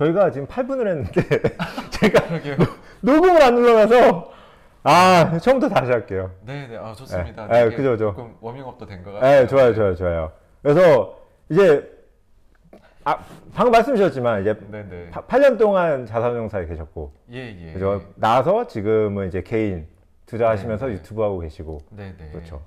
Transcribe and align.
저희가 0.00 0.30
지금 0.30 0.46
8분을 0.46 0.86
했는데 0.86 1.20
제가. 1.92 2.26
녹음을 3.02 3.42
안 3.42 3.54
눌러놔서 3.54 4.32
아 4.82 5.38
처음부터 5.38 5.74
다시 5.74 5.90
할게요. 5.92 6.30
네네. 6.46 6.76
아 6.78 6.94
좋습니다. 6.94 7.46
네, 7.48 7.64
그죠, 7.68 7.90
그죠. 7.92 7.96
조금 8.16 8.34
워밍업도 8.40 8.86
된 8.86 9.04
것 9.04 9.12
같아요. 9.12 9.40
네, 9.42 9.46
좋아요, 9.46 9.74
좋아요, 9.74 9.94
좋아요. 9.94 10.32
그래서 10.62 11.18
이제 11.50 11.86
아 13.04 13.18
방금 13.54 13.72
말씀 13.72 13.94
주셨지만 13.94 14.40
이제 14.40 14.58
네네. 14.70 15.10
8년 15.10 15.58
동안 15.58 16.06
자산운용사에 16.06 16.64
계셨고 16.66 17.12
예 17.32 17.68
예. 17.68 17.72
그죠? 17.74 18.02
나서 18.14 18.66
지금은 18.66 19.28
이제 19.28 19.42
개인 19.42 19.86
투자하시면서 20.26 20.86
네, 20.86 20.92
네. 20.92 20.98
유튜브 20.98 21.22
하고 21.22 21.40
계시고 21.40 21.82
네네. 21.90 22.30
그렇죠. 22.32 22.62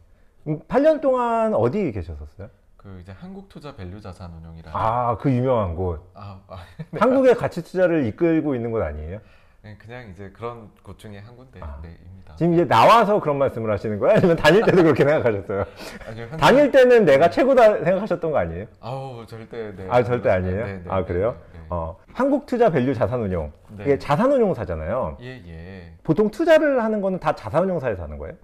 음, 0.48 0.60
8년 0.68 1.02
동안 1.02 1.56
어디 1.56 1.92
계셨었어요? 1.92 2.50
그 2.84 3.00
이제 3.02 3.14
한국투자 3.14 3.78
밸류자산운용이라. 3.78 4.72
아, 4.74 5.18
그 5.18 5.32
유명한 5.32 5.74
곳. 5.74 6.12
아, 6.14 6.42
아, 6.50 6.58
한국의 7.00 7.36
가치 7.36 7.64
투자를 7.64 8.06
이끌고 8.08 8.56
있는 8.56 8.72
곳 8.72 8.82
아니에요? 8.82 9.20
네, 9.62 9.78
그냥 9.78 10.10
이제 10.10 10.30
그런 10.34 10.70
곳 10.84 11.00
중에 11.00 11.20
한 11.20 11.38
군데 11.38 11.62
아. 11.62 11.80
네입니다. 11.82 12.36
지금 12.36 12.54
이제 12.54 12.68
나와서 12.68 13.22
그런 13.22 13.38
말씀을 13.38 13.72
하시는 13.72 13.98
거예요? 14.00 14.18
아니면 14.18 14.36
다닐 14.36 14.64
때도 14.64 14.84
그렇게 14.84 15.06
생각하셨어요? 15.06 15.66
아니요, 16.10 16.30
다닐 16.38 16.72
때는 16.72 17.06
내가 17.06 17.30
최고다 17.30 17.86
생각하셨던 17.86 18.32
거 18.32 18.38
아니에요? 18.38 18.66
아우 18.82 19.26
절대 19.26 19.74
네. 19.78 19.88
아, 19.90 20.04
절대 20.04 20.30
아니에요? 20.30 20.66
네, 20.66 20.74
네, 20.80 20.84
아, 20.90 20.98
네, 21.00 21.06
그래요? 21.06 21.38
네, 21.54 21.60
네. 21.60 21.66
어, 21.70 21.96
한국 22.12 22.46
투자 22.46 22.70
밸류 22.70 22.94
자산운용. 22.94 23.54
네. 23.78 23.84
이게 23.86 23.98
자산운용사잖아요. 23.98 25.18
예 25.22 25.42
예. 25.48 25.94
보통 26.04 26.30
투자를 26.30 26.84
하는 26.84 27.00
거는 27.00 27.20
다 27.20 27.34
자산운용사에서 27.34 28.04
하는 28.04 28.18
거예요? 28.18 28.36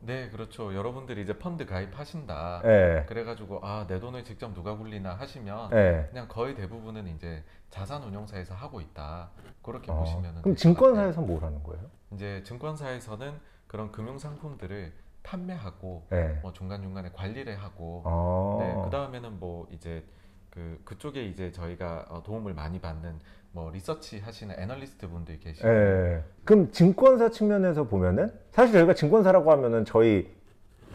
네 0.00 0.28
그렇죠. 0.30 0.74
여러분들이 0.74 1.22
이제 1.22 1.36
펀드 1.38 1.66
가입하신다. 1.66 2.62
예. 2.64 3.04
그래가지고 3.08 3.60
아 3.62 3.86
내 3.88 3.98
돈을 3.98 4.24
직접 4.24 4.52
누가 4.54 4.76
굴리나 4.76 5.14
하시면 5.14 5.70
예. 5.72 6.06
그냥 6.10 6.28
거의 6.28 6.54
대부분은 6.54 7.08
이제 7.08 7.42
자산운용사에서 7.70 8.54
하고 8.54 8.80
있다. 8.80 9.30
그렇게 9.62 9.90
어, 9.90 9.96
보시면은 9.96 10.42
그럼 10.42 10.56
증권사에서 10.56 11.20
뭘 11.20 11.42
하는 11.42 11.62
거예요? 11.62 11.84
이제 12.12 12.42
증권사에서는 12.44 13.32
그런 13.66 13.90
금융 13.92 14.18
상품들을 14.18 14.92
판매하고 15.22 16.06
예. 16.12 16.38
뭐 16.42 16.52
중간 16.52 16.80
중간에 16.82 17.10
관리를 17.12 17.56
하고 17.62 18.02
어. 18.06 18.58
네, 18.60 18.74
그 18.84 18.90
다음에는 18.90 19.38
뭐 19.38 19.66
이제 19.70 20.04
그 20.50 20.80
그쪽에 20.84 21.24
이제 21.26 21.52
저희가 21.52 22.06
어, 22.08 22.22
도움을 22.22 22.54
많이 22.54 22.80
받는 22.80 23.20
뭐 23.52 23.70
리서치 23.70 24.20
하시는 24.20 24.54
애널리스트 24.58 25.08
분들이 25.08 25.38
계시고 25.38 25.68
예. 25.68 26.22
그럼 26.44 26.70
증권사 26.70 27.30
측면에서 27.30 27.84
보면은 27.84 28.32
사실 28.52 28.74
저희가 28.74 28.94
증권사라고 28.94 29.50
하면은 29.52 29.84
저희 29.84 30.30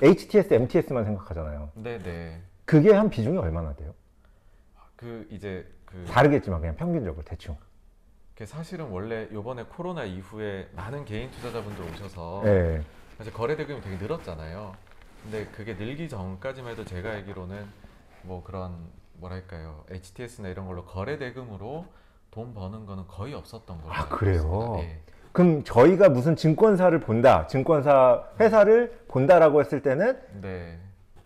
HTS, 0.02 0.54
MTS만 0.54 1.06
생각하잖아요. 1.06 1.72
네네 1.76 2.42
그게 2.66 2.94
한 2.94 3.10
비중이 3.10 3.38
얼마나 3.38 3.74
돼요? 3.74 3.94
그 4.96 5.28
이제 5.30 5.68
그 5.86 6.06
다르겠지만 6.06 6.60
그냥 6.62 6.76
평균적으로 6.76 7.24
대충. 7.24 7.58
그 8.36 8.46
사실은 8.46 8.90
원래 8.90 9.28
요번에 9.32 9.64
코로나 9.64 10.06
이후에 10.06 10.70
많은 10.74 11.06
개인 11.06 11.30
투자자분들 11.32 11.84
오셔서 11.84 12.44
예. 12.46 12.82
사실 13.18 13.32
거래 13.34 13.56
대금이 13.56 13.82
되게 13.82 13.98
늘었잖아요. 13.98 14.76
근데 15.24 15.46
그게 15.48 15.74
늘기 15.76 16.10
전까지만 16.10 16.72
해도 16.72 16.84
제가 16.84 17.12
알기로는 17.12 17.66
뭐 18.24 18.44
그런 18.44 18.76
뭐랄까요 19.14 19.86
HTS나 19.90 20.50
이런 20.50 20.66
걸로 20.66 20.84
거래 20.86 21.18
대금으로 21.18 21.86
돈 22.34 22.52
버는 22.56 22.88
거는 22.88 23.06
거의 23.08 23.36
없었던 23.36 23.80
걸로 23.80 23.94
아, 23.94 24.08
그래요? 24.10 24.78
예. 24.80 25.00
그럼 25.32 25.64
저희가 25.64 26.10
무슨 26.10 26.36
증권사를 26.36 27.00
본다, 27.00 27.46
증권사 27.46 28.24
회사를 28.40 29.06
본다라고 29.08 29.62
했을 29.62 29.84
때는 29.84 30.20
네. 30.42 30.80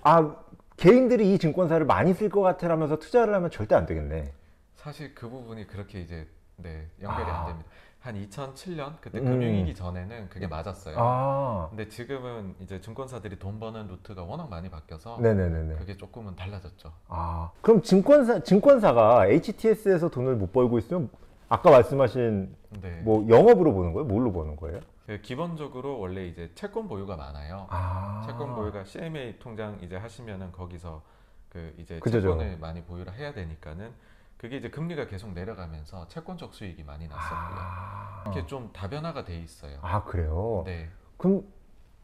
아 0.04 0.36
개인들이 0.76 1.34
이 1.34 1.40
증권사를 1.40 1.86
많이 1.86 2.14
쓸 2.14 2.28
것 2.28 2.42
같아라면서 2.42 3.00
투자를 3.00 3.34
하면 3.34 3.50
절대 3.50 3.74
안 3.74 3.86
되겠네. 3.86 4.34
사실 4.76 5.16
그 5.16 5.30
부분이 5.30 5.68
그렇게 5.68 6.02
이제 6.02 6.28
네 6.58 6.90
연결이 7.02 7.30
아. 7.30 7.40
안 7.40 7.48
됩니다. 7.48 7.70
한 8.08 8.16
2007년 8.16 8.94
그때 9.02 9.20
음. 9.20 9.26
금융위기 9.26 9.76
전에는 9.76 10.30
그게 10.30 10.48
맞았어요. 10.48 10.96
아, 10.98 11.68
근데 11.70 11.90
지금은 11.90 12.56
이제 12.62 12.80
증권사들이 12.80 13.38
돈 13.38 13.60
버는 13.60 13.88
루트가 13.90 14.24
워낙 14.24 14.50
많이 14.50 14.70
바뀌어서 14.70 15.20
네네네네. 15.20 15.76
그게 15.76 15.98
조금은 15.98 16.38
달라졌죠. 16.38 16.94
아, 17.10 17.52
그럼 17.62 17.82
증권사 17.82 18.44
증권사가 18.44 19.28
HTS에서 19.28 20.10
돈을 20.10 20.38
못 20.38 20.54
벌고 20.54 20.78
있으면 20.80 21.10
아까 21.50 21.70
말씀하신 21.70 22.56
네. 22.82 23.02
뭐 23.04 23.28
영업으로 23.28 23.74
보는 23.74 23.92
거예요? 23.92 24.08
뭘로 24.08 24.32
보는 24.32 24.56
거예요? 24.56 24.80
그 25.06 25.20
기본적으로 25.22 26.00
원래 26.00 26.28
이제 26.28 26.50
채권 26.56 26.88
보유가 26.88 27.18
많아요. 27.18 27.68
아, 27.70 28.24
채권 28.26 28.56
보유가 28.56 28.86
CMA 28.86 29.38
통장 29.40 29.78
이제 29.82 29.98
하시면은 29.98 30.54
거기서 30.54 31.02
그 31.50 31.74
이제 31.78 32.00
죠. 32.00 32.10
채권을 32.10 32.58
많이 32.60 32.82
보유를 32.84 33.14
해야 33.16 33.34
되니까는 33.34 33.92
그게 34.38 34.58
이제 34.58 34.70
금리가 34.70 35.08
계속 35.08 35.34
내려가면서 35.34 36.08
채권적 36.08 36.54
수익이 36.54 36.84
많이 36.84 37.08
났었고요. 37.08 37.60
아, 37.60 38.24
이렇게 38.26 38.46
좀 38.46 38.72
다변화가 38.72 39.24
돼 39.24 39.36
있어요. 39.38 39.80
아 39.82 40.04
그래요? 40.04 40.64
네. 40.66 40.90
그럼 41.18 41.44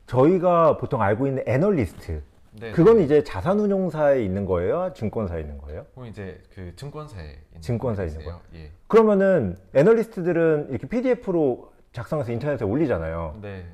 저희가 0.07 0.77
보통 0.77 1.01
알고 1.01 1.27
있는 1.27 1.43
애널리스트 1.47 2.23
네. 2.53 2.71
그건 2.71 2.99
이제 3.01 3.23
자산운용사에 3.23 4.23
있는 4.23 4.45
거예요? 4.45 4.93
증권사에 4.93 5.41
있는 5.41 5.57
거예요? 5.59 5.85
그럼 5.93 6.07
이제 6.07 6.41
그 6.53 6.75
증권사에 6.75 7.23
있는 7.49 7.61
증권사에 7.61 8.07
있는 8.07 8.23
분들이세요. 8.23 8.63
예. 8.65 8.71
그러면은 8.87 9.57
애널리스트들은 9.75 10.69
이렇게 10.69 10.87
PDF로 10.87 11.71
작성해서 11.93 12.31
인터넷에 12.31 12.65
올리잖아요. 12.65 13.39
네. 13.41 13.65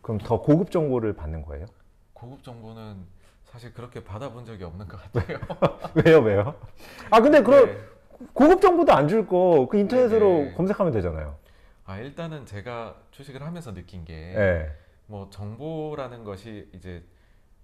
그럼 0.00 0.18
더 0.18 0.40
고급 0.40 0.70
정보를 0.70 1.14
받는 1.14 1.42
거예요? 1.42 1.66
고급 2.12 2.42
정보는 2.42 3.04
사실 3.52 3.72
그렇게 3.74 4.02
받아본 4.02 4.46
적이 4.46 4.64
없는 4.64 4.88
것 4.88 4.98
같아요. 5.12 5.38
왜요, 6.04 6.20
왜요? 6.20 6.54
아 7.10 7.20
근데 7.20 7.42
그럼 7.42 7.66
네. 7.66 7.78
고급 8.32 8.60
정보도 8.62 8.92
안 8.94 9.08
줄 9.08 9.26
거 9.26 9.66
그 9.68 9.76
인터넷으로 9.76 10.28
네네. 10.38 10.54
검색하면 10.54 10.92
되잖아요. 10.92 11.34
아 11.84 11.98
일단은 11.98 12.46
제가 12.46 12.94
주식을 13.10 13.42
하면서 13.42 13.74
느낀 13.74 14.04
게 14.06 14.14
예. 14.14 14.70
뭐 15.06 15.28
정보라는 15.30 16.24
것이 16.24 16.70
이제 16.72 17.04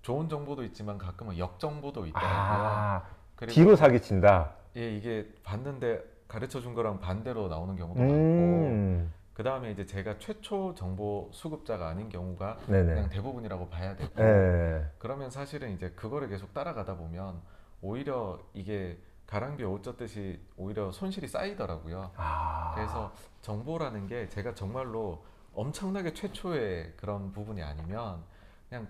좋은 0.03 0.29
정보도 0.29 0.63
있지만 0.65 0.99
가끔은 0.99 1.39
역정보도 1.39 2.07
있더라고요. 2.07 2.37
아, 2.37 3.03
뒤로 3.49 3.75
사기친다. 3.75 4.51
예 4.77 4.91
이게 4.95 5.27
봤는데 5.43 6.03
가르쳐 6.29 6.61
준 6.61 6.75
거랑 6.75 7.01
반대로 7.01 7.49
나오는 7.49 7.75
경우도 7.77 8.01
많고 8.01 8.67
음, 8.67 9.13
그 9.39 9.45
다음에 9.45 9.71
이제 9.71 9.87
제가 9.87 10.19
최초 10.19 10.75
정보 10.75 11.31
수급자가 11.33 11.87
아닌 11.87 12.09
경우가 12.09 12.59
네네. 12.67 12.95
그냥 12.95 13.09
대부분이라고 13.09 13.69
봐야 13.69 13.95
되고 13.95 14.13
예. 14.21 14.85
그러면 14.99 15.31
사실은 15.31 15.71
이제 15.71 15.91
그거를 15.91 16.29
계속 16.29 16.53
따라가다 16.53 16.97
보면 16.97 17.41
오히려 17.81 18.41
이게 18.53 18.99
가랑비에 19.29 19.65
옷 19.65 19.85
젖듯이 19.85 20.41
오히려 20.57 20.91
손실이 20.91 21.29
쌓이더라고요. 21.29 22.11
아, 22.17 22.73
그래서 22.75 23.13
정보라는 23.43 24.09
게 24.09 24.29
제가 24.29 24.57
정말로 24.57 25.25
엄청나게 25.55 26.15
최초의 26.15 26.95
그런 26.97 27.31
부분이 27.31 27.63
아니면 27.63 28.25
그냥 28.69 28.89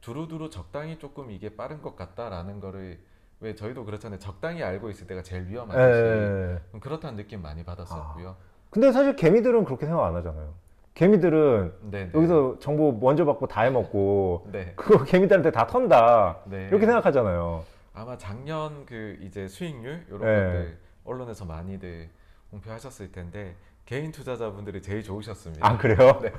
두루두루 0.00 0.48
적당히 0.50 1.00
조금 1.00 1.32
이게 1.32 1.56
빠른 1.56 1.82
것 1.82 1.96
같다라는 1.96 2.60
거를 2.60 3.00
왜 3.40 3.56
저희도 3.56 3.84
그렇잖아요. 3.84 4.20
적당히 4.20 4.62
알고 4.62 4.90
있을 4.90 5.08
때가 5.08 5.24
제일 5.24 5.48
위험하듯이 5.48 6.78
그렇다는 6.78 7.16
느낌 7.16 7.42
많이 7.42 7.64
받았었고요. 7.64 8.36
근데 8.70 8.92
사실 8.92 9.16
개미들은 9.16 9.64
그렇게 9.64 9.86
생각 9.86 10.04
안 10.04 10.14
하잖아요. 10.16 10.54
개미들은 10.94 11.72
네, 11.90 12.04
네. 12.06 12.10
여기서 12.14 12.58
정보 12.58 12.92
먼저 12.92 13.24
받고 13.24 13.46
다 13.46 13.62
해먹고 13.62 14.48
네, 14.52 14.72
그거 14.76 15.04
개미들한테 15.04 15.52
다 15.52 15.66
턴다 15.66 16.40
네. 16.46 16.66
이렇게 16.68 16.86
생각하잖아요. 16.86 17.64
아마 17.94 18.16
작년 18.18 18.84
그 18.84 19.16
이제 19.22 19.46
수익률 19.48 20.04
이런 20.08 20.20
네. 20.20 20.26
것들 20.26 20.78
언론에서 21.04 21.44
많이들 21.44 22.08
공표하셨을 22.50 23.12
텐데 23.12 23.54
개인 23.86 24.12
투자자분들이 24.12 24.82
제일 24.82 25.02
좋으셨습니다. 25.02 25.66
아 25.66 25.78
그래요? 25.78 26.18
네. 26.20 26.32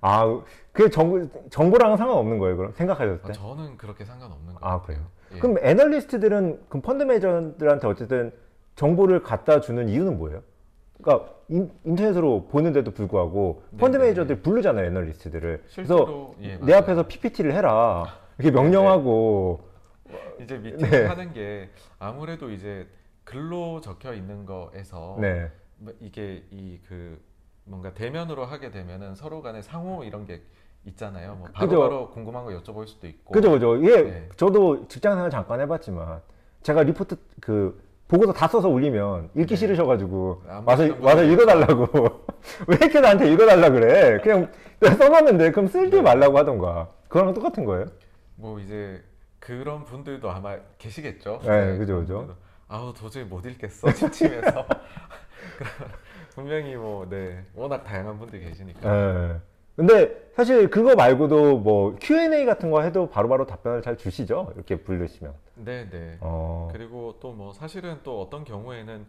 아, 0.00 0.40
그 0.72 0.88
정보 0.90 1.28
정보랑은 1.50 1.96
상관없는 1.96 2.38
거예요, 2.38 2.56
그럼 2.56 2.72
생각하셨을 2.72 3.20
아, 3.24 3.26
때? 3.26 3.32
저는 3.32 3.76
그렇게 3.76 4.04
상관없는 4.04 4.54
것 4.54 4.64
아. 4.64 4.80
그래요? 4.82 5.06
예. 5.34 5.38
그럼 5.40 5.58
애널리스트들은 5.60 6.66
그럼 6.68 6.82
펀드 6.82 7.02
매니저들한테 7.02 7.86
어쨌든 7.86 8.32
정보를 8.76 9.22
갖다 9.22 9.60
주는 9.60 9.88
이유는 9.88 10.18
뭐예요? 10.18 10.42
그러니까 11.02 11.32
인, 11.48 11.70
인터넷으로 11.84 12.46
보는데도 12.48 12.90
불구하고 12.90 13.62
펀드 13.78 13.96
네네. 13.96 14.04
매니저들 14.04 14.42
부르잖아요, 14.42 14.86
애널리스트들을. 14.86 15.62
그래서 15.74 15.96
실제로 15.96 16.34
예, 16.40 16.48
내 16.48 16.56
맞아요. 16.56 16.66
네, 16.66 16.74
앞에서 16.74 17.06
PPT를 17.06 17.52
해라. 17.52 18.18
이렇게 18.38 18.50
명령하고 18.50 19.60
이제 20.40 20.58
미팅을 20.58 20.90
네. 20.90 21.06
하는 21.06 21.32
게 21.32 21.70
아무래도 21.98 22.50
이제 22.50 22.86
글로 23.24 23.80
적혀 23.80 24.14
있는 24.14 24.46
거에서 24.46 25.16
네. 25.20 25.50
뭐 25.78 25.92
이게 26.00 26.44
이 26.50 26.78
그 26.88 27.20
뭔가 27.64 27.92
대면으로 27.92 28.46
하게 28.46 28.70
되면은 28.70 29.14
서로 29.14 29.42
간에 29.42 29.60
상호 29.60 30.02
이런 30.02 30.24
게 30.24 30.42
있잖아요. 30.86 31.34
뭐 31.34 31.48
그죠. 31.48 31.52
바로바로 31.68 32.10
궁금한 32.10 32.44
거 32.46 32.50
여쭤볼 32.52 32.86
수도 32.86 33.06
있고. 33.06 33.32
그죠, 33.32 33.50
그죠. 33.50 33.76
이게 33.76 34.02
네. 34.04 34.28
저도 34.36 34.88
직장 34.88 35.14
생활 35.14 35.30
잠깐 35.30 35.60
해봤지만 35.60 36.22
제가 36.62 36.82
리포트 36.84 37.16
그 37.40 37.78
보고서 38.08 38.32
다 38.32 38.48
써서 38.48 38.68
올리면 38.68 39.30
읽기 39.36 39.48
네. 39.54 39.56
싫으셔가지고 39.56 40.42
안 40.48 40.64
와서 40.64 40.84
와서 41.00 41.22
읽어달라고 41.24 41.86
왜 42.66 42.76
이렇게 42.80 43.00
나한테 43.00 43.30
읽어달라 43.32 43.70
그래? 43.70 44.18
그냥 44.22 44.50
내가 44.80 44.94
써놨는데 44.96 45.50
그럼 45.52 45.68
쓸지 45.68 45.96
네. 45.96 46.02
말라고 46.02 46.38
하던가 46.38 46.88
그거랑 47.08 47.34
똑같은 47.34 47.64
거예요? 47.64 47.86
뭐 48.36 48.58
이제 48.60 49.02
그런 49.38 49.84
분들도 49.84 50.30
아마 50.30 50.56
계시겠죠. 50.78 51.40
네, 51.42 51.76
그죠, 51.78 51.86
그런 51.86 52.00
그죠. 52.00 52.14
분들도. 52.18 52.34
아우 52.68 52.92
도저히 52.94 53.24
못 53.24 53.44
읽겠어 53.46 53.92
침침해서. 53.92 54.64
분명히 56.34 56.76
뭐 56.76 57.06
네 57.08 57.44
워낙 57.54 57.82
다양한 57.84 58.18
분들이 58.18 58.44
계시니까 58.44 58.80
예. 59.32 59.40
근데 59.82 60.28
사실 60.34 60.68
그거 60.70 60.96
말고도 60.96 61.58
뭐 61.58 61.94
Q&A 62.00 62.44
같은 62.46 62.72
거 62.72 62.82
해도 62.82 63.08
바로바로 63.08 63.46
답변을 63.46 63.80
잘 63.80 63.96
주시죠? 63.96 64.50
이렇게 64.56 64.74
부르시면. 64.82 65.32
네 65.54 65.88
네 65.88 66.18
어. 66.20 66.68
그리고 66.72 67.14
또 67.20 67.32
뭐 67.32 67.52
사실은 67.52 68.00
또 68.02 68.20
어떤 68.20 68.44
경우에는 68.44 69.06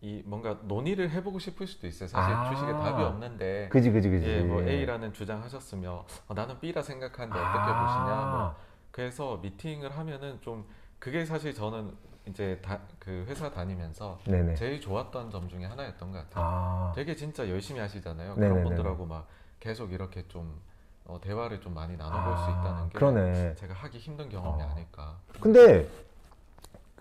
이 0.00 0.22
뭔가 0.26 0.58
논의를 0.62 1.10
해보고 1.10 1.38
싶을 1.38 1.68
수도 1.68 1.86
있어요 1.86 2.08
사실 2.08 2.34
아. 2.34 2.50
주식에 2.50 2.72
답이 2.72 3.00
없는데 3.00 3.68
그지 3.70 3.92
그지 3.92 4.10
그지. 4.10 4.28
예, 4.28 4.40
뭐 4.40 4.60
A라는 4.62 5.12
주장하셨으며 5.12 6.04
어, 6.26 6.34
나는 6.34 6.58
B라 6.58 6.82
생각하는데 6.82 7.38
어떻게 7.38 7.72
보시냐 7.72 8.30
뭐 8.32 8.54
그래서 8.90 9.36
미팅을 9.40 9.90
하면은 9.96 10.38
좀 10.40 10.64
그게 10.98 11.24
사실 11.24 11.54
저는 11.54 11.92
이제 12.26 12.58
다, 12.60 12.80
그 12.98 13.24
회사 13.28 13.50
다니면서 13.52 14.18
네네. 14.26 14.56
제일 14.56 14.80
좋았던 14.80 15.30
점 15.30 15.48
중에 15.48 15.64
하나였던 15.64 16.10
것 16.10 16.18
같아요. 16.18 16.44
아. 16.44 16.92
되게 16.96 17.14
진짜 17.14 17.48
열심히 17.48 17.78
하시잖아요. 17.80 18.34
네네네. 18.34 18.48
그런 18.48 18.64
분들하고 18.64 19.06
막 19.06 19.28
계속 19.60 19.92
이렇게 19.92 20.24
좀 20.28 20.60
어, 21.04 21.18
대화를 21.20 21.60
좀 21.60 21.74
많이 21.74 21.96
나눠볼 21.96 22.36
수 22.36 22.42
아, 22.44 22.60
있다는 22.60 22.88
게 22.90 22.98
그러네. 22.98 23.54
제가 23.54 23.74
하기 23.74 23.98
힘든 23.98 24.28
경험이 24.28 24.62
어. 24.62 24.66
아닐까. 24.68 25.16
근데 25.40 25.88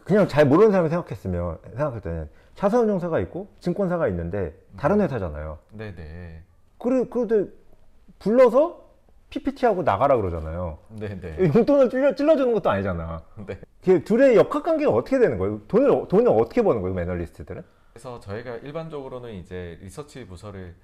그냥 0.04 0.28
잘 0.28 0.46
모르는 0.46 0.72
사람이 0.72 0.90
생각했으면 0.90 1.60
생각할 1.64 2.02
때는 2.02 2.30
자산운용사가 2.56 3.20
있고 3.22 3.50
증권사가 3.60 4.08
있는데 4.08 4.58
다른 4.78 5.02
회사잖아요. 5.02 5.60
네네. 5.72 6.44
그래 6.78 7.06
그런데 7.10 7.52
불러서 8.20 8.88
PPT하고 9.30 9.84
나가라 9.84 10.16
그러잖아요. 10.16 10.78
네네. 10.90 11.52
용돈을 11.54 11.90
찔러, 11.90 12.16
찔러주는 12.16 12.54
것도 12.54 12.70
아니잖아. 12.70 13.22
네. 13.46 13.60
그 13.84 14.04
둘의 14.06 14.38
역학관계가 14.38 14.90
어떻게 14.92 15.20
되는 15.20 15.38
거예요? 15.38 15.60
돈을 15.68 16.08
돈을 16.08 16.30
어떻게 16.32 16.62
버는 16.64 16.82
거예요, 16.82 16.96
매널리스트들은? 16.96 17.62
그래서 17.92 18.20
저희가 18.22 18.56
일반적으로는 18.58 19.34
이제 19.34 19.78
리서치 19.82 20.26
부서를 20.28 20.76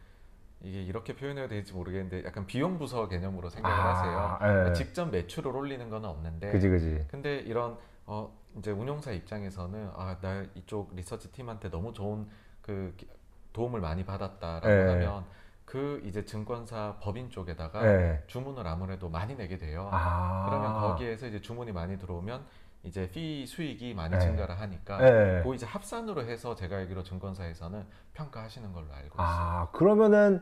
이게 0.64 0.82
이렇게 0.82 1.14
표현해야 1.16 1.48
될지 1.50 1.74
모르겠는데 1.74 2.24
약간 2.26 2.46
비용 2.46 2.78
부서 2.80 3.08
개념으로 3.10 3.50
생각을 3.50 3.78
하세요. 3.78 4.38
아, 4.40 4.70
예. 4.70 4.74
직접 4.74 5.06
매출을 5.10 5.54
올리는 5.56 5.90
건 5.90 6.06
없는데 6.06 6.52
그지 6.52 6.70
그지. 6.70 7.06
근데 7.10 7.40
이런 7.40 7.78
어 8.06 8.32
이제 8.58 8.72
운용사 8.72 9.12
입장에서는 9.12 9.90
아 9.96 10.18
나 10.22 10.46
이쪽 10.56 10.96
리서치 10.96 11.32
팀한테 11.34 11.70
너무 11.70 11.92
좋은 11.92 12.28
그 12.62 12.94
기- 12.98 13.08
도움을 13.52 13.82
많이 13.82 14.06
받았다라고 14.06 14.70
예. 14.70 14.88
하면 14.94 15.26
그 15.66 16.02
이제 16.06 16.24
증권사 16.24 16.98
법인 17.02 17.30
쪽에다가 17.30 17.86
예. 17.86 18.24
주문을 18.28 18.66
아무래도 18.66 19.10
많이 19.10 19.36
내게 19.36 19.58
돼요. 19.58 19.90
아. 19.92 20.46
그러면 20.48 20.74
거기에서 20.76 21.28
이제 21.28 21.42
주문이 21.42 21.72
많이 21.74 21.98
들어오면 22.00 22.46
이제 22.84 23.10
피 23.12 23.46
수익이 23.46 23.94
많이 23.94 24.16
예. 24.16 24.20
증가를 24.20 24.60
하니까 24.60 25.04
예. 25.04 25.42
그 25.44 25.56
이제 25.56 25.66
합산으로 25.66 26.24
해서 26.24 26.56
제가 26.56 26.78
알기로 26.78 27.04
증권사에서는 27.04 27.86
평가하시는 28.14 28.72
걸로 28.74 28.88
알고 28.94 29.16
있어요. 29.16 29.18
아 29.28 29.70
그러면은 29.72 30.42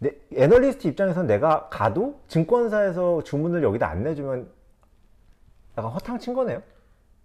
내, 0.00 0.12
애널리스트 0.34 0.86
입장에서 0.86 1.22
내가 1.24 1.68
가도 1.68 2.20
증권사에서 2.28 3.22
주문을 3.24 3.62
여기다 3.62 3.88
안 3.88 4.02
내주면 4.02 4.48
약간 5.76 5.90
허탕 5.92 6.18
친 6.18 6.34
거네요. 6.34 6.62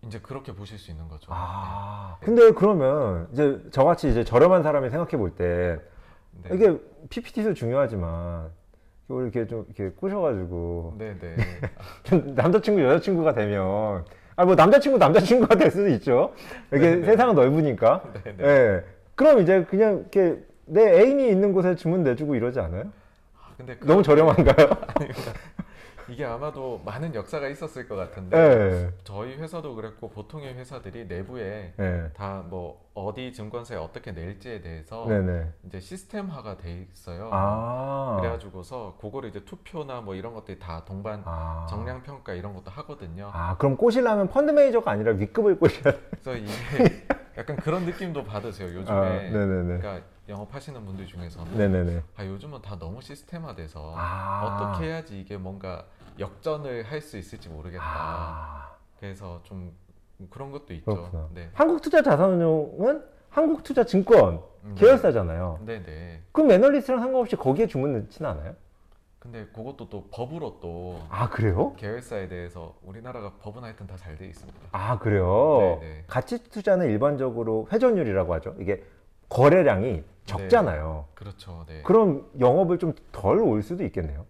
이제 0.05 0.19
그렇게 0.19 0.53
보실 0.53 0.77
수 0.77 0.91
있는 0.91 1.07
거죠. 1.07 1.27
아 1.33 2.17
근데 2.21 2.51
그러면 2.51 3.27
이제 3.31 3.59
저같이 3.71 4.09
이제 4.09 4.23
저렴한 4.23 4.63
사람이 4.63 4.89
생각해 4.89 5.11
볼때 5.17 5.79
네. 6.43 6.49
네. 6.49 6.55
이게 6.55 6.79
PPT도 7.09 7.53
중요하지만 7.53 8.49
이걸 9.07 9.23
이렇게 9.23 9.47
좀 9.47 9.65
이렇게 9.67 9.95
꼬셔가지고 9.95 10.95
네, 10.97 11.17
네. 11.19 11.35
좀 12.03 12.33
남자친구 12.35 12.83
여자친구가 12.83 13.33
되면 13.33 14.03
아 14.35 14.45
뭐 14.45 14.55
남자친구 14.55 14.97
남자친구가 14.97 15.55
될 15.55 15.69
수도 15.69 15.87
있죠. 15.89 16.33
이게 16.73 16.95
네. 16.95 17.05
세상은 17.05 17.35
넓으니까. 17.35 18.03
네, 18.23 18.35
네. 18.35 18.43
예. 18.43 18.83
그럼 19.15 19.39
이제 19.41 19.63
그냥 19.65 19.99
이렇게 20.11 20.43
내 20.65 20.99
애인이 21.01 21.29
있는 21.29 21.53
곳에 21.53 21.75
주문 21.75 22.03
내주고 22.03 22.35
이러지 22.35 22.59
않아요? 22.59 22.85
아, 23.35 23.51
근데 23.57 23.75
그- 23.75 23.85
너무 23.85 24.03
저렴한가요? 24.03 24.69
이게 26.09 26.25
아마도 26.25 26.81
많은 26.83 27.15
역사가 27.15 27.47
있었을 27.47 27.87
것 27.87 27.95
같은데 27.95 28.37
예. 28.37 28.89
저희 29.05 29.35
회사도 29.37 29.73
그랬고 29.73 30.09
보통의 30.09 30.53
회사들이 30.55 31.05
내부에 31.05 31.73
예. 31.79 32.09
다뭐 32.13 32.81
어디 32.93 33.31
증권사에 33.31 33.77
어떻게 33.77 34.11
낼지에 34.11 34.59
대해서 34.61 35.05
네네. 35.07 35.47
이제 35.65 35.79
시스템화가 35.79 36.57
돼 36.57 36.87
있어요. 36.91 37.29
아. 37.31 38.17
그래가지고서 38.19 38.97
그거를 38.99 39.29
이제 39.29 39.45
투표나 39.45 40.01
뭐 40.01 40.13
이런 40.15 40.33
것들이 40.33 40.59
다 40.59 40.83
동반 40.85 41.21
아. 41.25 41.65
정량 41.69 42.03
평가 42.03 42.33
이런 42.33 42.53
것도 42.53 42.69
하거든요. 42.69 43.31
아, 43.33 43.55
그럼 43.57 43.77
꼬시려면 43.77 44.27
펀드 44.27 44.51
매니저가 44.51 44.91
아니라 44.91 45.13
윗급을 45.13 45.57
꼬셔야 45.57 45.93
돼. 45.93 45.99
그래서 46.21 46.35
이게 46.35 46.51
약간 47.37 47.55
그런 47.55 47.85
느낌도 47.85 48.25
받으세요. 48.25 48.67
요즘에 48.77 48.91
아, 48.95 49.03
네네네. 49.09 49.77
그러니까 49.79 50.05
영업하시는 50.29 50.85
분들 50.85 51.05
중에서는 51.07 51.57
네네네. 51.57 52.01
아 52.15 52.25
요즘은 52.25 52.61
다 52.61 52.77
너무 52.79 53.01
시스템화돼서 53.01 53.93
아. 53.97 54.69
어떻게 54.71 54.87
해야지 54.87 55.19
이게 55.19 55.35
뭔가 55.37 55.85
역전을 56.19 56.83
할 56.83 57.01
수 57.01 57.17
있을지 57.17 57.49
모르겠다. 57.49 57.83
아. 57.85 58.75
그래서 58.99 59.41
좀 59.43 59.73
그런 60.29 60.51
것도 60.51 60.73
있죠. 60.75 60.85
그렇구나. 60.85 61.27
네. 61.33 61.49
한국투자자산운용은 61.53 63.03
한국투자증권 63.29 64.41
음, 64.63 64.75
계열사잖아요. 64.77 65.59
네네. 65.65 66.21
그럼 66.31 66.51
애널리스트랑 66.51 67.01
상관없이 67.01 67.35
거기에 67.35 67.67
주문 67.67 67.93
넣진 67.93 68.25
않아요? 68.25 68.55
근데 69.19 69.45
그것도 69.47 69.89
또 69.89 70.07
법으로 70.11 70.59
또 70.61 71.01
아, 71.09 71.29
그래요? 71.29 71.73
계열사에 71.77 72.27
대해서 72.27 72.75
우리나라가 72.83 73.33
법은 73.41 73.63
하여튼 73.63 73.87
다 73.87 73.95
잘 73.97 74.17
돼 74.17 74.27
있습니다. 74.27 74.59
아, 74.71 74.99
그래요? 74.99 75.79
네네. 75.81 76.03
가치 76.07 76.43
투자는 76.43 76.87
일반적으로 76.89 77.67
회전율이라고 77.71 78.33
하죠. 78.35 78.55
이게 78.59 78.83
거래량이 79.29 80.03
적잖아요. 80.25 81.07
그렇죠. 81.15 81.65
네. 81.67 81.81
그럼 81.83 82.29
영업을 82.39 82.79
좀 82.79 82.93
덜 83.11 83.39
올 83.39 83.61
수도 83.61 83.83
있겠네요. 83.83 84.25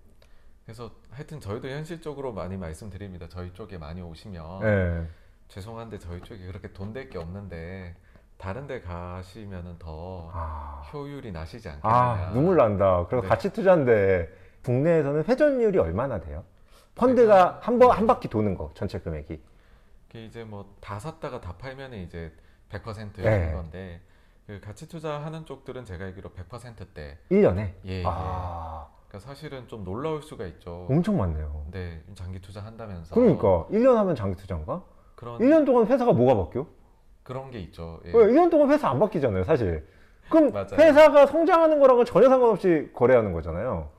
그래서 0.65 0.91
하여튼 1.11 1.39
저희도 1.39 1.67
현실적으로 1.69 2.31
많이 2.33 2.57
말씀드립니다. 2.57 3.27
저희 3.29 3.53
쪽에 3.53 3.77
많이 3.77 4.01
오시면 4.01 4.59
네. 4.61 5.07
죄송한데 5.49 5.99
저희 5.99 6.21
쪽에 6.21 6.45
그렇게 6.45 6.71
돈 6.73 6.93
될 6.93 7.09
게 7.09 7.17
없는데 7.19 7.95
다른 8.37 8.65
데 8.67 8.81
가시면은 8.81 9.77
더 9.79 10.29
아, 10.33 10.81
효율이 10.93 11.31
나시지 11.31 11.69
않겠느냐. 11.69 11.93
아, 11.95 12.31
눈물 12.33 12.57
난다. 12.57 13.05
그리고 13.09 13.23
네. 13.23 13.29
가치 13.29 13.51
투자인데 13.51 14.29
국내에서는 14.63 15.25
회전율이 15.25 15.77
얼마나 15.77 16.19
돼요? 16.19 16.43
펀드가 16.95 17.59
한 17.61 17.79
번한 17.79 18.07
바퀴 18.07 18.27
도는 18.29 18.55
거 18.55 18.71
전체 18.73 18.99
금액이. 18.99 19.41
그게 20.07 20.25
이제 20.25 20.43
뭐 20.43 20.65
다 20.79 20.99
샀다가 20.99 21.41
다 21.41 21.53
팔면은 21.57 21.99
이제 21.99 22.31
100%인 22.69 23.11
네. 23.23 23.51
건데 23.53 24.01
그 24.45 24.59
가치 24.59 24.87
투자하는 24.89 25.45
쪽들은 25.45 25.85
제가 25.85 26.05
알기로 26.05 26.31
100%대. 26.31 27.17
1년에. 27.31 27.73
예, 27.85 27.99
예. 27.99 28.03
아, 28.05 28.87
그러니까 29.07 29.27
사실은 29.27 29.67
좀 29.67 29.83
놀라울 29.85 30.21
수가 30.21 30.45
있죠. 30.47 30.85
엄청 30.89 31.17
많네요. 31.17 31.65
네, 31.71 32.01
장기 32.13 32.41
투자 32.41 32.61
한다면서. 32.61 33.15
그러니까 33.15 33.65
1년 33.71 33.95
하면 33.95 34.15
장기 34.15 34.35
투자인가? 34.35 34.83
그런 35.15 35.39
1년 35.39 35.65
동안 35.65 35.87
회사가 35.87 36.11
뭐가 36.11 36.43
바뀌어? 36.43 36.67
그런 37.23 37.51
게 37.51 37.59
있죠. 37.59 38.01
예. 38.05 38.11
왜 38.13 38.25
1년 38.27 38.51
동안 38.51 38.69
회사 38.69 38.89
안 38.89 38.99
바뀌잖아요, 38.99 39.45
사실. 39.45 39.87
그럼. 40.29 40.51
회사가 40.73 41.25
성장하는 41.25 41.79
거랑은 41.79 42.05
전혀 42.05 42.27
상관없이 42.27 42.89
거래하는 42.93 43.31
거잖아요. 43.31 43.89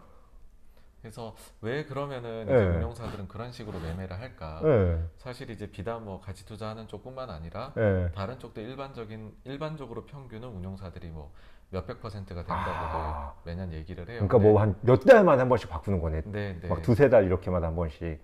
그래서 1.04 1.34
왜 1.60 1.84
그러면은 1.84 2.46
네. 2.46 2.52
이제 2.54 2.64
운용사들은 2.78 3.28
그런 3.28 3.52
식으로 3.52 3.78
매매를 3.78 4.18
할까? 4.18 4.58
예. 4.64 4.98
사실 5.18 5.50
이제 5.50 5.66
비단 5.70 6.02
뭐 6.02 6.18
가치 6.18 6.46
투자하는 6.46 6.88
쪽뿐만 6.88 7.28
아니라 7.28 7.74
예. 7.76 8.10
다른 8.14 8.38
쪽도 8.38 8.62
일반적인 8.62 9.34
일반적으로 9.44 10.06
평균은 10.06 10.48
운용사들이 10.48 11.08
뭐 11.08 11.30
몇백 11.68 12.00
퍼센트가 12.00 12.40
된다고도 12.40 12.98
아. 12.98 13.34
매년 13.44 13.70
얘기를 13.74 14.08
해요. 14.08 14.26
그러니까 14.26 14.38
뭐 14.38 14.58
한 14.60 14.74
몇 14.80 15.00
달만에 15.04 15.40
한 15.40 15.48
번씩 15.50 15.68
바꾸는 15.68 16.00
거네. 16.00 16.22
네, 16.24 16.58
네. 16.62 16.68
막 16.68 16.80
두세 16.80 17.10
달 17.10 17.24
이렇게마다 17.24 17.66
한 17.66 17.76
번씩. 17.76 18.22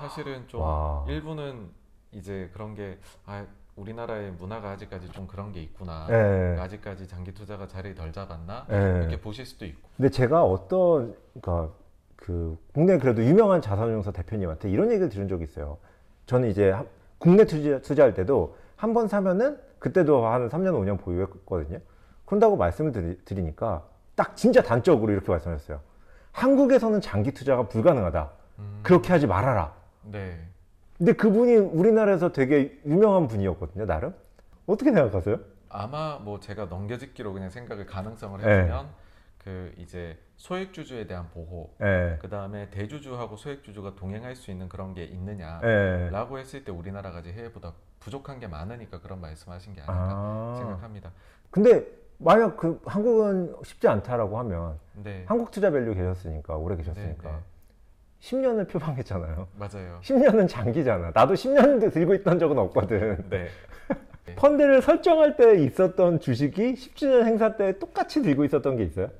사실은 0.00 0.48
좀 0.48 0.62
와. 0.62 1.04
일부는 1.08 1.68
이제 2.12 2.48
그런 2.54 2.74
게 2.74 2.98
아, 3.26 3.44
우리나라의 3.76 4.30
문화가 4.32 4.70
아직까지 4.70 5.10
좀 5.10 5.26
그런 5.26 5.52
게 5.52 5.60
있구나. 5.60 6.06
예. 6.08 6.58
아직까지 6.60 7.06
장기 7.08 7.34
투자가 7.34 7.68
자리 7.68 7.94
덜 7.94 8.10
잡았나? 8.10 8.66
예. 8.70 9.00
이렇게 9.00 9.20
보실 9.20 9.44
수도 9.44 9.66
있고. 9.66 9.86
근데 9.98 10.08
제가 10.08 10.42
어떤 10.44 11.14
그러니까 11.38 11.74
그 12.26 12.58
국내 12.74 12.98
그래도 12.98 13.22
유명한 13.24 13.62
자산운용사 13.62 14.10
대표님한테 14.10 14.68
이런 14.68 14.90
얘기를 14.90 15.08
들은 15.08 15.28
적이 15.28 15.44
있어요. 15.44 15.78
저는 16.26 16.48
이제 16.50 16.70
한- 16.72 16.88
국내 17.18 17.44
투자, 17.44 17.78
투자할 17.80 18.14
때도 18.14 18.56
한 18.74 18.92
번 18.92 19.06
사면은 19.06 19.56
그때도 19.78 20.26
한 20.26 20.48
3년 20.48 20.72
5년 20.74 20.98
보유했거든요. 21.00 21.78
그런다고 22.24 22.56
말씀을 22.56 22.90
드리, 22.90 23.16
드리니까 23.24 23.84
딱 24.16 24.36
진짜 24.36 24.60
단적으로 24.60 25.12
이렇게 25.12 25.30
말씀하셨어요. 25.30 25.78
한국에서는 26.32 27.00
장기 27.00 27.30
투자가 27.30 27.68
불가능하다. 27.68 28.30
음, 28.58 28.80
그렇게 28.82 29.12
하지 29.12 29.28
말아라. 29.28 29.72
네. 30.02 30.36
근데 30.98 31.12
그분이 31.12 31.54
우리나라에서 31.54 32.32
되게 32.32 32.76
유명한 32.84 33.28
분이었거든요, 33.28 33.86
나름. 33.86 34.12
어떻게 34.66 34.90
생각하세요? 34.92 35.38
아마 35.68 36.18
뭐 36.18 36.40
제가 36.40 36.64
넘겨짓기로 36.64 37.32
그냥 37.32 37.50
생각을 37.50 37.86
가능성을 37.86 38.40
네. 38.40 38.48
해보면 38.62 38.86
그 39.44 39.72
이제 39.78 40.18
소액주주에 40.36 41.06
대한 41.06 41.28
보호 41.30 41.74
예. 41.80 42.18
그 42.20 42.28
다음에 42.28 42.68
대주주하고 42.70 43.36
소액주주가 43.36 43.94
동행할 43.96 44.36
수 44.36 44.50
있는 44.50 44.68
그런 44.68 44.94
게 44.94 45.04
있느냐 45.04 45.60
예. 45.64 46.08
라고 46.10 46.38
했을 46.38 46.64
때 46.64 46.72
우리나라가 46.72 47.20
이제 47.20 47.32
해외보다 47.32 47.72
부족한 48.00 48.38
게 48.38 48.46
많으니까 48.46 49.00
그런 49.00 49.20
말씀하신 49.20 49.74
게 49.74 49.80
아닐까 49.80 50.12
아. 50.14 50.54
생각합니다 50.58 51.10
근데 51.50 51.86
만약 52.18 52.56
그 52.56 52.80
한국은 52.86 53.54
쉽지 53.64 53.88
않다라고 53.88 54.38
하면 54.38 54.78
네. 54.94 55.24
한국 55.26 55.50
투자밸류 55.50 55.94
계셨으니까 55.94 56.56
오래 56.56 56.76
계셨으니까 56.76 57.28
네, 57.30 57.36
네. 57.36 57.42
10년을 58.20 58.68
표방했잖아요. 58.68 59.48
맞아요. 59.56 60.00
10년은 60.02 60.46
10년은 60.46 60.48
장기잖아. 60.48 61.12
나도 61.14 61.34
10년 61.34 61.92
들고 61.92 62.14
있던 62.14 62.38
적은 62.38 62.58
없거든. 62.58 63.28
네. 63.28 63.48
펀드를 64.36 64.82
설정할 64.82 65.36
때 65.36 65.62
있었던 65.62 66.20
주식이 66.20 66.74
10주년 66.74 67.24
행사 67.24 67.56
때 67.56 67.78
똑같이 67.78 68.22
들고 68.22 68.44
있었던 68.44 68.76
게 68.76 68.84
있어요? 68.84 69.10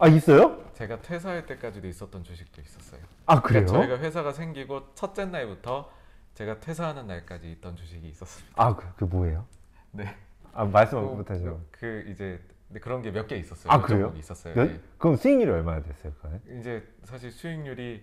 네. 0.00 0.06
아 0.06 0.08
있어요? 0.08 0.56
제가 0.74 1.00
퇴사할 1.02 1.46
때까지도 1.46 1.86
있었던 1.88 2.24
주식도 2.24 2.60
있었어요. 2.62 3.00
아 3.26 3.40
그래요? 3.42 3.66
그러니까 3.66 3.86
저희가 3.88 4.02
회사가 4.04 4.32
생기고 4.32 4.94
첫째 4.94 5.26
날부터 5.26 5.90
제가 6.34 6.60
퇴사하는 6.60 7.06
날까지 7.06 7.50
있던 7.52 7.76
주식이 7.76 8.08
있었습니다. 8.08 8.54
아 8.62 8.74
그, 8.74 8.86
그 8.96 9.04
뭐예요? 9.04 9.44
네. 9.92 10.14
아 10.52 10.64
말씀 10.64 11.00
또 11.00 11.14
못하죠. 11.14 11.60
그 11.70 12.04
이제 12.08 12.40
네, 12.68 12.80
그런 12.80 13.02
게 13.02 13.10
몇 13.10 13.26
개 13.26 13.36
있었어요. 13.36 13.70
아, 13.72 13.78
몇 13.78 13.86
그래요? 13.86 14.12
있었어요. 14.16 14.54
몇- 14.54 14.64
네. 14.64 14.80
그럼 14.96 15.16
수익률이 15.16 15.50
얼마나 15.50 15.82
됐어요? 15.82 16.12
그거는? 16.14 16.40
이제 16.60 16.82
사실 17.04 17.30
수익률이 17.30 18.02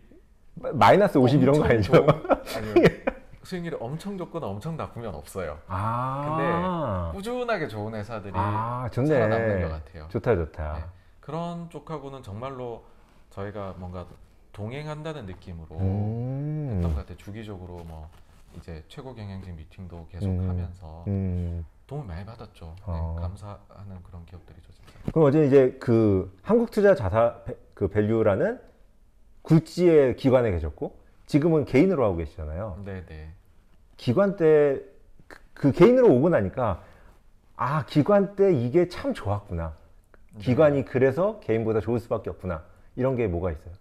마- 0.56 0.72
마이너스 0.74 1.18
50 1.18 1.42
이런 1.42 1.58
거 1.58 1.66
아니죠? 1.66 1.94
좋은- 1.94 2.58
아니요. 2.58 2.74
수익률이 3.44 3.78
엄청 3.80 4.18
좋거나 4.18 4.46
엄청 4.46 4.76
나쁘면 4.76 5.16
없어요. 5.16 5.58
아, 5.68 7.12
꾸준하게 7.16 7.70
좋은 7.70 7.96
회사들이 7.96 8.34
아 8.36 8.90
살아남는 8.92 9.30
것 9.30 9.68
좋네. 9.68 9.70
같아요. 9.70 10.08
좋다 10.10 10.36
좋다. 10.36 10.74
네. 10.74 10.84
그런 11.28 11.70
쪽하고는 11.70 12.24
정말로 12.24 12.86
저희가 13.32 13.76
뭔가 13.78 14.06
동행한다는 14.54 15.26
느낌으로 15.26 15.76
음, 15.78 16.70
했던 16.76 16.94
것 16.94 17.02
같아요. 17.02 17.18
주기적으로 17.18 17.84
뭐 17.84 18.10
이제 18.56 18.82
최고 18.88 19.14
경영진 19.14 19.58
미팅도 19.58 20.08
계속 20.10 20.26
음. 20.30 20.48
하면서 20.50 21.04
음. 21.08 21.66
도움을 21.86 22.08
많이 22.08 22.26
받았죠. 22.26 22.74
네, 22.78 22.84
어. 22.86 23.18
감사하는 23.20 24.02
그런 24.04 24.26
기업들이죠, 24.26 24.72
진짜. 24.72 24.94
그럼 25.12 25.28
어제 25.28 25.46
이제 25.46 25.78
그 25.82 26.34
한국투자 26.44 26.96
자사 26.96 27.42
배- 27.44 27.58
그 27.74 27.90
밸류라는 27.90 28.62
굴지의 29.42 30.16
기관에 30.16 30.50
계셨고 30.52 30.98
지금은 31.26 31.66
개인으로 31.66 32.06
하고 32.06 32.16
계시잖아요. 32.16 32.84
네, 32.86 33.06
네. 33.06 33.34
기관 33.98 34.38
때그 34.38 35.74
개인으로 35.74 36.08
오고 36.10 36.30
나니까 36.30 36.82
아 37.58 37.86
기관 37.86 38.38
때 38.38 38.54
이게 38.54 38.88
참 38.88 39.14
좋았구나. 39.14 39.76
기관이 40.40 40.86
그래서 40.86 41.40
개인보다 41.40 41.80
좋을 41.82 42.00
수밖에 42.00 42.30
없구나. 42.30 42.64
이런 42.96 43.16
게 43.16 43.28
뭐가 43.28 43.52
있어요? 43.52 43.74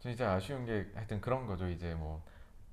저 0.00 0.10
이제 0.10 0.24
아쉬운 0.24 0.64
게 0.66 0.86
하여튼 0.94 1.20
그런 1.20 1.46
거죠. 1.46 1.68
이제 1.68 1.94
뭐 1.94 2.22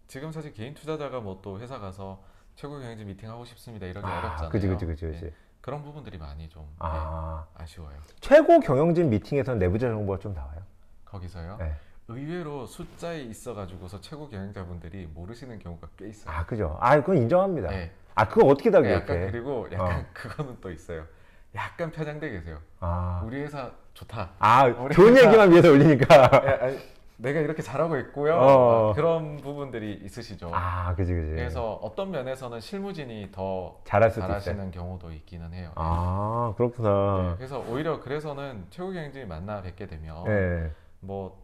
지금 0.07 0.31
사실 0.31 0.53
개인 0.53 0.73
투자자가 0.73 1.19
뭐 1.19 1.39
또 1.41 1.59
회사 1.59 1.79
가서 1.79 2.21
최고 2.55 2.79
경영진 2.79 3.07
미팅 3.07 3.29
하고 3.29 3.43
싶습니다 3.45 3.85
이런 3.87 4.03
게 4.05 4.09
어렵잖아요. 4.11 4.49
그지 4.49 4.67
그지 4.67 4.85
그지 4.85 5.05
그지. 5.07 5.25
네, 5.25 5.33
그런 5.61 5.81
부분들이 5.83 6.17
많이 6.17 6.47
좀 6.49 6.63
네, 6.63 6.75
아 6.79 7.45
아쉬워요. 7.55 7.97
최고 8.19 8.59
경영진 8.59 9.09
미팅에서 9.09 9.55
내부자 9.55 9.89
정보가 9.89 10.19
좀 10.19 10.33
나와요. 10.33 10.61
거기서요. 11.05 11.57
네. 11.57 11.73
의외로 12.09 12.65
숫자에 12.65 13.21
있어가지고서 13.21 14.01
최고 14.01 14.29
경영자분들이 14.29 15.07
모르시는 15.13 15.59
경우가 15.59 15.87
꽤 15.97 16.09
있어요. 16.09 16.33
아 16.35 16.45
그죠. 16.45 16.77
아 16.79 16.95
그건 16.97 17.17
인정합니다. 17.17 17.69
네. 17.69 17.91
아 18.15 18.27
그거 18.27 18.45
어떻게 18.47 18.69
다 18.69 18.81
네, 18.81 18.93
약간 18.93 19.07
기억해? 19.17 19.31
그리고 19.31 19.67
약간 19.71 20.01
어. 20.01 20.05
그거는 20.13 20.57
또 20.61 20.69
있어요. 20.71 21.05
약간 21.55 21.91
편향돼 21.91 22.31
계세요. 22.31 22.57
아, 22.79 23.21
우리 23.25 23.41
회사 23.41 23.69
좋다. 23.93 24.31
아 24.39 24.65
우리 24.65 24.93
좋은 24.95 25.15
회사- 25.15 25.27
얘기만 25.27 25.51
위해서 25.51 25.69
올리니까. 25.69 26.15
야, 26.15 26.29
아니, 26.61 26.77
내가 27.17 27.39
이렇게 27.39 27.61
잘하고 27.61 27.95
있고요. 27.97 28.35
어. 28.35 28.87
막 28.87 28.95
그런 28.95 29.37
부분들이 29.37 29.93
있으시죠. 30.03 30.49
아 30.51 30.95
그지 30.95 31.13
그지. 31.13 31.29
그래서 31.31 31.73
어떤 31.75 32.09
면에서는 32.11 32.59
실무진이 32.59 33.29
더 33.31 33.79
잘할 33.85 34.09
수도 34.09 34.21
있어요. 34.25 34.39
잘하시는 34.39 34.71
경우도 34.71 35.11
있기는 35.13 35.53
해요. 35.53 35.71
아 35.75 36.47
네, 36.51 36.55
그렇구나. 36.57 37.35
그래서 37.37 37.59
오히려 37.69 37.99
그래서는 38.01 38.65
최고 38.71 38.91
경영진이 38.91 39.25
만나 39.25 39.61
뵙게 39.61 39.85
되면 39.85 40.23
네. 40.25 40.71
뭐 41.01 41.43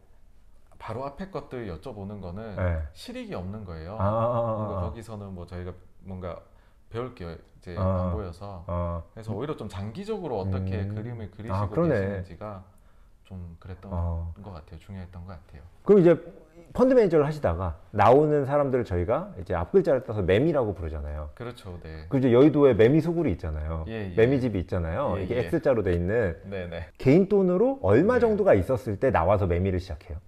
바로 0.78 1.04
앞에 1.06 1.30
것들 1.30 1.68
여쭤보는 1.78 2.20
거는 2.20 2.56
네. 2.56 2.82
실익이 2.92 3.32
없는 3.34 3.64
거예요. 3.64 3.96
아, 4.00 4.04
아, 4.04 4.54
뭔가 4.56 4.74
아, 4.74 4.78
아. 4.78 4.80
거기서는 4.82 5.34
뭐 5.34 5.46
저희가 5.46 5.72
뭔가 6.00 6.36
배울 6.90 7.14
게 7.14 7.38
이제 7.58 7.76
아. 7.78 8.06
안 8.06 8.12
보여서 8.12 8.64
어, 9.00 9.10
그래서 9.14 9.32
오히려 9.32 9.56
좀 9.56 9.68
장기적으로 9.68 10.38
어떻게 10.40 10.80
음. 10.82 10.94
그림을 10.94 11.30
그리시고 11.30 11.54
아, 11.54 11.68
그러네. 11.68 11.94
계시는지가 11.94 12.64
좀 13.24 13.56
그랬던 13.60 13.90
어. 13.92 14.34
것 14.42 14.52
같아요. 14.52 14.78
중요했던 14.78 15.24
것 15.24 15.32
같아요. 15.32 15.62
그럼 15.84 16.00
이제 16.00 16.16
펀드 16.72 16.94
매니저를 16.94 17.26
하시다가 17.26 17.78
나오는 17.90 18.44
사람들을 18.44 18.84
저희가 18.84 19.34
이제 19.40 19.54
앞글자를 19.54 20.04
따서 20.04 20.22
매미라고 20.22 20.74
부르잖아요. 20.74 21.30
그렇죠, 21.34 21.78
네. 21.82 22.06
그 22.08 22.18
이제 22.18 22.32
여의도에 22.32 22.74
매미 22.74 23.00
소굴이 23.00 23.30
있잖아요. 23.32 23.84
예, 23.88 24.12
예. 24.12 24.14
매미집이 24.14 24.58
있잖아요. 24.60 25.14
예, 25.18 25.24
이게 25.24 25.36
예. 25.36 25.46
X자로 25.46 25.82
돼 25.82 25.94
있는 25.94 26.36
네, 26.44 26.68
네. 26.68 26.88
개인 26.98 27.28
돈으로 27.28 27.80
얼마 27.82 28.14
네. 28.14 28.20
정도가 28.20 28.54
있었을 28.54 29.00
때 29.00 29.10
나와서 29.10 29.46
매미를 29.46 29.80
시작해요. 29.80 30.18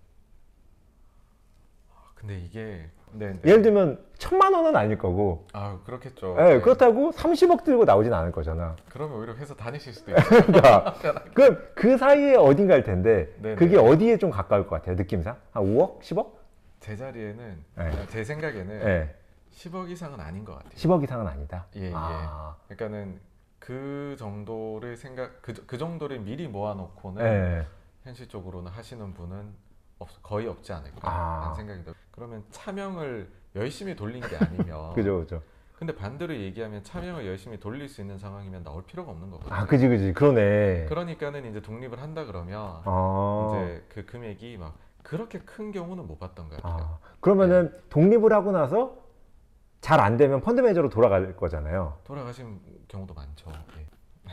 근데 2.14 2.38
이게 2.38 2.88
네, 3.12 3.32
네. 3.32 3.40
예를 3.44 3.62
들면 3.62 3.98
천만 4.18 4.54
원은 4.54 4.74
아닐 4.76 4.96
거고, 4.98 5.46
아 5.52 5.78
그렇겠죠. 5.84 6.36
예, 6.38 6.42
네. 6.54 6.60
그렇다고 6.60 7.10
30억 7.10 7.64
들고 7.64 7.84
나오진 7.84 8.12
않을 8.12 8.32
거잖아. 8.32 8.76
그러면 8.88 9.18
오히려 9.18 9.34
회사 9.34 9.54
다니실 9.54 9.92
수도 9.92 10.12
있어요. 10.16 10.42
그러니까 10.46 10.94
그, 11.34 11.72
그 11.74 11.96
사이에 11.98 12.36
어딘가일 12.36 12.84
텐데 12.84 13.34
네, 13.38 13.54
그게 13.54 13.76
네. 13.76 13.82
어디에 13.82 14.18
좀 14.18 14.30
가까울 14.30 14.66
것 14.66 14.76
같아요 14.76 14.96
느낌상 14.96 15.36
한 15.50 15.62
5억 15.62 16.00
10억 16.00 16.30
제 16.80 16.96
자리에는 16.96 17.64
네. 17.76 18.06
제 18.08 18.24
생각에는 18.24 18.82
예 18.82 19.14
10억 19.52 19.90
이상은 19.90 20.20
아닌 20.20 20.44
것 20.44 20.54
같아요. 20.54 20.72
10억 20.72 21.02
이상은 21.04 21.26
아니다 21.26 21.66
예, 21.76 21.88
예. 21.88 21.92
아, 21.94 22.56
그러니까는 22.68 23.20
그 23.58 24.16
정도를 24.18 24.96
생각 24.96 25.42
그, 25.42 25.52
그 25.66 25.78
정도를 25.78 26.20
미리 26.20 26.48
모아놓고는 26.48 27.24
예. 27.24 27.66
현실적으로는 28.04 28.70
하시는 28.72 29.12
분은 29.14 29.52
없, 29.98 30.08
거의 30.22 30.48
없지 30.48 30.72
않을까 30.72 31.00
아. 31.02 31.40
라는 31.42 31.54
생각이 31.54 31.80
들어요. 31.82 32.01
그러면 32.12 32.44
차명을 32.50 33.28
열심히 33.56 33.96
돌린 33.96 34.22
게 34.22 34.36
아니면 34.36 34.92
그죠 34.94 35.18
그죠 35.20 35.42
근데 35.76 35.94
반대로 35.96 36.32
얘기하면 36.34 36.84
차명을 36.84 37.26
열심히 37.26 37.58
돌릴 37.58 37.88
수 37.88 38.00
있는 38.00 38.16
상황이면 38.16 38.62
나올 38.62 38.84
필요가 38.84 39.10
없는 39.10 39.30
거거든요. 39.30 39.52
아 39.52 39.66
그지 39.66 39.88
그지 39.88 40.12
그러네 40.12 40.86
그러니까는 40.88 41.44
이제 41.50 41.60
독립을 41.60 42.00
한다 42.00 42.24
그러면 42.24 42.80
아, 42.84 43.48
이제 43.50 43.84
그 43.88 44.04
금액이 44.06 44.58
막 44.58 44.76
그렇게 45.02 45.40
큰 45.40 45.72
경우는 45.72 46.06
못 46.06 46.20
봤던 46.20 46.48
것 46.48 46.62
같아요. 46.62 46.84
아, 46.84 46.98
그러면은 47.18 47.72
독립을 47.90 48.32
하고 48.32 48.52
나서 48.52 48.96
잘 49.80 49.98
안 49.98 50.16
되면 50.16 50.40
펀드 50.40 50.60
매니저로 50.60 50.88
돌아갈 50.88 51.34
거잖아요 51.34 51.98
돌아가신 52.04 52.60
경우도 52.86 53.14
많죠. 53.14 53.50
예. 54.28 54.32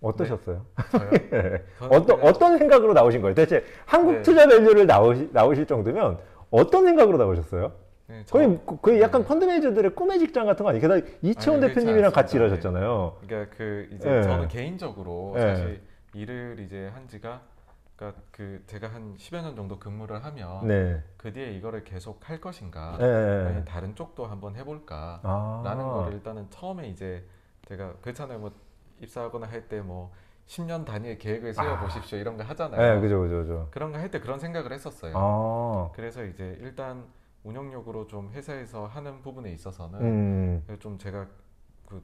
어떠셨어요? 0.00 0.64
저요? 0.90 1.10
예. 1.32 1.64
어떤 1.88 2.20
어떤 2.22 2.58
생각으로 2.58 2.92
나오신 2.92 3.20
거예요? 3.22 3.34
대체 3.36 3.64
한국 3.86 4.14
네. 4.14 4.22
투자 4.22 4.46
밸류를 4.48 4.86
나오시, 4.86 5.30
나오실 5.32 5.66
정도면 5.66 6.18
어떤 6.50 6.84
생각으로 6.84 7.18
나오셨어요? 7.18 7.72
네, 8.06 8.22
저- 8.24 8.38
거의 8.38 8.58
거의 8.82 9.00
약간 9.02 9.22
네. 9.22 9.28
펀드 9.28 9.44
매니저들의 9.44 9.94
꿈의 9.94 10.18
직장 10.18 10.46
같은 10.46 10.64
거 10.64 10.70
아니에요? 10.70 10.80
게다가 10.80 11.06
이채원 11.22 11.62
아니, 11.62 11.74
대표님이랑 11.74 12.10
같이. 12.12 12.36
일하셨잖아요. 12.36 13.18
그러니까 13.20 13.54
그 13.56 13.88
이제 13.92 14.10
예. 14.18 14.22
저는 14.22 14.48
개인적으로 14.48 15.34
예. 15.36 15.40
사실 15.40 15.82
일을 16.14 16.58
이제 16.60 16.88
한 16.94 17.06
지가 17.06 17.42
그러니까 17.96 18.22
그 18.30 18.62
제가 18.66 18.88
한 18.88 19.14
10여 19.18 19.42
년 19.42 19.56
정도 19.56 19.78
근무를 19.78 20.24
하면 20.24 20.66
네. 20.66 21.02
그 21.18 21.32
뒤에 21.32 21.50
이거를 21.52 21.84
계속 21.84 22.26
할 22.30 22.40
것인가 22.40 22.96
예, 23.00 23.04
예. 23.04 23.44
아니면 23.44 23.64
다른 23.66 23.94
쪽도 23.94 24.24
한번 24.24 24.56
해볼까 24.56 25.20
아. 25.22 25.62
라는 25.64 25.84
거를 25.86 26.14
일단은 26.14 26.46
처음에 26.48 26.88
이제 26.88 27.24
제가 27.68 27.94
그렇잖아요 28.00 28.38
뭐 28.38 28.52
입사하거나 29.02 29.46
할 29.48 29.68
때 29.68 29.80
뭐 29.82 30.10
10년 30.48 30.84
단위의 30.84 31.18
계획을 31.18 31.52
세워 31.54 31.78
보십시오 31.78 32.18
이런 32.18 32.36
거 32.36 32.42
하잖아요 32.44 32.96
예, 32.96 33.00
그죠, 33.00 33.20
그죠, 33.20 33.36
그죠. 33.42 33.68
그런 33.70 33.92
거 33.92 33.98
할 33.98 34.10
때 34.10 34.18
그런 34.18 34.38
생각을 34.38 34.72
했었어요 34.72 35.12
아. 35.14 35.90
그래서 35.94 36.24
이제 36.24 36.56
일단 36.60 37.04
운영력으로 37.44 38.06
좀 38.06 38.30
회사에서 38.32 38.86
하는 38.86 39.20
부분에 39.22 39.50
있어서는 39.52 40.00
음. 40.00 40.76
좀 40.80 40.98
제가 40.98 41.26
그 41.86 42.02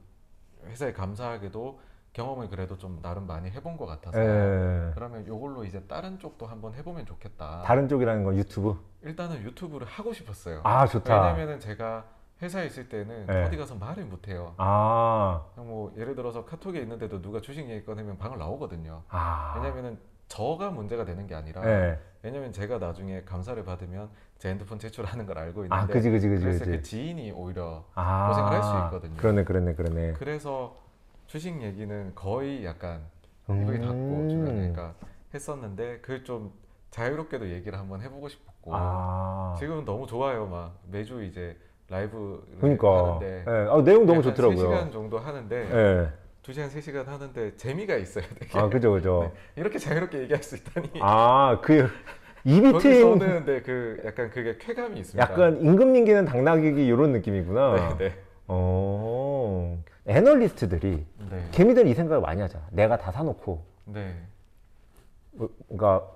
회사에 0.65 0.93
감사하게도 0.93 1.79
경험을 2.13 2.47
그래도 2.49 2.77
좀 2.77 3.01
나름 3.01 3.27
많이 3.27 3.49
해본 3.51 3.75
것 3.75 3.85
같아서 3.87 4.17
예. 4.19 4.91
그러면 4.93 5.23
이걸로 5.23 5.65
이제 5.65 5.81
다른 5.83 6.17
쪽도 6.17 6.45
한번 6.45 6.73
해보면 6.73 7.05
좋겠다. 7.05 7.63
다른 7.65 7.89
쪽이라는 7.89 8.23
건 8.23 8.37
유튜브. 8.37 8.77
일단은 9.01 9.41
유튜브를 9.43 9.85
하고 9.85 10.13
싶었어요. 10.13 10.61
아, 10.63 10.87
좋다. 10.87 11.23
왜냐면은 11.33 11.59
제가 11.59 12.05
회사에 12.41 12.65
있을 12.65 12.89
때는 12.89 13.25
네. 13.27 13.43
어디 13.45 13.55
가서 13.57 13.75
말을 13.75 14.05
못 14.05 14.27
해요. 14.27 14.53
아. 14.57 15.45
그냥 15.53 15.69
뭐 15.69 15.93
예를 15.97 16.15
들어서 16.15 16.43
카톡에 16.45 16.79
있는데도 16.81 17.21
누가 17.21 17.39
주식 17.39 17.69
얘기 17.69 17.85
꺼내면 17.85 18.17
방을 18.17 18.37
나오거든요. 18.37 19.03
아. 19.09 19.53
왜냐면은 19.57 19.97
저가 20.27 20.71
문제가 20.71 21.05
되는 21.05 21.27
게 21.27 21.35
아니라 21.35 21.63
예. 21.65 21.99
왜냐면 22.23 22.51
제가 22.51 22.79
나중에 22.79 23.21
감사를 23.23 23.63
받으면 23.63 24.09
제 24.39 24.49
핸드폰 24.49 24.79
제출하는 24.79 25.25
걸 25.27 25.37
알고 25.37 25.61
있는데 25.65 25.75
아, 25.75 25.85
그지, 25.87 26.09
그지, 26.09 26.27
그지, 26.27 26.43
그래서 26.43 26.65
그 26.65 26.71
그지. 26.71 26.83
지인이 26.89 27.31
오히려 27.31 27.85
아. 27.93 28.27
고생을 28.29 28.51
할 28.51 28.63
수 28.63 28.85
있거든요. 28.85 29.17
그러네, 29.17 29.43
그러네, 29.43 29.75
그러네. 29.75 30.13
그래서 30.13 30.75
주식 31.27 31.61
얘기는 31.61 32.13
거의 32.15 32.65
약간 32.65 33.01
음. 33.49 33.61
이거에 33.63 33.79
닫고 33.79 34.27
주변에 34.29 34.53
그러니까 34.55 34.95
했었는데 35.33 35.99
그걸 36.01 36.23
좀 36.23 36.51
자유롭게도 36.89 37.49
얘기를 37.49 37.77
한번 37.77 38.01
해보고 38.01 38.27
싶었고 38.27 38.71
아. 38.73 39.55
지금은 39.59 39.85
너무 39.85 40.07
좋아요 40.07 40.47
막 40.47 40.79
매주 40.89 41.23
이제 41.23 41.57
라이브를 41.89 42.39
그러니까. 42.59 43.15
하는데 43.15 43.43
예. 43.47 43.51
아, 43.69 43.81
내용 43.83 44.05
너무 44.05 44.19
약간 44.19 44.23
좋더라고요. 44.23 44.69
3시간 44.69 44.91
정도 44.91 45.19
하는데 45.19 45.55
예. 45.55 46.09
2시간, 46.43 46.69
3시간 46.69 47.05
하는데 47.05 47.55
재미가 47.57 47.95
있어요. 47.97 48.25
되게. 48.39 48.57
아 48.57 48.69
그죠 48.69 48.93
그죠. 48.93 49.31
네. 49.55 49.61
이렇게 49.61 49.77
자유롭게 49.79 50.19
얘기할 50.21 50.43
수 50.43 50.55
있다니. 50.55 50.89
아그 50.99 51.89
입이 52.43 52.71
거기서 52.71 52.79
트인 52.79 53.03
오는 53.07 53.45
네, 53.45 53.61
그 53.61 54.01
약간 54.05 54.29
그게 54.29 54.57
쾌감이 54.57 54.99
있습니다. 54.99 55.21
약간 55.23 55.61
임금님기는 55.61 56.25
당나귀기 56.25 56.85
이런 56.85 57.11
느낌이구나. 57.11 57.95
네, 57.97 58.09
네. 58.09 58.15
어 58.47 59.81
애널리스트들이 60.07 61.05
네. 61.31 61.47
개미들 61.51 61.87
이 61.87 61.93
생각을 61.93 62.21
많이 62.21 62.41
하잖아. 62.41 62.67
내가 62.71 62.97
다 62.97 63.11
사놓고 63.11 63.63
네. 63.85 64.15
어, 65.39 65.47
그러니까 65.67 66.07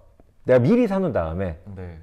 내가 0.44 0.60
미리 0.60 0.88
사놓은 0.88 1.12
다음에 1.12 1.60
네. 1.76 1.98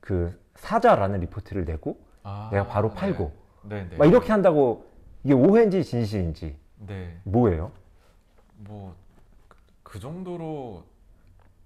그 0.00 0.38
사자라는 0.56 1.20
리포트를 1.20 1.64
내고 1.66 1.98
아, 2.24 2.48
내가 2.50 2.66
바로 2.66 2.88
네. 2.88 2.94
팔고 2.96 3.32
네, 3.62 3.88
네. 3.88 3.96
막 3.96 4.06
이렇게 4.06 4.32
한다고 4.32 4.90
이게 5.22 5.34
오해인지 5.34 5.84
진실인지 5.84 6.56
네. 6.86 7.20
뭐예요? 7.24 7.70
뭐 8.56 8.94
그 9.82 10.00
정도로 10.00 10.82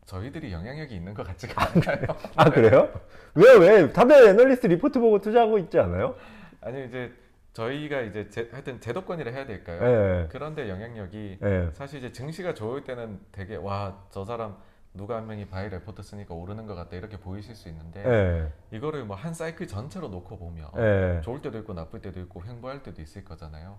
저희들이 0.05 0.53
영향력이 0.53 0.95
있는 0.95 1.15
것 1.15 1.27
같지가 1.27 1.63
않아요. 1.73 2.07
아 2.37 2.51
그래요? 2.51 2.91
왜 3.35 3.55
왜? 3.57 3.91
다들 3.91 4.29
애널리스트 4.29 4.67
리포트 4.67 5.01
보고 5.01 5.19
투자하고 5.19 5.57
있지 5.61 5.79
않아요? 5.79 6.15
아니 6.61 6.85
이제 6.85 7.11
저희가 7.55 8.03
이제 8.03 8.29
제, 8.29 8.51
하여튼 8.53 8.81
제도권이라 8.83 9.31
해야 9.33 9.47
될까요? 9.47 9.81
예. 9.83 10.29
그런데 10.31 10.69
영향력이 10.69 11.39
예. 11.43 11.71
사실 11.73 12.01
이제 12.01 12.13
증시가 12.13 12.53
좋을 12.53 12.85
때는 12.85 13.19
되게 13.33 13.57
와 13.57 13.97
저 14.11 14.27
사람 14.27 14.57
누가 14.99 15.17
한 15.17 15.29
명이 15.29 15.47
buy 15.47 15.69
report 15.69 16.03
쓰니까 16.03 16.35
오르는 16.35 16.67
것 16.67 16.75
같다 16.75 16.97
이렇게 16.97 17.17
보이실 17.17 17.55
수 17.55 17.69
있는데 17.69 18.05
예. 18.05 18.77
이거를 18.77 19.05
뭐 19.05 19.17
한 19.17 19.33
사이클 19.33 19.67
전체로 19.69 20.09
놓고 20.09 20.37
보면 20.39 20.69
예. 20.77 21.21
좋을 21.23 21.41
때도 21.41 21.59
있고 21.59 21.73
나쁠 21.73 22.01
때도 22.03 22.21
있고 22.21 22.43
횡보할 22.45 22.83
때도 22.83 23.01
있을 23.01 23.25
거잖아요. 23.25 23.79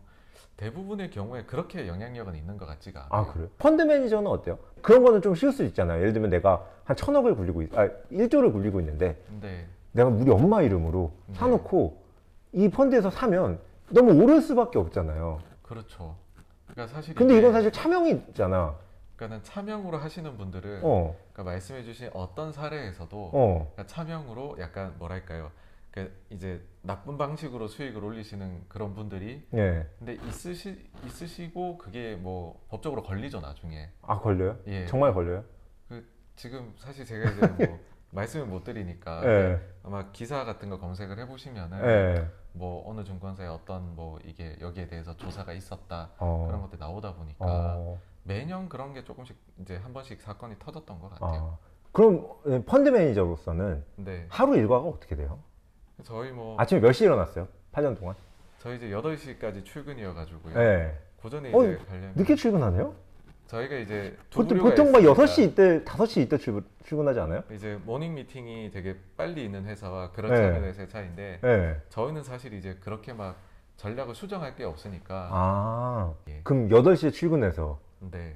대부분의 0.58 1.10
경우에 1.12 1.44
그렇게 1.44 1.88
영향력은 1.88 2.36
있는 2.36 2.58
것 2.58 2.66
같지가 2.66 3.08
않아요. 3.10 3.22
아 3.30 3.32
그래요? 3.34 3.50
펀드 3.58 3.82
매니저는 3.82 4.28
어때요? 4.32 4.58
그런 4.82 5.04
거는 5.04 5.22
좀 5.22 5.36
쉬울 5.36 5.52
수 5.52 5.64
있잖아요. 5.66 6.00
예를 6.00 6.14
들면 6.14 6.30
내가 6.30 6.66
한 6.86 6.96
천억을 6.96 7.36
굴리고 7.36 7.62
있, 7.64 7.78
아 7.78 7.88
1조를 8.12 8.52
굴리고 8.54 8.80
있는데 8.80 9.22
근데 9.28 9.68
내가 9.92 10.10
우리 10.10 10.32
엄마 10.32 10.62
이름으로 10.62 11.12
네. 11.28 11.36
사놓고 11.36 12.02
이 12.54 12.70
펀드에서 12.70 13.10
사면 13.10 13.60
너무 13.90 14.22
오를 14.24 14.42
수밖에 14.42 14.80
없잖아요. 14.80 15.40
그렇죠. 15.64 16.16
그러니까 16.68 16.94
사실 16.94 17.14
근데 17.16 17.38
이건 17.38 17.52
사실 17.52 17.72
차명이잖아. 17.72 18.76
그러니까는 19.20 19.44
차명으로 19.44 19.98
하시는 19.98 20.38
분들은 20.38 20.80
어, 20.84 21.14
그러니까 21.34 21.44
말씀해주신 21.44 22.12
어떤 22.14 22.54
사례에서도 22.54 23.32
어, 23.34 23.72
그러니까 23.74 23.86
차명으로 23.86 24.58
약간 24.60 24.96
뭐랄까요? 24.98 25.52
그 25.92 26.12
이제 26.30 26.62
나쁜 26.82 27.18
방식으로 27.18 27.68
수익을 27.68 28.04
올리시는 28.04 28.66
그런 28.70 28.94
분들이 28.94 29.46
예. 29.54 29.88
근데 29.98 30.14
있으시 30.28 30.90
있으시고 31.06 31.80
그게 31.80 32.16
뭐 32.16 32.64
법적으로 32.70 33.04
걸리죠 33.04 33.42
나중에. 33.42 33.90
아 34.04 34.20
걸려요? 34.20 34.58
예. 34.68 34.86
정말 34.86 35.14
걸려요? 35.14 35.44
지금 36.36 36.74
사실 36.78 37.04
제가 37.06 37.32
이제 37.32 37.48
뭐 37.48 37.80
말씀을 38.12 38.46
못 38.46 38.64
드리니까 38.64 39.22
예. 39.26 39.60
아마 39.84 40.12
기사 40.12 40.46
같은 40.46 40.70
거 40.70 40.80
검색을 40.80 41.20
해보시면은 41.20 41.86
예. 41.86 42.28
뭐 42.54 42.90
어느 42.90 43.04
증권사에 43.04 43.48
어떤 43.48 43.96
뭐 43.96 44.20
이게 44.24 44.56
여기에 44.62 44.88
대해서 44.88 45.18
조사가 45.18 45.54
있었다 45.54 46.12
어. 46.18 46.46
그런 46.48 46.62
것들 46.62 46.80
나오다 46.80 47.16
보니까 47.16 47.46
어. 47.46 48.00
매년 48.24 48.70
그런 48.70 48.94
게 48.94 49.04
조금씩 49.04 49.36
이제 49.62 49.78
한 49.78 49.94
번씩 49.94 50.22
사건이 50.22 50.56
터졌던 50.60 51.00
것 51.00 51.10
같아요. 51.12 51.58
아. 51.62 51.70
그럼 51.92 52.28
예, 52.48 52.64
펀드 52.66 52.90
매니저로서는 52.90 53.84
근데 53.96 54.26
하루 54.30 54.56
일과가 54.56 54.88
어떻게 54.88 55.16
돼요? 55.16 55.40
저희 56.04 56.32
뭐 56.32 56.56
아침에 56.60 56.80
몇 56.80 56.92
시에 56.92 57.08
일어났어요? 57.08 57.48
8년 57.74 57.98
동안? 57.98 58.16
저희 58.60 58.78
이제 58.78 58.90
8시까지 58.90 59.66
출근이어가지고요. 59.66 60.60
예. 60.60 60.98
그 61.18 61.31
전에 61.31 61.54
어, 61.54 61.64
이제 61.64 61.78
가려면 61.88 62.14
늦게 62.16 62.36
출근하네요? 62.36 62.94
저희가 63.48 63.78
이제 63.78 64.16
두 64.30 64.40
보통, 64.44 64.60
보통 64.60 64.92
막 64.92 65.00
있습니다. 65.02 65.24
6시 65.24 65.52
이때, 65.52 65.84
5시 65.84 66.22
이때 66.22 66.38
출근, 66.38 66.64
출근하지 66.84 67.20
않아요? 67.22 67.44
이제 67.52 67.80
morning 67.84 68.14
meeting이 68.14 68.70
되게 68.70 68.96
빨리 69.18 69.44
있는 69.44 69.66
회사와 69.66 70.12
그렇지 70.12 70.40
네. 70.40 70.48
않은 70.48 70.64
회사의 70.66 70.88
차이인데 70.88 71.40
예. 71.44 71.82
저희는 71.90 72.22
사실 72.24 72.54
이제 72.54 72.78
그렇게 72.80 73.12
막 73.12 73.38
전략을 73.78 74.14
수정할 74.14 74.56
게 74.56 74.66
없으니까 74.66 75.30
아. 75.32 76.14
예. 76.28 76.42
그럼 76.44 76.70
8시에 76.70 77.12
출근해서 77.12 77.80
네. 78.00 78.36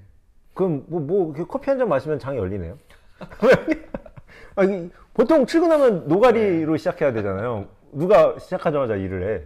그럼 0.54 0.86
뭐, 0.88 1.00
뭐 1.00 1.34
커피 1.48 1.70
한 1.70 1.80
잔 1.80 1.90
마시면 1.90 2.20
장이 2.20 2.38
열리네요? 2.38 2.78
아니, 4.56 4.92
보통 5.14 5.46
출근하면 5.46 6.08
노가리로 6.08 6.78
시작해야 6.78 7.12
되잖아요. 7.14 7.68
누가 7.92 8.38
시작하자마자 8.40 8.96
일을 8.96 9.36
해. 9.36 9.44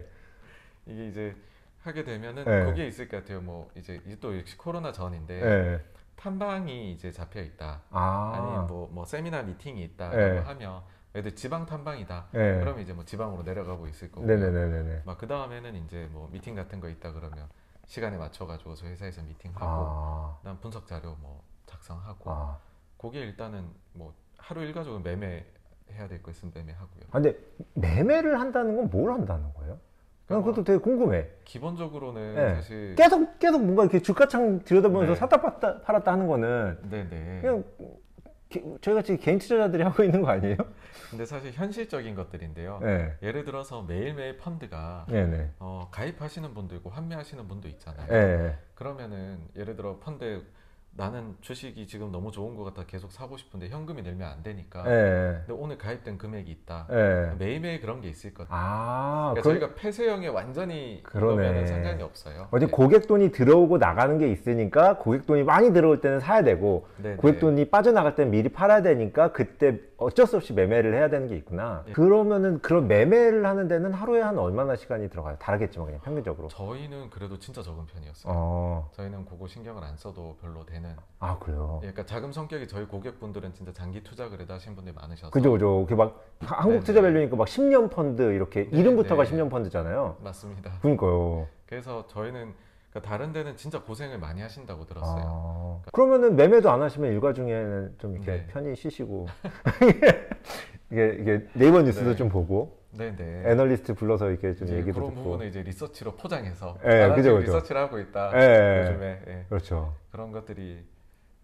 이게 0.92 1.08
이제 1.08 1.36
하게 1.82 2.04
되면은 2.04 2.44
네. 2.44 2.64
거기에 2.64 2.86
있을 2.86 3.08
것 3.08 3.18
같아요. 3.18 3.40
뭐 3.40 3.70
이제 3.74 4.00
또 4.20 4.36
역시 4.36 4.56
코로나 4.56 4.92
전인데 4.92 5.42
예. 5.42 5.80
탐방이 6.16 6.92
이제 6.92 7.12
잡혀 7.12 7.40
있다. 7.40 7.82
아. 7.90 8.32
아니면 8.34 8.66
뭐, 8.66 8.88
뭐 8.92 9.04
세미나 9.04 9.42
미팅이 9.42 9.82
있다 9.84 10.10
네. 10.10 10.38
하면 10.38 10.80
애들 11.14 11.34
지방 11.34 11.64
탐방이다. 11.64 12.26
예. 12.34 12.58
그러면 12.60 12.80
이제 12.80 12.92
뭐 12.92 13.04
지방으로 13.04 13.42
내려가고 13.42 13.86
있을 13.86 14.10
거고. 14.10 14.26
네네네네네. 14.26 15.02
막그 15.06 15.26
다음에는 15.26 15.74
이제 15.84 16.08
뭐 16.10 16.28
미팅 16.32 16.54
같은 16.54 16.80
거 16.80 16.88
있다 16.88 17.12
그러면 17.12 17.46
시간에 17.88 18.16
맞춰가지고 18.18 18.74
저희 18.74 18.90
회사에서 18.92 19.22
미팅하고 19.22 19.64
아. 19.64 20.36
그다음 20.40 20.58
분석 20.60 20.86
자료 20.86 21.16
뭐 21.20 21.42
작성하고 21.66 22.30
아. 22.30 22.58
그게 22.98 23.20
일단은 23.20 23.66
뭐 23.94 24.12
하루 24.36 24.62
일과적으로 24.62 25.00
매매 25.02 25.44
해야 25.90 26.06
될 26.06 26.22
거 26.22 26.30
있으면 26.30 26.52
매매하고요. 26.54 27.02
아, 27.10 27.20
근데 27.20 27.36
매매를 27.74 28.38
한다는 28.38 28.76
건 28.76 28.90
뭘 28.90 29.10
한다는 29.12 29.52
거예요? 29.54 29.78
난 30.26 30.42
그것도 30.42 30.62
되게 30.64 30.78
궁금해. 30.78 31.26
기본적으로는 31.44 32.34
네. 32.34 32.54
사실 32.56 32.94
계속 32.94 33.38
계속 33.38 33.62
뭔가 33.64 33.84
이렇게 33.84 34.00
주가창 34.02 34.62
들여다보면서 34.64 35.14
네. 35.14 35.18
샀다 35.18 35.40
팔았다, 35.40 35.80
팔았다 35.80 36.12
하는 36.12 36.26
거는 36.26 36.78
네네. 36.90 37.40
그냥 37.40 37.64
개- 37.78 37.86
저희 38.80 38.94
같이 38.94 39.16
개인 39.18 39.38
투자자들이 39.38 39.82
하고 39.84 40.02
있는 40.02 40.22
거 40.22 40.30
아니에요? 40.30 40.56
근데 41.10 41.24
사실 41.26 41.52
현실적인 41.52 42.14
것들인데요. 42.14 42.80
네. 42.82 43.16
예를 43.22 43.44
들어서 43.44 43.82
매일매일 43.82 44.36
펀드가 44.38 45.06
네네. 45.08 45.52
어, 45.58 45.88
가입하시는 45.90 46.54
분도 46.54 46.74
있고 46.76 46.90
환매하시는 46.90 47.46
분도 47.46 47.68
있잖아요. 47.68 48.06
네. 48.06 48.58
그러면은 48.74 49.40
예를 49.56 49.76
들어 49.76 49.98
펀드 49.98 50.42
나는 50.98 51.36
주식이 51.40 51.86
지금 51.86 52.10
너무 52.10 52.32
좋은 52.32 52.56
것 52.56 52.64
같아 52.64 52.84
계속 52.84 53.12
사고 53.12 53.36
싶은데 53.36 53.68
현금이 53.68 54.02
늘면 54.02 54.28
안 54.28 54.42
되니까. 54.42 54.82
네. 54.82 55.42
근데 55.46 55.52
오늘 55.52 55.78
가입된 55.78 56.18
금액이 56.18 56.50
있다. 56.50 56.86
네. 56.90 57.34
매일매일 57.38 57.80
그런 57.80 58.00
게 58.00 58.08
있을 58.08 58.34
거예요. 58.34 58.48
아, 58.50 59.32
그러니까 59.32 59.42
그, 59.42 59.48
저희가 59.60 59.74
폐쇄형에 59.80 60.26
완전히. 60.26 61.00
그러면 61.04 61.66
상관이 61.66 62.02
없어요. 62.02 62.48
어제 62.50 62.66
네. 62.66 62.72
고객 62.72 63.06
돈이 63.06 63.30
들어오고 63.30 63.78
나가는 63.78 64.18
게 64.18 64.30
있으니까 64.32 64.98
고객 64.98 65.24
돈이 65.26 65.44
많이 65.44 65.72
들어올 65.72 66.00
때는 66.00 66.18
사야 66.18 66.42
되고 66.42 66.88
네, 66.96 67.14
고객 67.14 67.34
네. 67.34 67.38
돈이 67.38 67.70
빠져나갈 67.70 68.16
때는 68.16 68.32
미리 68.32 68.48
팔아야 68.48 68.82
되니까 68.82 69.30
그때 69.32 69.78
어쩔 70.00 70.28
수 70.28 70.36
없이 70.36 70.52
매매를 70.52 70.94
해야 70.94 71.08
되는 71.10 71.26
게 71.26 71.34
있구나. 71.36 71.82
예. 71.88 71.92
그러면은 71.92 72.60
그런 72.60 72.86
매매를 72.86 73.44
하는 73.44 73.66
데는 73.66 73.92
하루에 73.92 74.20
한 74.22 74.38
얼마나 74.38 74.76
시간이 74.76 75.10
들어가요? 75.10 75.36
다르겠지만 75.40 75.86
그냥 75.86 76.00
평균적으로. 76.02 76.46
저희는 76.46 77.10
그래도 77.10 77.36
진짜 77.40 77.62
적은 77.62 77.84
편이었어요. 77.86 78.32
어, 78.34 78.88
저희는 78.92 79.24
그거 79.24 79.48
신경을 79.48 79.82
안 79.82 79.96
써도 79.96 80.36
별로 80.40 80.64
되는. 80.64 80.94
아 81.18 81.36
그래요. 81.40 81.80
예, 81.82 81.90
그러니까 81.90 82.06
자금 82.06 82.30
성격이 82.30 82.68
저희 82.68 82.84
고객분들은 82.86 83.54
진짜 83.54 83.72
장기 83.72 84.00
투자 84.04 84.28
그래도 84.28 84.54
하신 84.54 84.76
분들이 84.76 84.94
많으셔서. 84.94 85.30
그죠, 85.32 85.50
그죠. 85.50 85.78
이렇게 85.80 85.96
막 85.96 86.24
하- 86.42 86.58
한국 86.58 86.70
네네. 86.74 86.84
투자 86.84 87.00
밸류니까 87.02 87.34
막 87.36 87.48
10년 87.48 87.90
펀드 87.90 88.22
이렇게 88.32 88.70
네, 88.70 88.78
이름부터가 88.78 89.24
네. 89.24 89.30
10년 89.32 89.50
펀드잖아요. 89.50 90.18
맞습니다. 90.22 90.78
그러니까요. 90.80 91.48
그래서 91.66 92.06
저희는 92.06 92.54
그러니까 92.98 93.00
다른 93.00 93.32
데는 93.32 93.56
진짜 93.56 93.80
고생을 93.82 94.18
많이 94.18 94.40
하신다고 94.42 94.86
들었어요. 94.86 95.82
아, 95.86 95.90
그러면은 95.92 96.36
매매도 96.36 96.70
안 96.70 96.82
하시면 96.82 97.12
일과 97.12 97.32
중에는 97.32 97.94
좀 97.98 98.14
이렇게 98.14 98.32
네. 98.32 98.46
편히 98.48 98.74
쉬시고 98.76 99.26
이게 100.90 101.16
이게 101.20 101.46
네이버 101.54 101.82
뉴스도 101.82 102.10
네. 102.10 102.16
좀 102.16 102.28
보고 102.28 102.78
네네. 102.92 103.50
애널리스트 103.50 103.94
불러서 103.94 104.30
이렇게 104.30 104.54
좀 104.54 104.68
얘기도 104.68 104.94
그런 104.94 105.10
듣고. 105.10 105.22
부분을 105.22 105.46
이제 105.46 105.62
리서치로 105.62 106.12
포장해서 106.16 106.78
예, 106.84 106.88
나는 107.00 107.16
그죠, 107.16 107.36
그죠. 107.36 107.52
리서치를 107.52 107.80
하고 107.80 107.98
있다. 107.98 108.32
예, 108.34 108.86
요즘에 108.86 109.22
예. 109.26 109.44
그렇죠. 109.48 109.94
그런 110.10 110.32
것들이 110.32 110.84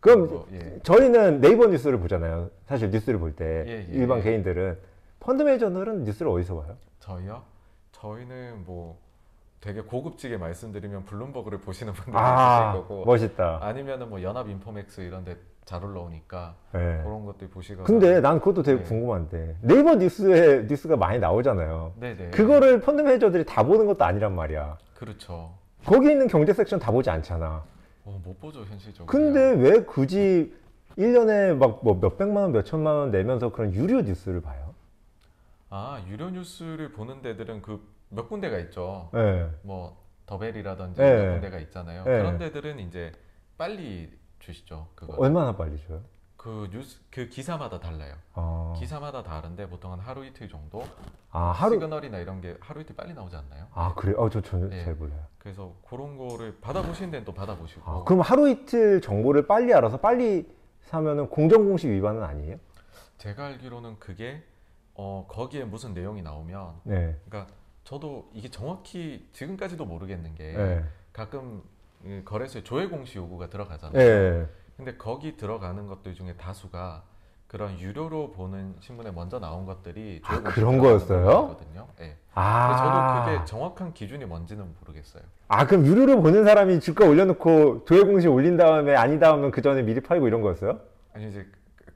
그럼 0.00 0.26
뭐, 0.26 0.46
예. 0.52 0.78
저희는 0.82 1.40
네이버 1.40 1.66
뉴스를 1.66 1.98
보잖아요. 1.98 2.50
사실 2.66 2.90
뉴스를 2.90 3.18
볼때 3.18 3.64
예, 3.66 3.86
예. 3.88 3.92
일반 3.92 4.22
개인들은 4.22 4.78
펀드 5.20 5.42
매니저들은 5.42 6.04
뉴스를 6.04 6.30
어디서 6.30 6.60
봐요? 6.60 6.76
저희요? 7.00 7.42
저희는 7.92 8.64
뭐 8.64 8.98
되게 9.64 9.80
고급지게 9.80 10.36
말씀드리면 10.36 11.06
블룸버그를 11.06 11.58
보시는 11.62 11.94
분들이 11.94 12.16
아, 12.16 12.72
있으실 12.74 12.86
거고 12.86 13.04
멋있다. 13.06 13.60
아니면은 13.62 14.10
뭐 14.10 14.22
연합 14.22 14.48
인포맥스 14.48 15.00
이런 15.00 15.24
데 15.24 15.36
잘 15.64 15.82
올라오니까 15.82 16.56
예. 16.74 17.00
그런 17.02 17.24
것들 17.24 17.48
보시거나 17.48 17.86
근데 17.86 18.20
난 18.20 18.38
그것도 18.38 18.62
되게 18.62 18.82
네. 18.82 18.84
궁금한데 18.86 19.56
네이버 19.62 19.94
뉴스에 19.94 20.66
뉴스가 20.68 20.98
많이 20.98 21.18
나오잖아요. 21.18 21.94
네네 21.98 22.30
그거를 22.32 22.82
펀드 22.82 23.00
매니저들이 23.00 23.46
다 23.46 23.62
보는 23.62 23.86
것도 23.86 24.04
아니란 24.04 24.34
말이야. 24.34 24.76
그렇죠 24.94 25.54
거기 25.86 26.10
있는 26.10 26.28
경제 26.28 26.52
섹션 26.52 26.78
다 26.78 26.92
보지 26.92 27.08
않잖아. 27.08 27.64
어, 28.04 28.20
못 28.22 28.38
보죠 28.40 28.62
현실적으로 28.64 29.06
근데 29.06 29.52
왜 29.52 29.80
굳이 29.84 30.54
1년에 30.98 31.56
막 31.56 31.78
뭐 31.82 31.94
몇백만 31.98 32.42
원, 32.42 32.52
몇천만 32.52 32.94
원 32.96 33.10
내면서 33.10 33.50
그런 33.50 33.72
유료 33.72 34.02
뉴스를 34.02 34.42
봐요? 34.42 34.74
아 35.70 36.04
유료 36.08 36.28
뉴스를 36.28 36.92
보는 36.92 37.22
데들은 37.22 37.62
그 37.62 37.80
몇 38.14 38.28
군데가 38.28 38.58
있죠 38.58 39.10
예. 39.14 39.50
뭐 39.62 39.96
더벨이라든지 40.26 41.00
네. 41.00 41.08
이런 41.08 41.40
데가 41.40 41.58
있잖아요. 41.58 42.04
네. 42.04 42.18
그런 42.18 42.38
데들은 42.38 42.78
이제 42.80 43.12
빨리 43.58 44.10
주시죠. 44.38 44.88
그거. 44.94 45.14
얼마나 45.18 45.54
빨리 45.56 45.78
줘요? 45.86 46.02
그 46.36 46.68
뉴스 46.70 46.98
그 47.10 47.28
기사마다 47.28 47.80
달라요. 47.80 48.14
아, 48.34 48.74
기사마다 48.78 49.22
다른데 49.22 49.68
보통 49.68 49.92
한 49.92 50.00
하루 50.00 50.24
이틀 50.24 50.48
정도. 50.48 50.84
아 51.30 51.50
하루 51.50 51.74
시그널이나 51.74 52.18
이런 52.18 52.40
게 52.40 52.56
하루 52.60 52.80
이틀 52.80 52.94
빨리 52.96 53.14
나오지 53.14 53.36
않나요? 53.36 53.66
아 53.72 53.94
그래요? 53.94 54.16
어, 54.18 54.28
저 54.28 54.40
전혀 54.40 54.68
네. 54.68 54.84
잘 54.84 54.94
몰라요. 54.94 55.20
그래서 55.38 55.72
그런 55.88 56.16
거를 56.16 56.58
받아보시는 56.60 57.10
데는 57.10 57.24
또 57.24 57.32
받아보시고. 57.32 57.82
아, 57.90 58.04
그럼 58.04 58.20
하루 58.20 58.48
이틀 58.48 59.00
정보를 59.00 59.46
빨리 59.46 59.72
알아서 59.72 59.98
빨리 59.98 60.46
사면은 60.82 61.28
공정공식 61.28 61.90
위반은 61.90 62.22
아니에요? 62.22 62.56
제가 63.18 63.46
알기로는 63.46 63.98
그게 63.98 64.42
어 64.94 65.26
거기에 65.28 65.64
무슨 65.64 65.94
내용이 65.94 66.22
나오면 66.22 66.80
네. 66.84 67.16
그러니까 67.28 67.52
저도 67.84 68.30
이게 68.32 68.50
정확히 68.50 69.28
지금까지도 69.32 69.84
모르겠는 69.84 70.34
게 70.34 70.52
네. 70.52 70.84
가끔 71.12 71.62
이 72.04 72.22
거래소에 72.24 72.64
조회 72.64 72.86
공시 72.86 73.18
요구가 73.18 73.48
들어가잖아요. 73.48 73.92
네. 73.92 74.46
근데 74.76 74.96
거기 74.96 75.36
들어가는 75.36 75.86
것들 75.86 76.14
중에 76.14 76.34
다수가 76.34 77.02
그런 77.46 77.78
유료로 77.78 78.32
보는 78.32 78.74
신문에 78.80 79.12
먼저 79.12 79.38
나온 79.38 79.64
것들이 79.64 80.20
아, 80.24 80.42
그런 80.42 80.78
거였어요? 80.78 81.56
예. 81.60 81.64
근데 81.96 82.16
아. 82.34 83.24
저도 83.24 83.30
그게 83.30 83.44
정확한 83.44 83.94
기준이 83.94 84.24
뭔지는 84.24 84.74
모르겠어요. 84.80 85.22
아 85.46 85.66
그럼 85.66 85.86
유료로 85.86 86.20
보는 86.20 86.44
사람이 86.44 86.80
주가 86.80 87.06
올려놓고 87.06 87.84
조회 87.84 88.02
공시 88.02 88.26
올린 88.26 88.56
다음에 88.56 88.96
아니다 88.96 89.32
하면 89.32 89.50
그 89.52 89.62
전에 89.62 89.82
미리 89.82 90.00
팔고 90.00 90.26
이런 90.26 90.40
거였어요? 90.40 90.80
아니 91.12 91.28
이제 91.28 91.46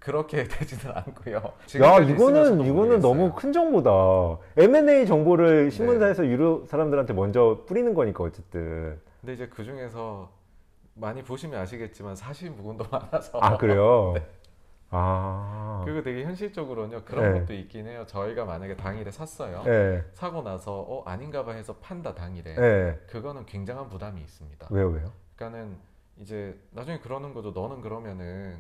그- 0.09 0.13
그렇게 0.13 0.45
되지는 0.49 0.95
않고요. 0.97 1.37
야 1.37 1.53
지금까지 1.67 2.13
이거는 2.13 2.43
이거는 2.61 2.73
모르겠어요. 2.75 3.01
너무 3.01 3.33
큰 3.35 3.53
정보다. 3.53 3.91
M&A 4.57 5.07
정보를 5.07 5.65
네. 5.65 5.71
신문사에서 5.71 6.27
유료 6.27 6.65
사람들한테 6.67 7.13
먼저 7.13 7.63
뿌리는 7.67 7.93
거니까 7.95 8.25
어쨌든. 8.25 8.99
근데 9.21 9.35
이제 9.35 9.49
그 9.49 9.65
중에서 9.65 10.31
많이 10.95 11.23
보시면 11.23 11.61
아시겠지만 11.61 12.17
사실 12.17 12.51
무근도 12.51 12.87
많아서 12.91 13.39
아 13.41 13.57
그래요? 13.59 14.15
아. 14.91 15.83
그거 15.85 16.01
되게 16.01 16.25
현실적으로는요 16.25 17.03
그런 17.05 17.35
네. 17.35 17.41
것도 17.41 17.53
있긴 17.53 17.87
해요. 17.87 18.05
저희가 18.07 18.47
만약에 18.47 18.75
당일에 18.77 19.11
샀어요. 19.11 19.63
예. 19.67 20.03
사고 20.15 20.41
나서 20.43 20.81
어 20.81 21.03
아닌가봐 21.05 21.53
해서 21.53 21.75
판다 21.83 22.15
당일에 22.15 22.57
예. 22.59 22.99
그거는 23.09 23.45
굉장한 23.45 23.91
부담이 23.91 24.23
있습니다. 24.23 24.69
왜요 24.71 24.89
왜요? 24.89 25.13
그러니까는 25.37 25.77
이제 26.21 26.59
나중에 26.71 26.99
그러는 27.01 27.35
거죠. 27.35 27.51
너는 27.51 27.83
그러면은 27.83 28.57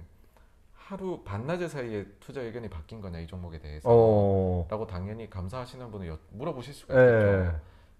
하루 0.88 1.20
반나절 1.22 1.68
사이에 1.68 2.06
투자 2.18 2.40
의견이 2.40 2.70
바뀐 2.70 3.02
거냐 3.02 3.18
이 3.18 3.26
종목에 3.26 3.58
대해서 3.58 3.86
어. 3.92 4.66
라고 4.70 4.86
당연히 4.86 5.28
감사하시는 5.28 5.90
분은 5.90 6.06
여- 6.08 6.18
물어보실 6.30 6.72
수가 6.72 6.94
예. 6.94 7.50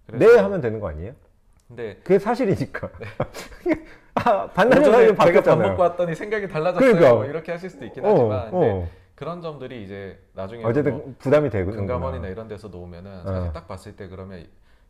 있겠죠. 0.07 0.17
네 0.17 0.39
하면 0.39 0.59
되는 0.59 0.79
거 0.79 0.89
아니에요? 0.89 1.13
근데 1.67 1.97
그게 1.97 2.17
사실이니까. 2.17 2.89
아, 4.15 4.21
오전에 4.21 4.53
반나절 4.53 4.91
사이에 4.91 5.05
제가 5.05 5.17
밥 5.17 5.25
바뀌었잖아요. 5.25 5.69
먹고 5.69 5.81
왔더니 5.83 6.15
생각이 6.15 6.47
달라졌어요. 6.47 6.93
그러니까. 6.93 7.13
뭐 7.13 7.25
이렇게 7.25 7.51
하실 7.51 7.69
수도 7.69 7.85
있긴 7.85 8.03
하지만 8.03 8.47
어, 8.47 8.49
근데 8.49 8.71
어. 8.71 8.87
그런 9.13 9.39
점들이 9.43 9.83
이제 9.83 10.19
나중에 10.33 10.63
어쨌든 10.65 10.93
뭐 10.97 11.13
부담이 11.19 11.51
되고 11.51 11.69
금감원이나 11.71 12.27
이런 12.27 12.47
데서 12.47 12.69
놓으면은 12.69 13.23
사실 13.23 13.49
어. 13.49 13.53
딱 13.53 13.67
봤을 13.67 13.95
때 13.95 14.07
그러면 14.07 14.47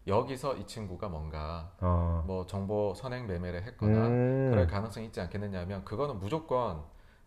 여기서 0.07 0.55
이 0.55 0.65
친구가 0.65 1.09
뭔가 1.09 1.69
어. 1.81 2.23
뭐 2.25 2.45
정보 2.47 2.93
선행 2.95 3.27
매매를 3.27 3.63
했거나 3.63 4.07
음. 4.07 4.47
그럴 4.51 4.67
가능성이 4.67 5.07
있지 5.07 5.19
않겠느냐면 5.19 5.83
그거는 5.83 6.17
무조건 6.17 6.81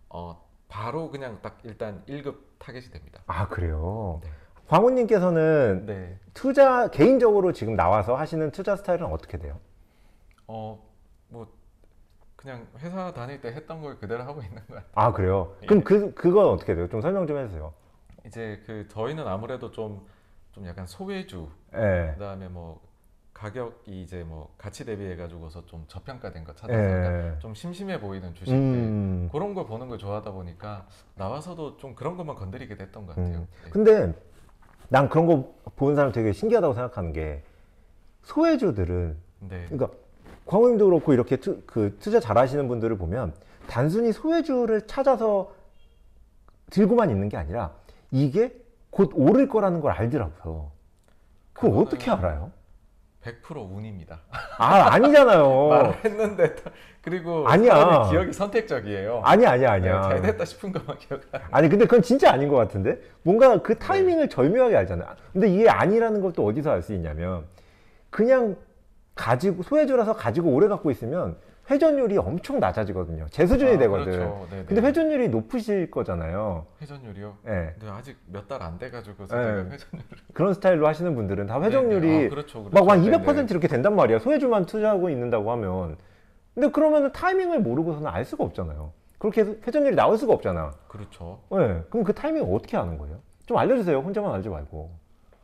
어 0.08 0.50
바로 0.72 1.10
그냥 1.10 1.38
딱 1.42 1.58
일단 1.64 2.02
1급 2.06 2.36
타겟이 2.58 2.90
됩니다. 2.90 3.20
아 3.26 3.46
그래요. 3.48 4.20
네. 4.24 4.30
광호님께서는 4.68 5.84
네. 5.86 6.18
투자 6.32 6.88
개인적으로 6.88 7.52
지금 7.52 7.76
나와서 7.76 8.16
하시는 8.16 8.50
투자 8.52 8.74
스타일은 8.76 9.06
어떻게 9.06 9.36
돼요? 9.38 9.60
어뭐 10.46 11.46
그냥 12.36 12.66
회사 12.78 13.12
다닐 13.12 13.40
때 13.40 13.48
했던 13.48 13.82
걸 13.82 13.98
그대로 13.98 14.22
하고 14.24 14.42
있는 14.42 14.66
거야. 14.66 14.82
아 14.94 15.12
그래요. 15.12 15.54
예. 15.62 15.66
그럼 15.66 15.84
그 15.84 16.14
그건 16.14 16.46
어떻게 16.46 16.74
돼요? 16.74 16.88
좀 16.88 17.02
설명 17.02 17.26
좀 17.26 17.36
해주세요. 17.38 17.72
이제 18.24 18.62
그 18.66 18.88
저희는 18.88 19.26
아무래도 19.28 19.70
좀 19.70 20.06
좀 20.52 20.66
약간 20.66 20.86
소외주 20.86 21.48
예. 21.74 22.12
그다음에 22.14 22.48
뭐 22.48 22.80
가격이 23.42 24.02
이제 24.02 24.22
뭐 24.22 24.54
가치 24.56 24.84
대비해 24.84 25.16
가지고서 25.16 25.66
좀 25.66 25.84
저평가된 25.88 26.44
거 26.44 26.54
찾아서 26.54 26.78
예. 26.78 27.34
좀 27.40 27.54
심심해 27.54 27.98
보이는 27.98 28.32
주식들 28.34 28.56
음. 28.56 29.28
그런 29.32 29.52
걸 29.52 29.66
보는 29.66 29.88
걸 29.88 29.98
좋아하다 29.98 30.30
보니까 30.30 30.86
나와서도 31.16 31.76
좀 31.78 31.96
그런 31.96 32.16
것만 32.16 32.36
건드리게 32.36 32.76
됐던 32.76 33.04
것 33.04 33.16
같아요. 33.16 33.38
음. 33.38 33.48
네. 33.64 33.70
근데 33.70 34.14
난 34.88 35.08
그런 35.08 35.26
거 35.26 35.52
보는 35.74 35.96
사람 35.96 36.12
되게 36.12 36.32
신기하다고 36.32 36.74
생각하는 36.74 37.12
게 37.12 37.42
소외주들은 38.22 39.16
네. 39.40 39.66
그러니까 39.68 39.90
광호님도 40.46 40.84
그렇고 40.84 41.12
이렇게 41.12 41.36
투, 41.36 41.62
그 41.66 41.96
투자 41.98 42.20
잘하시는 42.20 42.68
분들을 42.68 42.96
보면 42.96 43.34
단순히 43.66 44.12
소외주를 44.12 44.86
찾아서 44.86 45.52
들고만 46.70 47.10
있는 47.10 47.28
게 47.28 47.36
아니라 47.36 47.72
이게 48.12 48.56
곧 48.90 49.10
오를 49.14 49.48
거라는 49.48 49.80
걸 49.80 49.90
알더라고요. 49.90 50.70
그걸 51.54 51.82
어떻게 51.82 52.08
알아요? 52.08 52.52
100% 53.24 53.70
운입니다. 53.72 54.20
아 54.58 54.92
아니잖아요. 54.94 55.68
말을 55.68 56.04
했는데 56.04 56.54
또- 56.56 56.70
그리고 57.02 57.44
아니야. 57.48 58.08
기억이 58.10 58.32
선택적이에요. 58.32 59.22
아니야 59.24 59.50
아니야 59.52 59.72
아니야. 59.72 60.00
네, 60.02 60.08
잘 60.08 60.22
됐다 60.22 60.44
싶은 60.44 60.72
것만 60.72 60.98
기억. 60.98 61.20
아니 61.50 61.68
근데 61.68 61.84
그건 61.84 62.02
진짜 62.02 62.32
아닌 62.32 62.48
것 62.48 62.56
같은데 62.56 63.00
뭔가 63.22 63.60
그 63.62 63.76
타이밍을 63.78 64.28
절묘하게 64.28 64.76
알잖아요. 64.76 65.08
근데 65.32 65.48
이게 65.48 65.68
아니라는 65.68 66.20
걸 66.20 66.32
또 66.32 66.46
어디서 66.46 66.70
알 66.70 66.82
수 66.82 66.94
있냐면 66.94 67.44
그냥 68.10 68.56
가지고 69.14 69.62
소외주라서 69.62 70.14
가지고 70.14 70.50
오래 70.50 70.66
갖고 70.68 70.90
있으면 70.90 71.36
회전율이 71.72 72.18
엄청 72.18 72.60
낮아지거든요. 72.60 73.26
제 73.30 73.46
수준이 73.46 73.72
아, 73.72 73.78
되거든. 73.78 74.04
그렇죠. 74.04 74.46
근데 74.66 74.82
회전율이 74.82 75.28
높으실 75.30 75.90
거잖아요. 75.90 76.66
회전율이요? 76.82 77.36
예. 77.46 77.74
근데 77.78 77.88
아직 77.90 78.16
몇 78.26 78.46
달 78.46 78.62
안 78.62 78.78
돼가지고 78.78 79.24
네. 79.24 79.26
제가 79.28 79.46
회전율 79.46 79.78
그런 80.34 80.52
스타일로 80.54 80.86
하시는 80.86 81.14
분들은 81.14 81.46
다 81.46 81.58
네, 81.58 81.66
회전율이 81.66 82.06
네. 82.06 82.26
아, 82.26 82.28
그렇죠, 82.28 82.64
그렇죠. 82.64 82.84
막한 82.84 83.02
네, 83.02 83.10
200% 83.10 83.34
네. 83.34 83.46
이렇게 83.50 83.68
된단 83.68 83.96
말이야. 83.96 84.18
소외주만 84.18 84.66
투자하고 84.66 85.08
있는다고 85.08 85.50
하면. 85.52 85.96
근데 86.54 86.68
그러면 86.70 87.10
타이밍을 87.12 87.60
모르고서는 87.60 88.06
알 88.08 88.24
수가 88.26 88.44
없잖아요. 88.44 88.92
그렇게 89.18 89.40
해서 89.40 89.54
회전율이 89.66 89.96
나올 89.96 90.18
수가 90.18 90.34
없잖아. 90.34 90.72
그렇죠. 90.88 91.40
네. 91.50 91.82
그럼 91.88 92.04
그 92.04 92.12
타이밍 92.12 92.44
어떻게 92.54 92.76
아는 92.76 92.98
거예요? 92.98 93.16
좀 93.46 93.56
알려주세요. 93.56 93.98
혼자만 94.00 94.34
알지 94.34 94.48
말고. 94.50 94.90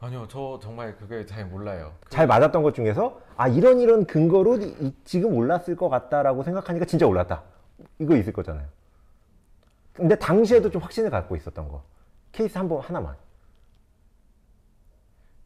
아니요, 0.00 0.26
저 0.28 0.58
정말 0.62 0.96
그게 0.96 1.26
잘 1.26 1.44
몰라요. 1.46 1.92
그- 2.04 2.10
잘 2.10 2.26
맞았던 2.26 2.62
것 2.62 2.74
중에서 2.74 3.20
아 3.36 3.48
이런 3.48 3.80
이런 3.80 4.06
근거로 4.06 4.56
이- 4.58 4.76
이- 4.80 4.94
지금 5.04 5.34
올랐을 5.34 5.74
것 5.76 5.88
같다라고 5.88 6.42
생각하니까 6.44 6.84
진짜 6.86 7.06
올랐다. 7.06 7.42
이거 7.98 8.16
있을 8.16 8.32
거잖아요. 8.32 8.66
근데 9.92 10.14
당시에도 10.16 10.70
좀 10.70 10.80
확신을 10.82 11.10
갖고 11.10 11.34
있었던 11.34 11.68
거. 11.68 11.82
케이스 12.30 12.56
한 12.56 12.68
번 12.68 12.80
하나만. 12.80 13.16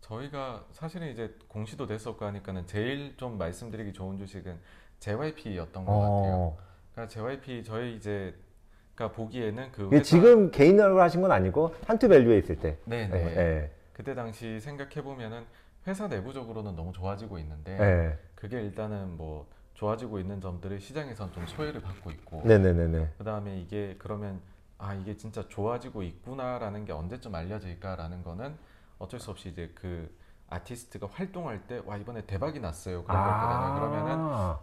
저희가 0.03 0.65
사실은 0.73 1.09
이제 1.11 1.35
공시도 1.49 1.87
됐었고 1.87 2.25
하니까는 2.27 2.67
제일 2.67 3.17
좀 3.17 3.38
말씀드리기 3.38 3.95
좋은 3.95 4.19
주식은 4.19 4.59
JYP였던 5.01 5.85
것 5.87 5.93
같아요. 5.93 6.35
어. 6.35 6.59
그러니까 6.93 7.12
JYP 7.15 7.65
저희 7.65 7.97
이제 7.97 8.35
그러니까 8.95 9.17
보기에는 9.17 9.73
그 9.73 9.87
이게 9.87 9.97
회사- 9.97 10.05
지금 10.05 10.51
개인으로 10.51 11.01
하신 11.01 11.23
건 11.23 11.33
아니고 11.33 11.75
한투 11.87 12.09
밸류에 12.09 12.37
있을 12.38 12.57
때. 12.59 12.77
네, 12.85 13.05
예, 13.05 13.07
네. 13.09 13.37
예, 13.38 13.71
그때 13.92 14.14
당시 14.14 14.61
생각해 14.61 15.02
보면은 15.02 15.46
회사 15.87 16.09
내부적으로는 16.09 16.76
너무 16.76 16.92
좋아지고 16.92 17.38
있는데 17.38 17.72
예. 17.81 18.18
그게 18.35 18.61
일단은 18.62 19.16
뭐 19.16 19.48
좋아지고 19.74 20.18
있는 20.20 20.40
점들을 20.40 20.81
시장에선 20.81 21.33
좀 21.33 21.46
소외를 21.46 21.81
받고 21.81 22.11
있고 22.12 22.42
네네네네. 22.46 23.14
그 23.18 23.24
다음에 23.24 23.61
이게 23.61 23.96
그러면 23.98 24.40
아 24.78 24.94
이게 24.94 25.16
진짜 25.16 25.46
좋아지고 25.48 26.02
있구나라는 26.02 26.85
게 26.85 26.92
언제쯤 26.92 27.35
알려질까라는 27.35 28.22
거는 28.22 28.57
어쩔 28.98 29.20
수 29.20 29.31
없이 29.31 29.48
이제 29.50 29.72
그 29.74 30.14
아티스트가 30.48 31.09
활동할 31.11 31.66
때 31.66 31.81
와 31.87 31.96
이번에 31.96 32.26
대박이 32.26 32.61
났어요 32.61 33.05
그런 33.05 33.22
거거든요 33.22 33.72
그러면은 33.72 34.14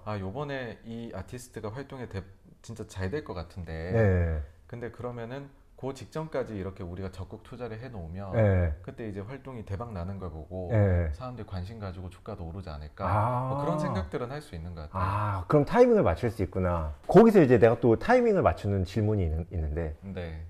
아 0.06 0.18
요번에 0.20 0.80
이 0.86 1.12
아티스트가 1.14 1.72
활동에 1.74 2.08
대, 2.10 2.24
진짜 2.62 2.86
잘 2.88 3.10
될 3.12 3.24
것 3.24 3.34
같은데 3.34 3.92
네. 3.94 4.44
근데 4.68 4.92
그러면은 4.92 5.50
그 5.80 5.94
직전까지 5.94 6.58
이렇게 6.58 6.84
우리가 6.84 7.10
적극 7.12 7.42
투자를 7.44 7.80
해놓으면 7.80 8.34
네. 8.34 8.76
그때 8.82 9.08
이제 9.08 9.22
활동이 9.22 9.64
대박 9.64 9.94
나는 9.94 10.20
걸 10.20 10.30
보고 10.30 10.68
네. 10.74 11.10
사람들 11.14 11.46
관심 11.46 11.80
가지고 11.80 12.10
주가도 12.10 12.46
오르지 12.46 12.70
않을까 12.70 13.08
아. 13.08 13.48
뭐 13.48 13.62
그런 13.62 13.80
생각들은 13.80 14.30
할 14.30 14.42
수 14.42 14.56
있는 14.56 14.74
것 14.74 14.82
같아요. 14.90 15.04
아, 15.04 15.46
그럼 15.48 15.66
타이밍을 15.66 16.02
맞출 16.04 16.32
수 16.32 16.44
있구나. 16.44 16.94
거기서 17.08 17.42
이제 17.42 17.60
내가 17.60 17.80
또 17.82 17.98
타이밍을 17.98 18.42
맞추는 18.42 18.86
질문이 18.86 19.24
있는, 19.24 19.46
있는데 19.52 19.98
네. 20.02 20.46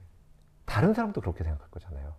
다른 0.66 0.94
사람도 0.94 1.22
그렇게 1.22 1.44
생각할 1.44 1.70
거잖아요. 1.70 2.14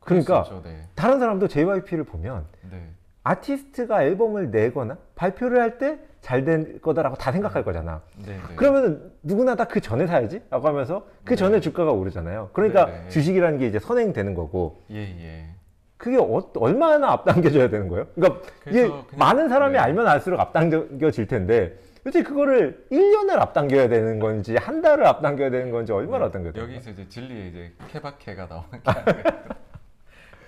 그러니까 0.00 0.42
있죠, 0.42 0.62
네. 0.62 0.88
다른 0.94 1.18
사람도 1.20 1.48
JYP를 1.48 2.04
보면 2.04 2.46
네. 2.70 2.92
아티스트가 3.24 4.04
앨범을 4.04 4.50
내거나 4.50 4.96
발표를 5.14 5.60
할 5.60 5.78
때 5.78 5.98
잘 6.20 6.44
될 6.44 6.80
거다라고 6.80 7.14
다 7.16 7.30
생각할 7.30 7.62
거잖아. 7.64 8.02
네. 8.26 8.32
네. 8.32 8.40
그러면 8.56 9.12
누구나 9.22 9.54
다 9.54 9.64
그 9.66 9.80
전에 9.80 10.06
사야지? 10.06 10.42
라고 10.50 10.66
하면서 10.66 11.06
그 11.24 11.30
네. 11.30 11.36
전에 11.36 11.60
주가가 11.60 11.92
오르잖아요. 11.92 12.50
그러니까 12.52 12.86
네, 12.86 12.92
네. 13.04 13.08
주식이라는 13.08 13.58
게 13.58 13.66
이제 13.68 13.78
선행되는 13.78 14.34
거고. 14.34 14.82
예, 14.90 14.96
예. 14.98 15.46
그게 15.96 16.16
어- 16.16 16.50
얼마나 16.56 17.10
앞당겨져야 17.12 17.70
되는 17.70 17.88
거예요? 17.88 18.06
그러니까 18.14 18.40
이게 18.68 18.88
많은 19.16 19.48
사람이 19.48 19.74
네. 19.74 19.78
알면 19.78 20.06
알수록 20.08 20.38
앞당겨질 20.40 21.26
텐데 21.28 21.76
도대체 22.04 22.22
그거를 22.22 22.84
1년을 22.90 23.38
앞당겨야 23.38 23.88
되는 23.88 24.18
건지 24.18 24.56
한 24.56 24.80
달을 24.82 25.06
앞당겨야 25.06 25.50
되는 25.50 25.70
건지 25.70 25.92
얼마나 25.92 26.26
앞당겨야 26.26 26.52
되는 26.52 26.66
거예요? 26.66 26.76
여기서 26.76 26.90
이제 26.92 27.08
진리에 27.08 27.46
이제 27.48 27.72
케바케가 27.92 28.46
나오는 28.46 28.70
게 28.82 28.90
아니라 28.90 29.30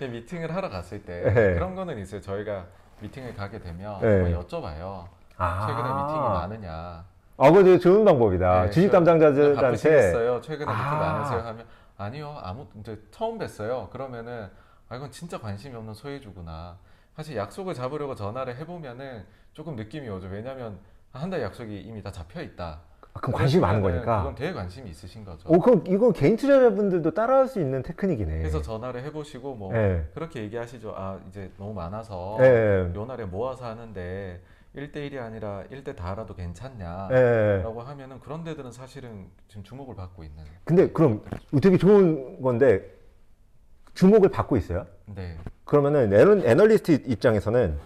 미팅을 0.08 0.54
하러 0.54 0.68
갔을 0.68 1.02
때 1.04 1.22
네. 1.22 1.54
그런 1.54 1.74
거는 1.74 1.98
있어요. 1.98 2.20
저희가 2.20 2.66
미팅을 3.00 3.34
가게 3.34 3.58
되면 3.60 4.00
네. 4.00 4.30
뭐 4.30 4.42
여쭤봐요. 4.42 5.06
아. 5.36 5.66
최근에 5.66 5.88
미팅이 6.02 6.20
많으냐. 6.20 7.04
아, 7.42 7.50
그거 7.50 7.78
좋은 7.78 8.04
방법이다. 8.04 8.64
네, 8.64 8.70
주식 8.70 8.88
저- 8.88 8.92
담당자들한테 8.92 9.60
바쁘시겠어요? 9.62 10.40
최근에 10.42 10.70
미팅 10.70 10.84
아. 10.86 10.94
많으세요? 10.96 11.40
하면 11.40 11.66
아니요. 11.96 12.38
아무 12.42 12.66
이제 12.78 12.98
처음 13.10 13.38
뵀어요. 13.38 13.88
그러면은 13.90 14.50
아 14.88 14.96
이건 14.96 15.10
진짜 15.10 15.38
관심이 15.38 15.74
없는 15.76 15.94
소외주구나. 15.94 16.76
사실 17.16 17.36
약속을 17.36 17.74
잡으려고 17.74 18.14
전화를 18.14 18.56
해보면은 18.56 19.24
조금 19.52 19.76
느낌이 19.76 20.08
오죠. 20.08 20.28
왜냐면 20.28 20.78
한 21.12 21.28
달 21.30 21.42
약속이 21.42 21.80
이미 21.80 22.02
다 22.02 22.10
잡혀 22.12 22.40
있다. 22.42 22.80
아, 23.12 23.20
그럼 23.20 23.32
관심이 23.38 23.60
많은 23.60 23.80
거니까. 23.82 24.18
그건 24.18 24.34
되게 24.34 24.52
관심이 24.52 24.88
있으신 24.90 25.24
거죠. 25.24 25.48
오, 25.48 25.58
그럼 25.58 25.82
이건 25.86 26.12
개인 26.12 26.36
투자자분들도 26.36 27.10
따라할 27.12 27.48
수 27.48 27.60
있는 27.60 27.82
테크닉이네. 27.82 28.38
그래서 28.38 28.62
전화를 28.62 29.02
해보시고 29.04 29.54
뭐 29.56 29.72
네. 29.72 30.06
그렇게 30.14 30.42
얘기하시죠. 30.42 30.94
아 30.96 31.18
이제 31.28 31.50
너무 31.58 31.74
많아서 31.74 32.38
예. 32.40 32.92
요 32.94 33.04
날에 33.06 33.24
모아서 33.24 33.64
하는데 33.66 34.40
1대1이 34.76 35.18
아니라 35.20 35.64
1대 35.72 35.96
다라도 35.96 36.34
괜찮냐? 36.34 37.08
예. 37.10 37.60
라고 37.64 37.82
하면은 37.82 38.20
그런 38.20 38.44
데들은 38.44 38.70
사실은 38.70 39.26
지금 39.48 39.64
주목을 39.64 39.96
받고 39.96 40.22
있는. 40.22 40.44
근데 40.64 40.88
그럼 40.90 41.22
되게 41.60 41.76
좋은 41.76 42.40
건데 42.40 42.82
주목을 43.94 44.28
받고 44.28 44.56
있어요? 44.56 44.86
네. 45.06 45.36
그러면은 45.64 46.12
애널, 46.12 46.46
애널리스트 46.46 46.92
입장에서는 47.06 47.76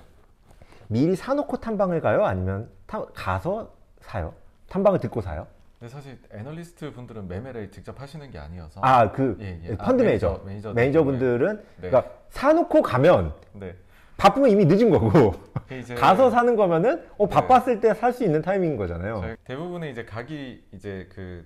미리 0.89 1.17
사놓고 1.17 1.57
탐방을 1.57 2.03
가요? 2.03 2.27
아니면 2.27 2.69
타- 2.87 3.07
가서 3.15 3.73
사요? 4.03 4.35
탐방을 4.69 4.99
듣고 5.01 5.21
사요? 5.21 5.47
근데 5.79 5.93
사실 5.93 6.19
애널리스트 6.33 6.93
분들은 6.93 7.29
매매를 7.29 7.71
직접 7.71 8.01
하시는 8.01 8.31
게 8.31 8.39
아니어서 8.39 8.81
아, 8.83 9.11
그 9.13 9.37
예, 9.41 9.61
예. 9.65 9.77
펀드 9.77 10.03
아, 10.03 10.07
매니저, 10.07 10.29
매니저, 10.45 10.73
매니저들 10.73 10.75
매니저분들은 10.75 11.57
네. 11.83 11.89
그러니까 11.91 12.13
사놓고 12.31 12.83
가면 12.83 13.35
네. 13.53 13.75
나쁘면 14.17 14.51
이미 14.51 14.65
늦은 14.65 14.91
거고 14.91 15.33
그 15.69 15.75
이제 15.75 15.95
가서 15.97 16.31
사는 16.31 16.55
거면은 16.57 17.05
어, 17.19 17.27
네. 17.29 17.35
나빴을 17.35 17.81
때 17.81 17.93
살 17.95 18.13
수 18.13 18.25
있는 18.25 18.41
타이밍인 18.43 18.77
거잖아요. 18.77 19.37
대부분의 19.45 19.91
이제 19.91 20.05
가기 20.05 20.65
이제 20.73 21.09
그 21.13 21.45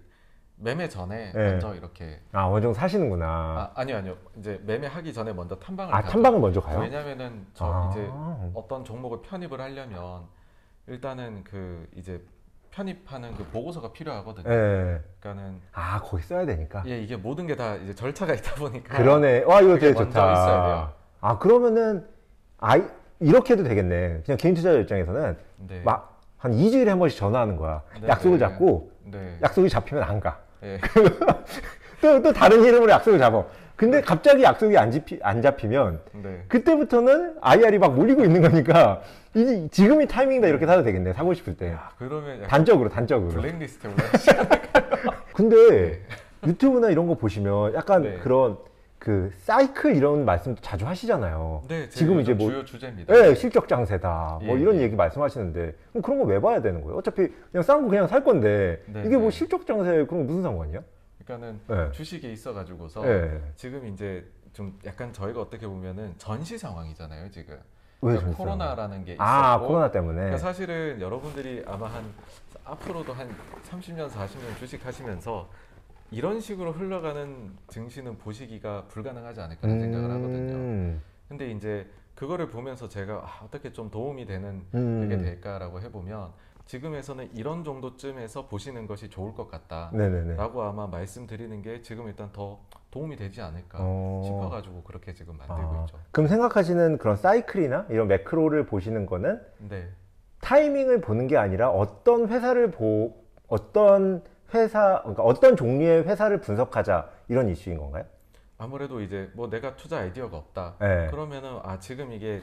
매매 0.57 0.89
전에 0.89 1.33
네. 1.33 1.51
먼저 1.53 1.75
이렇게 1.75 2.21
아, 2.33 2.49
먼저 2.51 2.75
사시는구나. 2.75 3.27
아, 3.27 3.71
아니요 3.75 3.97
아니요 3.97 4.17
이제 4.37 4.61
매매하기 4.65 5.13
전에 5.15 5.33
먼저 5.33 5.57
탐방을 5.57 5.95
아, 5.95 6.01
가죠. 6.03 6.13
탐방을 6.13 6.41
먼저 6.41 6.61
가요? 6.61 6.81
왜냐면은 6.81 7.47
저 7.55 7.65
아. 7.65 7.91
이제 7.91 8.09
어떤 8.55 8.85
종목을 8.85 9.23
편입을 9.23 9.61
하려면 9.61 10.25
일단은 10.87 11.43
그 11.45 11.89
이제 11.97 12.21
편입하는 12.83 13.35
그 13.37 13.45
보고서가 13.47 13.91
필요하거든요. 13.93 14.49
예. 14.49 15.01
그러니까는 15.19 15.61
아, 15.73 16.01
거기 16.01 16.23
써야 16.23 16.47
되니까. 16.47 16.85
예 16.87 17.01
이게 17.01 17.17
모든 17.17 17.47
게 17.49 17.57
다 17.57 17.75
이제 17.75 17.93
절차가 17.93 18.33
있다 18.35 18.55
보니까 18.55 18.97
그러네. 18.99 19.43
와, 19.43 19.61
이거 19.61 19.75
되게 19.75 19.87
먼저 19.93 20.05
좋다. 20.05 20.33
있어야 20.33 20.65
돼요. 20.67 20.93
아, 21.21 21.39
그러면은 21.39 22.07
아, 22.59 22.81
이렇게 23.19 23.55
해도 23.55 23.65
되겠네. 23.65 24.23
그냥 24.25 24.39
개인 24.39 24.55
투자자 24.55 24.79
입장에서는 24.79 25.37
네. 25.67 25.83
막한 25.85 26.53
2주일에 26.53 26.87
한 26.87 27.01
번씩 27.01 27.19
전화하는 27.19 27.57
거야. 27.57 27.83
네, 28.01 28.07
약속을 28.07 28.39
네. 28.39 28.45
잡고 28.47 28.93
네. 29.07 29.39
약속이 29.43 29.69
잡히면 29.69 30.05
안 30.05 30.21
가. 30.21 30.39
예. 30.63 30.79
또, 32.01 32.23
또 32.23 32.33
다른 32.33 32.63
이름으로 32.63 32.93
약속을 32.93 33.19
잡아. 33.19 33.45
근데 33.79 34.01
갑자기 34.01 34.43
약속이 34.43 34.77
안, 34.77 34.91
잡히, 34.91 35.21
안 35.23 35.41
잡히면 35.41 36.01
네. 36.25 36.43
그때부터는 36.49 37.37
IR이 37.41 37.79
막 37.79 37.95
몰리고 37.95 38.25
있는 38.25 38.43
거니까 38.43 39.03
이제 39.35 39.69
지금이 39.71 40.09
타이밍이다 40.09 40.49
이렇게 40.49 40.67
사도 40.67 40.83
되겠네. 40.83 41.13
사고 41.13 41.33
싶을 41.33 41.57
때. 41.57 41.69
야, 41.71 41.89
그러면 41.97 42.39
약간 42.39 42.49
단적으로, 42.49 42.89
단적으로. 42.89 43.41
블랙리스트에 43.41 43.89
올라가시 43.89 44.31
근데 45.33 46.01
유튜브나 46.45 46.91
이런 46.91 47.07
거 47.07 47.15
보시면 47.15 47.75
약간 47.75 48.03
네. 48.03 48.19
그런 48.19 48.59
그 48.99 49.31
사이클 49.39 49.95
이런 49.95 50.25
말씀도 50.25 50.61
자주 50.61 50.85
하시잖아요. 50.85 51.63
네, 51.69 51.89
지금 51.89 52.19
이제 52.19 52.35
뭐- 52.35 52.51
주요 52.51 52.65
주제입니다. 52.65 53.15
예, 53.17 53.33
실적 53.37 53.69
장세다. 53.69 54.41
뭐 54.43 54.57
예, 54.59 54.61
이런 54.61 54.75
예. 54.79 54.81
얘기 54.83 54.97
말씀하시는데 54.97 55.75
그럼 55.93 56.03
그런 56.03 56.19
거 56.19 56.25
왜 56.25 56.41
봐야 56.41 56.61
되는 56.61 56.83
거예요? 56.83 56.99
어차피 56.99 57.29
그냥 57.53 57.63
싼 57.63 57.83
거 57.83 57.89
그냥 57.91 58.09
살 58.09 58.25
건데 58.25 58.83
네, 58.87 59.05
이게 59.07 59.17
뭐 59.17 59.27
네. 59.27 59.31
실적 59.31 59.65
장세 59.69 59.91
그런 60.05 60.07
거 60.09 60.17
무슨 60.25 60.43
상관이야? 60.43 60.81
그러니까는 61.29 61.61
예. 61.71 61.93
주식에 61.93 62.33
있어가지고서 62.33 63.07
예. 63.07 63.43
지금 63.55 63.87
이제 63.87 64.27
좀 64.55 64.79
약간 64.87 65.13
저희가 65.13 65.43
어떻게 65.43 65.67
보면은 65.67 66.15
전시 66.17 66.57
상황이잖아요 66.57 67.31
지금. 67.31 67.59
왜 68.01 68.15
그러니까 68.15 68.37
코로나라는 68.37 69.05
게 69.05 69.13
있었고. 69.15 69.29
아 69.29 69.59
코로나 69.59 69.91
때문에. 69.91 70.17
그러니까 70.17 70.39
사실은 70.39 71.01
여러분들이 71.01 71.65
아마 71.67 71.87
한 71.89 72.05
앞으로도 72.65 73.13
한 73.13 73.29
30년, 73.69 74.09
40년 74.09 74.57
주식 74.59 74.85
하시면서 74.87 75.49
이런 76.11 76.41
식으로 76.41 76.73
흘러가는 76.73 77.57
증시는 77.69 78.17
보시기가 78.19 78.85
불가능하지 78.89 79.41
않을까라는 79.41 79.81
생각을 79.81 80.11
하거든요. 80.11 80.55
음, 80.55 81.03
근데 81.29 81.51
이제 81.51 81.87
그거를 82.15 82.49
보면서 82.49 82.89
제가 82.89 83.15
아, 83.15 83.45
어떻게 83.45 83.73
좀 83.73 83.91
도움이 83.91 84.27
되는 84.27 84.65
음. 84.75 85.01
그게 85.03 85.19
될까라고 85.19 85.81
해보면 85.83 86.33
지금에서는 86.69 87.31
이런 87.35 87.65
정도쯤에서 87.65 88.47
보시는 88.47 88.87
것이 88.87 89.09
좋을 89.09 89.33
것 89.33 89.51
같다라고. 89.51 90.63
아마 90.63 90.87
말씀드리는 90.87 91.63
게 91.63 91.81
지금 91.81 92.09
일단 92.09 92.31
더 92.31 92.61
도움이 92.91 93.17
되지 93.17 93.41
않을까 93.41 93.79
어. 93.81 94.23
싶어가지고 94.25 94.83
그렇게 94.83 95.15
지금 95.15 95.39
만들고 95.39 95.63
아, 95.63 95.81
있죠. 95.85 95.99
그럼 96.11 96.29
생각하시는 96.29 96.99
그런 96.99 97.17
사이클이나 97.17 97.87
이런 97.89 98.07
매크로를 98.09 98.67
보시는 98.67 99.07
거는 99.07 99.41
네, 99.71 99.89
타이밍을 100.43 101.01
보는 101.01 101.27
게 101.27 101.39
아니라 101.39 101.71
어떤 101.71 102.29
회사를 102.29 102.71
보 102.71 103.17
어떤 103.49 104.23
회사 104.53 105.01
그러니까 105.01 105.23
어떤 105.23 105.57
종류의 105.57 106.05
회사를 106.05 106.43
분석하자 106.43 107.09
이런 107.29 107.49
이슈인 107.49 107.79
건가요? 107.79 108.05
아무래도 108.59 109.01
이제 109.01 109.31
뭐 109.35 109.49
내가 109.49 109.75
투자 109.77 110.01
아이디어가 110.01 110.37
없다. 110.37 110.75
네. 110.81 111.07
그러면은 111.11 111.61
아 111.63 111.79
지금 111.79 112.13
이게 112.13 112.43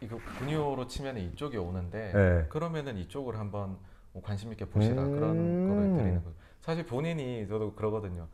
이거 0.00 0.18
분유로 0.38 0.86
치면 0.86 1.16
이쪽이 1.18 1.56
오는데 1.56 2.12
네. 2.12 2.46
그러면은 2.48 2.98
이쪽을 2.98 3.38
한번 3.38 3.78
뭐 4.12 4.22
관심 4.22 4.52
있게 4.52 4.64
보시라 4.64 5.02
음. 5.02 5.12
그런 5.12 5.68
거를 5.68 5.82
드리는 5.96 6.22
거예요. 6.22 6.34
사실 6.60 6.86
본인이 6.86 7.46
저도 7.46 7.74
그러거든요. 7.74 8.28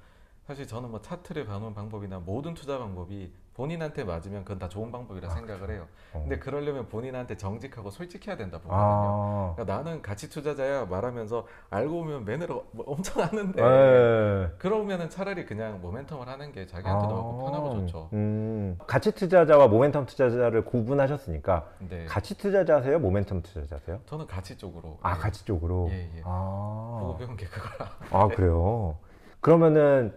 사실 0.46 0.66
저는 0.66 0.90
뭐 0.90 1.00
차트를 1.00 1.46
봐놓은 1.46 1.74
방법이나 1.74 2.18
모든 2.18 2.54
투자 2.54 2.78
방법이 2.78 3.32
본인한테 3.54 4.04
맞으면 4.04 4.44
그건 4.44 4.58
다 4.58 4.68
좋은 4.68 4.90
방법이라 4.90 5.28
생각을 5.28 5.70
해요. 5.70 5.86
어. 6.14 6.20
근데 6.20 6.38
그러려면 6.38 6.88
본인한테 6.88 7.36
정직하고 7.36 7.90
솔직해야 7.90 8.36
된다 8.38 8.56
보거든요. 8.58 8.80
아. 8.80 9.52
그러니까 9.54 9.76
나는 9.76 10.00
가치 10.00 10.30
투자자야 10.30 10.86
말하면서 10.86 11.46
알고 11.68 11.92
보면 12.04 12.24
매너를 12.24 12.56
뭐 12.70 12.84
엄청 12.88 13.22
하는데 13.22 13.60
네. 13.62 14.48
그러면은 14.58 15.10
차라리 15.10 15.44
그냥 15.44 15.82
모멘텀을 15.82 16.24
하는 16.24 16.50
게 16.52 16.66
자기한테도 16.66 17.14
맞고 17.14 17.44
편하고 17.44 17.80
좋죠. 17.80 18.08
음. 18.14 18.78
가치 18.86 19.12
투자자와 19.12 19.68
모멘텀 19.68 20.06
투자자를 20.06 20.64
구분하셨으니까 20.64 21.68
네. 21.90 22.06
가치 22.06 22.36
투자자세요? 22.38 22.98
모멘텀 23.00 23.42
투자자세요? 23.42 24.00
저는 24.06 24.26
가치 24.26 24.56
쪽으로 24.56 24.98
아, 25.02 25.14
예, 25.14 25.18
가치 25.20 25.44
쪽으로. 25.44 25.88
예, 25.90 26.10
예. 26.16 26.22
아. 26.24 26.98
보고 27.02 27.18
배운 27.18 27.36
게 27.36 27.44
그거라. 27.46 27.90
아, 28.10 28.28
그래요. 28.28 28.96
그러면은 29.40 30.14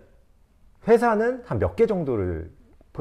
회사는 0.88 1.44
한 1.46 1.60
몇 1.60 1.76
개 1.76 1.86
정도를 1.86 2.50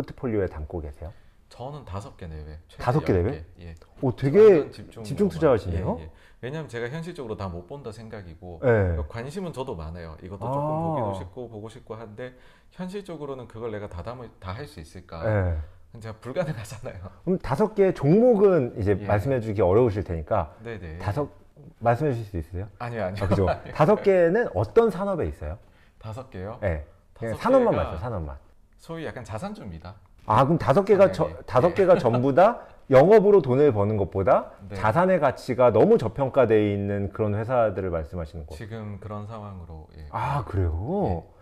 포트폴리오에 0.05 0.47
담고 0.47 0.81
계세요? 0.81 1.13
저는 1.49 1.85
다섯 1.85 2.17
개 2.17 2.27
내외. 2.27 2.59
다섯 2.79 3.01
개열 3.05 3.23
내외? 3.23 3.45
예. 3.61 3.75
오, 4.03 4.15
되게 4.17 4.71
집중으로만. 4.71 5.05
집중 5.05 5.29
투자하시네요. 5.29 5.97
예, 6.01 6.03
예. 6.05 6.11
왜냐하면 6.41 6.69
제가 6.69 6.89
현실적으로 6.89 7.37
다 7.37 7.49
못 7.49 7.67
본다 7.69 7.93
생각이고 7.93 8.61
네. 8.63 8.69
그러니까 8.69 9.07
관심은 9.07 9.53
저도 9.53 9.77
많아요. 9.77 10.17
이것도 10.21 10.41
조금 10.45 10.59
아. 10.61 10.89
보기도 10.89 11.15
싶고 11.15 11.49
보고 11.49 11.69
싶고 11.69 11.95
한데 11.95 12.35
현실적으로는 12.73 13.47
그걸 13.47 13.71
내가 13.71 13.89
다 13.89 14.03
담을 14.03 14.29
다할 14.41 14.67
수 14.67 14.81
있을까? 14.81 15.23
네. 15.23 15.57
제가 16.01 16.17
불가능하잖아요. 16.19 16.99
그럼 17.25 17.39
다섯 17.39 17.73
개 17.77 17.95
종목은 17.95 18.75
이제 18.81 18.97
예. 19.01 19.07
말씀해 19.07 19.41
주기 19.41 19.63
어려우실 19.63 20.03
테니까 20.03 20.57
네네. 20.65 20.99
다섯 20.99 21.29
말씀해 21.79 22.13
주실 22.15 22.27
수 22.31 22.37
있으세요? 22.39 22.69
아니요 22.81 23.05
아니요. 23.05 23.25
아, 23.25 23.29
그죠? 23.29 23.47
다섯 23.73 24.03
개는 24.03 24.49
어떤 24.57 24.91
산업에 24.91 25.27
있어요? 25.29 25.57
다섯 25.99 26.29
개요. 26.31 26.59
네. 26.61 26.85
다섯 27.15 27.37
산업만 27.37 27.77
말씀 27.77 27.99
산업만. 27.99 28.37
소위 28.85 29.07
약간 29.07 29.25
자산주입니다. 29.25 29.95
아, 30.27 30.45
그럼 30.45 30.59
다섯 30.59 30.85
개가 30.85 31.07
네, 31.07 31.13
저, 31.13 31.25
네. 31.27 31.37
다섯 31.47 31.69
네. 31.69 31.75
개가 31.75 31.97
전부 31.97 32.35
다 32.35 32.61
영업으로 32.91 33.41
돈을 33.41 33.73
버는 33.73 33.97
것보다 33.97 34.51
네. 34.69 34.75
자산의 34.77 35.21
가치가 35.21 35.73
너무 35.73 35.97
저평가되어 35.97 36.59
있는 36.59 37.11
그런 37.11 37.35
회사들을 37.35 37.89
말씀하시는 37.89 38.45
거예요. 38.47 38.59
지금 38.59 38.99
그런 39.01 39.27
상황으로 39.27 39.89
예. 39.97 40.07
아, 40.11 40.45
그래요? 40.45 40.71
어, 40.75 41.33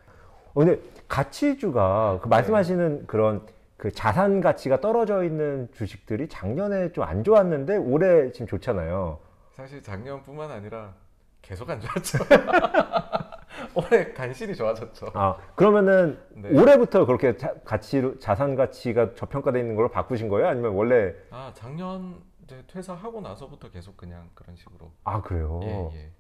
근데 0.55 0.79
가치주가 1.09 2.21
그 2.23 2.29
말씀하시는 2.29 3.09
그런 3.09 3.45
그 3.77 3.91
자산 3.91 4.41
가치가 4.41 4.81
떨어져 4.81 5.25
있는 5.25 5.69
주식들이 5.75 6.29
작년에 6.29 6.93
좀 6.93 7.03
안 7.03 7.25
좋았는데 7.25 7.77
올해 7.77 8.31
지금 8.31 8.47
좋잖아요. 8.47 9.19
사실 9.51 9.83
작년뿐만 9.83 10.49
아니라 10.49 10.95
계속 11.43 11.69
안 11.69 11.81
좋았죠. 11.81 12.19
올해 13.75 14.13
간신히 14.13 14.55
좋아졌죠. 14.55 15.11
아 15.15 15.37
그러면은 15.55 16.19
네. 16.31 16.49
올해부터 16.51 17.07
그렇게 17.07 17.37
자, 17.37 17.55
가치 17.65 18.03
자산 18.21 18.55
가치가 18.57 19.15
저평가돼 19.15 19.61
있는 19.61 19.77
걸로 19.77 19.91
바꾸신 19.91 20.29
거예요? 20.29 20.49
아니면 20.49 20.73
원래 20.75 21.15
아 21.31 21.53
작년 21.55 22.23
이제 22.45 22.63
퇴사하고 22.67 23.21
나서부터 23.21 23.71
계속 23.71 23.97
그냥 23.97 24.29
그런 24.35 24.57
식으로. 24.57 24.91
아 25.05 25.21
그래요? 25.23 25.61
예 25.63 25.91
예. 25.97 26.11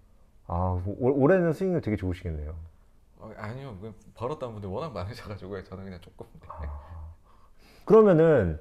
아 0.46 0.80
올- 0.98 1.12
올해는 1.16 1.52
스윙을 1.52 1.80
되게 1.80 1.96
좋으시겠네요. 1.96 2.54
어, 3.18 3.32
아니요, 3.36 3.76
그 3.80 3.94
벌었던 4.14 4.52
분들 4.52 4.68
워낙 4.68 4.92
많으셔가지고 4.92 5.62
저는 5.64 5.84
그냥 5.84 6.00
조금. 6.00 6.26
네. 6.40 6.68
그러면은 7.84 8.58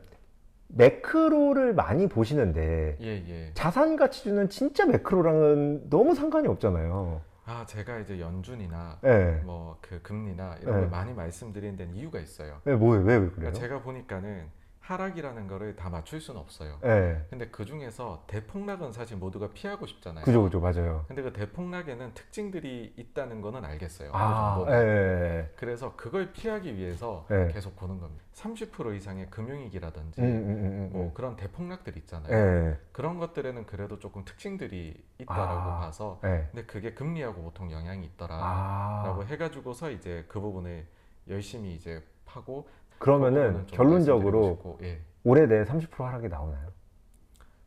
매크로를 0.70 1.74
많이 1.74 2.08
보시는데 2.08 2.98
예 3.02 3.08
예. 3.28 3.52
자산 3.54 3.96
가치주는 3.98 4.50
진짜 4.50 4.86
매크로랑은 4.86 5.90
너무 5.90 6.16
상관이 6.16 6.48
없잖아요. 6.48 7.22
아 7.52 7.66
제가 7.66 8.00
이제 8.00 8.22
연준이나 8.22 9.00
예. 9.04 9.42
뭐그 9.44 10.02
금리나 10.04 10.56
이런 10.62 10.76
네. 10.76 10.82
걸 10.82 10.90
많이 10.90 11.14
말씀드리는 11.14 11.76
데는 11.76 11.94
이유가 11.96 12.18
있어요. 12.20 12.62
네, 12.64 12.74
뭐왜 12.76 13.00
왜, 13.00 13.04
왜 13.04 13.20
그래요? 13.20 13.32
그러니까 13.36 13.60
제가 13.60 13.82
보니까는 13.82 14.48
하락이라는 14.92 15.48
거를 15.48 15.76
다 15.76 15.90
맞출 15.90 16.20
수는 16.20 16.40
없어요. 16.40 16.80
예. 16.84 17.26
근데 17.30 17.48
그 17.48 17.66
중에서 17.66 18.24
대폭락은 18.28 18.92
사실 18.92 19.18
모두가 19.18 19.50
피하고 19.54 19.86
싶잖아요. 19.88 20.26
그죠 20.26 20.44
그죠 20.44 20.60
맞아요. 20.60 21.06
근데 21.08 21.22
그 21.22 21.32
대폭락에는 21.32 22.14
특징들이 22.14 22.94
있다는 22.98 23.42
거는 23.42 23.64
알겠어요. 23.64 24.12
아, 24.14 24.56
정도는. 24.56 24.80
예. 24.80 25.50
그래서 25.56 25.96
그걸 25.96 26.34
피하기 26.34 26.76
위해서 26.76 27.26
네. 27.30 27.48
계속 27.54 27.76
보는 27.78 28.00
겁니다. 28.00 28.24
30% 28.34 28.96
이상의 28.96 29.30
금융위기라든지 29.30 30.22
음, 30.22 30.26
음, 30.26 30.50
음, 30.50 30.66
음, 30.66 30.90
뭐 30.92 31.04
음. 31.06 31.14
그런 31.14 31.36
대폭락들 31.36 31.98
있잖아요. 31.98 32.34
예. 32.34 32.78
그런 32.92 33.18
것들에는 33.18 33.66
그래도 33.66 34.00
조금 34.00 34.26
특징들이 34.26 35.02
있다라고 35.20 35.72
아. 35.72 35.80
봐서 35.80 36.20
예. 36.26 36.48
근데 36.52 36.66
그게 36.66 36.94
금리하고 36.94 37.42
보통 37.42 37.72
영향이 37.72 38.06
있더라라고 38.06 39.22
아. 39.22 39.26
해가지고서 39.26 39.92
이제 39.92 40.26
그 40.28 40.40
부분을 40.40 40.86
열심히 41.28 41.76
이제 41.76 42.04
파고 42.26 42.68
그 43.02 43.06
그러면은 43.06 43.66
결론적으로 43.66 44.78
예. 44.84 45.00
올해 45.24 45.48
내30% 45.48 45.90
하락이 45.98 46.30
나오나요? 46.30 46.62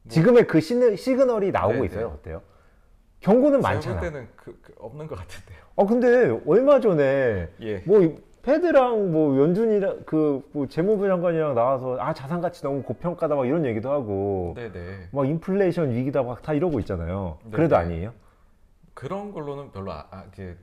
뭐 0.04 0.08
지금의 0.08 0.46
그 0.46 0.60
시느, 0.60 0.94
시그널이 0.94 1.50
나오고 1.50 1.80
네, 1.80 1.86
있어요. 1.86 2.08
네. 2.08 2.14
어때요? 2.14 2.42
경고는 3.18 3.60
많잖아. 3.60 3.98
볼 4.00 4.10
때는 4.12 4.28
그, 4.36 4.56
그 4.62 4.72
없는 4.78 5.08
것 5.08 5.18
같은데요. 5.18 5.58
어 5.74 5.86
근데 5.86 6.40
얼마 6.46 6.78
전에 6.78 7.48
예. 7.60 7.78
뭐 7.84 8.00
이- 8.00 8.16
패드랑 8.42 9.10
뭐 9.10 9.40
연준이랑 9.40 10.02
그뭐 10.04 10.68
재무부 10.68 11.08
장관이랑 11.08 11.54
나와서 11.54 11.96
아 11.98 12.12
자산 12.12 12.40
가치 12.42 12.62
너무 12.62 12.82
고평가다 12.82 13.34
막 13.34 13.46
이런 13.46 13.64
얘기도 13.64 13.90
하고 13.90 14.52
네네. 14.54 15.08
막 15.12 15.26
인플레이션 15.26 15.90
위기다 15.92 16.22
막 16.22 16.42
다 16.42 16.52
이러고 16.52 16.78
있잖아요. 16.80 17.38
네, 17.44 17.50
그래도 17.50 17.74
네. 17.76 17.80
아니에요? 17.82 18.12
그런 18.92 19.32
걸로는 19.32 19.72
별로 19.72 19.90
아, 19.92 20.06
아, 20.10 20.24
이게 20.32 20.54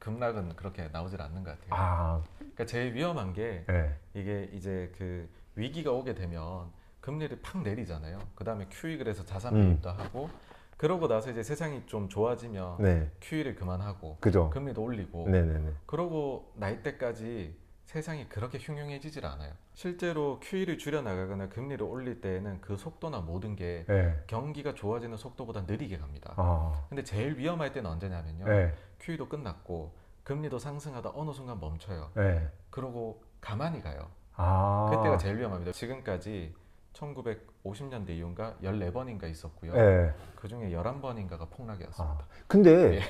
급락은 0.00 0.56
그렇게 0.56 0.88
나오질 0.88 1.22
않는 1.22 1.44
것 1.44 1.50
같아요. 1.52 1.68
아, 1.70 2.22
그러니까 2.38 2.66
제일 2.66 2.94
위험한 2.94 3.32
게 3.32 3.64
예. 3.70 3.94
이게 4.14 4.50
이제 4.52 4.92
그 4.98 5.28
위기가 5.54 5.92
오게 5.92 6.14
되면 6.14 6.70
금리를 7.00 7.40
팍 7.42 7.62
내리잖아요. 7.62 8.18
그 8.34 8.42
다음에 8.42 8.66
QE 8.70 8.98
그래서 8.98 9.24
자산 9.24 9.54
음. 9.54 9.60
매입도 9.60 9.90
하고 9.90 10.28
그러고 10.76 11.06
나서 11.06 11.30
이제 11.30 11.42
세상이 11.42 11.86
좀 11.86 12.08
좋아지면 12.08 12.82
네, 12.82 13.10
QE를 13.20 13.54
그만하고 13.54 14.16
그죠. 14.20 14.48
금리도 14.50 14.82
올리고 14.82 15.28
네네네. 15.28 15.72
그러고 15.84 16.50
날 16.56 16.82
때까지 16.82 17.54
세상이 17.90 18.28
그렇게 18.28 18.56
흉흉해지질 18.58 19.26
않아요. 19.26 19.52
실제로 19.74 20.38
QE를 20.38 20.78
줄여 20.78 21.02
나가거나 21.02 21.48
금리를 21.48 21.84
올릴 21.84 22.20
때에는 22.20 22.60
그 22.60 22.76
속도나 22.76 23.18
모든 23.18 23.56
게 23.56 23.84
예. 23.90 24.16
경기가 24.28 24.74
좋아지는 24.74 25.16
속도보다 25.16 25.62
느리게 25.62 25.98
갑니다. 25.98 26.34
아, 26.36 26.86
근데 26.88 27.02
제일 27.02 27.36
위험할 27.36 27.72
때는 27.72 27.90
언제냐면요. 27.90 28.44
예. 28.48 28.74
QE도 29.00 29.28
끝났고 29.28 29.92
금리도 30.22 30.60
상승하다 30.60 31.10
어느 31.14 31.32
순간 31.32 31.58
멈춰요. 31.58 32.12
예. 32.18 32.48
그러고 32.70 33.24
가만히 33.40 33.82
가요. 33.82 34.08
아, 34.36 34.88
그때가 34.92 35.16
제일 35.16 35.38
위험합니다. 35.38 35.72
지금까지 35.72 36.54
1950년대 36.92 38.10
이후인가 38.10 38.54
14번인가 38.62 39.28
있었고요. 39.28 39.74
예. 39.74 40.14
그 40.36 40.46
중에 40.46 40.70
11번인가가 40.70 41.50
폭락이었습니다. 41.50 42.04
아, 42.04 42.24
근데 42.46 42.98
예. 42.98 43.00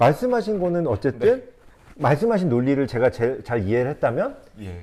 말씀하신 0.00 0.58
거는 0.58 0.88
어쨌든 0.88 1.48
말씀하신 1.96 2.48
논리를 2.48 2.86
제가 2.86 3.10
제, 3.10 3.42
잘 3.42 3.62
이해를 3.64 3.90
했다면 3.92 4.36
예. 4.60 4.82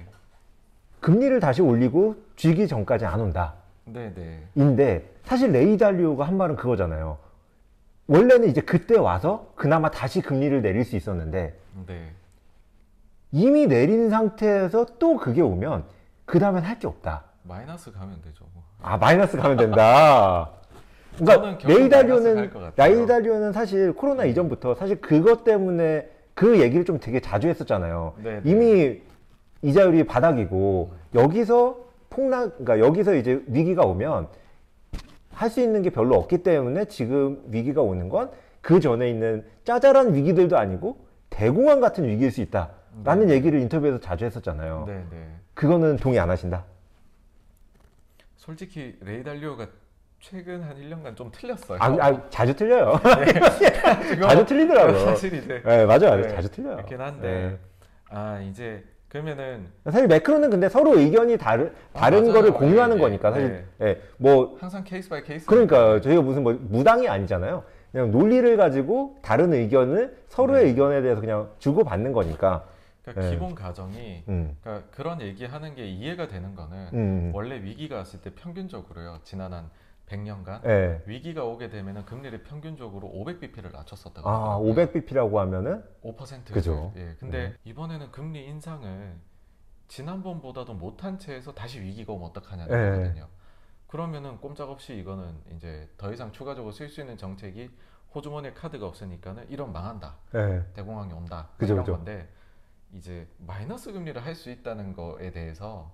금리를 0.99 1.39
다시 1.39 1.61
올리고 1.61 2.15
쥐기 2.35 2.67
전까지 2.67 3.05
안 3.05 3.19
온다. 3.19 3.53
네네. 3.85 4.43
인데 4.55 5.09
사실 5.23 5.51
레이달리오가 5.51 6.25
한 6.25 6.37
말은 6.37 6.55
그거잖아요. 6.55 7.17
원래는 8.07 8.49
이제 8.49 8.61
그때 8.61 8.97
와서 8.97 9.51
그나마 9.55 9.89
다시 9.91 10.21
금리를 10.21 10.61
내릴 10.61 10.83
수 10.85 10.95
있었는데 10.95 11.57
네. 11.87 12.11
이미 13.31 13.67
내린 13.67 14.09
상태에서 14.09 14.85
또 14.99 15.17
그게 15.17 15.41
오면 15.41 15.83
그 16.25 16.39
다음엔 16.39 16.63
할 16.63 16.79
게 16.79 16.87
없다. 16.87 17.23
마이너스 17.43 17.91
가면 17.91 18.21
되죠. 18.21 18.45
뭐. 18.53 18.63
아 18.81 18.97
마이너스 18.97 19.37
가면 19.37 19.57
된다. 19.57 20.49
그러니까 21.17 21.67
레이달리오는. 21.67 22.51
레이달리오는 22.75 23.51
사실 23.51 23.93
코로나 23.93 24.25
이전부터 24.25 24.75
사실 24.75 24.99
그것 25.01 25.43
때문에 25.43 26.09
그 26.33 26.59
얘기를 26.59 26.85
좀 26.85 26.99
되게 26.99 27.19
자주 27.19 27.47
했었잖아요. 27.47 28.15
네, 28.23 28.41
네. 28.41 28.41
이미 28.49 29.01
이자율이 29.61 30.05
바닥이고 30.05 30.93
여기서 31.15 31.77
폭락, 32.09 32.57
그러니까 32.57 32.79
여기서 32.79 33.15
이제 33.15 33.43
위기가 33.47 33.83
오면 33.83 34.27
할 35.31 35.49
수 35.49 35.61
있는 35.61 35.81
게 35.81 35.89
별로 35.89 36.15
없기 36.15 36.39
때문에 36.43 36.85
지금 36.85 37.41
위기가 37.47 37.81
오는 37.81 38.09
건 38.09 38.29
그 38.63 38.79
전에 38.79 39.09
있는 39.09 39.45
짜잘한 39.65 40.15
위기들도 40.15 40.57
아니고 40.57 41.05
대공황 41.29 41.81
같은 41.81 42.07
위기일 42.07 42.31
수 42.31 42.39
있다라는 42.41 43.29
얘기를 43.29 43.59
인터뷰에서 43.59 43.99
자주 43.99 44.23
했었잖아요. 44.23 44.85
네네. 44.87 45.35
그거는 45.53 45.97
동의 45.97 46.17
안 46.19 46.29
하신다? 46.29 46.63
솔직히 48.37 48.97
레이달리오가 49.01 49.67
최근 50.23 50.63
한 50.63 50.77
1년간 50.77 51.17
좀 51.17 51.29
틀렸어요. 51.33 51.77
아, 51.81 51.87
아, 51.99 52.29
자주 52.29 52.55
틀려요. 52.55 52.93
지금 54.09 54.21
자주 54.21 54.45
틀리더라고요. 54.45 54.99
사실 54.99 55.33
이제 55.33 55.61
네, 55.65 55.85
맞아요. 55.85 56.15
네, 56.21 56.29
자주 56.29 56.49
틀려요. 56.49 56.77
그렇긴 56.77 57.01
한데 57.01 57.59
아 58.09 58.39
이제 58.39 58.85
그러면은 59.09 59.67
네. 59.83 59.91
사실 59.91 60.07
매크로는 60.07 60.49
근데 60.49 60.69
서로 60.69 60.97
의견이 60.97 61.37
다르, 61.37 61.73
다른 61.91 62.21
맞아요. 62.21 62.33
거를 62.33 62.53
공유하는 62.53 62.97
예, 62.97 63.01
거니까 63.01 63.29
예. 63.29 63.33
사실 63.33 63.65
예, 63.81 64.01
뭐 64.15 64.57
항상 64.61 64.85
case 64.85 65.09
by 65.09 65.23
case 65.23 65.45
그러니까 65.45 65.99
저희가 65.99 66.21
무슨 66.21 66.43
뭐 66.43 66.53
무당이 66.53 67.09
아니잖아요. 67.09 67.65
그냥 67.91 68.11
논리를 68.11 68.55
가지고 68.55 69.17
다른 69.21 69.51
의견을 69.53 70.17
서로의 70.29 70.63
네. 70.63 70.69
의견에 70.69 71.01
대해서 71.01 71.19
그냥 71.19 71.49
주고 71.59 71.83
받는 71.83 72.13
거니까. 72.13 72.65
그러니까 73.03 73.25
네. 73.25 73.31
기본 73.31 73.53
가정이 73.53 74.23
음. 74.29 74.55
그러니까 74.61 74.87
그런 74.91 75.19
얘기하는 75.19 75.75
게 75.75 75.85
이해가 75.85 76.29
되는 76.29 76.55
거는 76.55 76.87
음. 76.93 77.31
원래 77.33 77.61
위기가 77.61 77.97
왔을 77.97 78.21
때 78.21 78.29
평균적으로요 78.33 79.19
지난 79.25 79.51
한 79.51 79.69
100년간 80.07 80.65
예. 80.65 81.01
위기가 81.05 81.43
오게 81.45 81.69
되면은 81.69 82.05
금리를 82.05 82.43
평균적으로 82.43 83.09
500bp를 83.09 83.71
낮췄었다고 83.71 84.29
아, 84.29 84.55
하더라고요. 84.55 84.73
500bp라고 84.73 85.35
하면은 85.35 85.83
5%죠. 86.03 86.53
그죠. 86.53 86.93
예. 86.97 87.15
근데 87.19 87.49
네. 87.49 87.55
이번에는 87.65 88.11
금리 88.11 88.45
인상을 88.47 89.15
지난번보다도 89.87 90.73
못한 90.73 91.19
채에서 91.19 91.53
다시 91.53 91.79
위기가 91.81 92.13
오면 92.13 92.29
어떡하냐는 92.29 92.73
예. 92.75 92.97
거거든요. 92.97 93.27
그러면은 93.87 94.37
꼼짝없이 94.39 94.95
이거는 94.97 95.35
이제 95.55 95.87
더 95.97 96.11
이상 96.11 96.31
추가적으로 96.31 96.71
쓸 96.71 96.89
수 96.89 97.01
있는 97.01 97.15
정책이 97.17 97.69
호주머니에 98.15 98.53
카드가 98.53 98.85
없으니까는 98.87 99.49
이런 99.49 99.71
망한다. 99.71 100.15
예. 100.35 100.63
대공황이 100.73 101.13
온다. 101.13 101.49
그죠, 101.57 101.73
이런 101.73 101.85
그죠. 101.85 101.95
건데 101.97 102.27
이제 102.93 103.27
마이너스 103.39 103.91
금리를 103.91 104.23
할 104.23 104.35
수 104.35 104.49
있다는 104.51 104.93
거에 104.93 105.31
대해서 105.31 105.91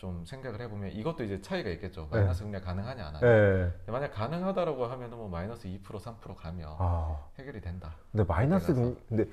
좀 0.00 0.24
생각을 0.24 0.62
해보면 0.62 0.92
이것도 0.92 1.24
이제 1.24 1.42
차이가 1.42 1.68
있겠죠. 1.68 2.08
네. 2.10 2.20
마이너스 2.20 2.42
금리가 2.42 2.64
가능하냐 2.64 3.06
안 3.06 3.14
하냐. 3.16 3.26
예. 3.26 3.70
근데 3.84 3.92
만약 3.92 4.10
가능하다라고 4.14 4.86
하면은 4.86 5.18
뭐 5.18 5.28
마이너스 5.28 5.68
2% 5.68 5.82
3% 5.82 6.36
가면 6.36 6.68
아. 6.78 7.18
해결이 7.38 7.60
된다. 7.60 7.92
근데 8.10 8.24
마이너스. 8.26 8.72
금 8.72 8.96
근데 9.10 9.26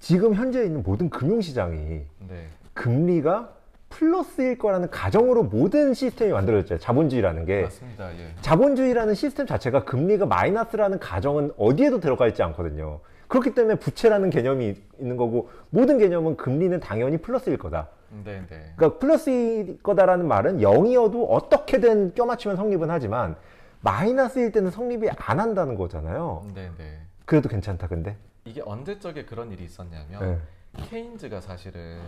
지금 0.00 0.34
현재 0.34 0.64
있는 0.64 0.82
모든 0.82 1.08
금융 1.08 1.40
시장이 1.40 2.04
네. 2.18 2.48
금리가 2.74 3.52
플러스일 3.88 4.58
거라는 4.58 4.90
가정으로 4.90 5.44
모든 5.44 5.94
시스템이 5.94 6.32
만들어졌잖아요. 6.32 6.80
자본주의라는 6.80 7.44
게. 7.44 7.62
맞습니다. 7.62 8.12
예. 8.18 8.34
자본주의라는 8.40 9.14
시스템 9.14 9.46
자체가 9.46 9.84
금리가 9.84 10.26
마이너스라는 10.26 10.98
가정은 10.98 11.52
어디에도 11.56 12.00
들어가 12.00 12.26
있지 12.26 12.42
않거든요. 12.42 12.98
그렇기 13.28 13.54
때문에 13.54 13.76
부채라는 13.76 14.30
개념이 14.30 14.74
있는 14.98 15.16
거고 15.16 15.48
모든 15.70 15.98
개념은 15.98 16.36
금리는 16.36 16.80
당연히 16.80 17.18
플러스일 17.18 17.56
거다. 17.56 17.88
네, 18.24 18.46
네. 18.46 18.72
그러니까 18.76 18.98
플러스일 18.98 19.82
거다라는 19.82 20.26
말은 20.26 20.58
0이어도 20.58 21.26
어떻게든 21.30 22.14
껴맞추면 22.14 22.56
성립은 22.56 22.90
하지만 22.90 23.36
마이너스일 23.80 24.52
때는 24.52 24.70
성립이 24.70 25.08
안 25.10 25.40
한다는 25.40 25.76
거잖아요. 25.76 26.46
네, 26.54 26.70
네. 26.76 27.00
그래도 27.24 27.48
괜찮다 27.48 27.88
근데. 27.88 28.16
이게 28.44 28.62
언제 28.64 28.98
적에 28.98 29.24
그런 29.24 29.50
일이 29.50 29.64
있었냐면 29.64 30.20
네. 30.20 30.84
케인즈가 30.88 31.40
사실은 31.40 32.00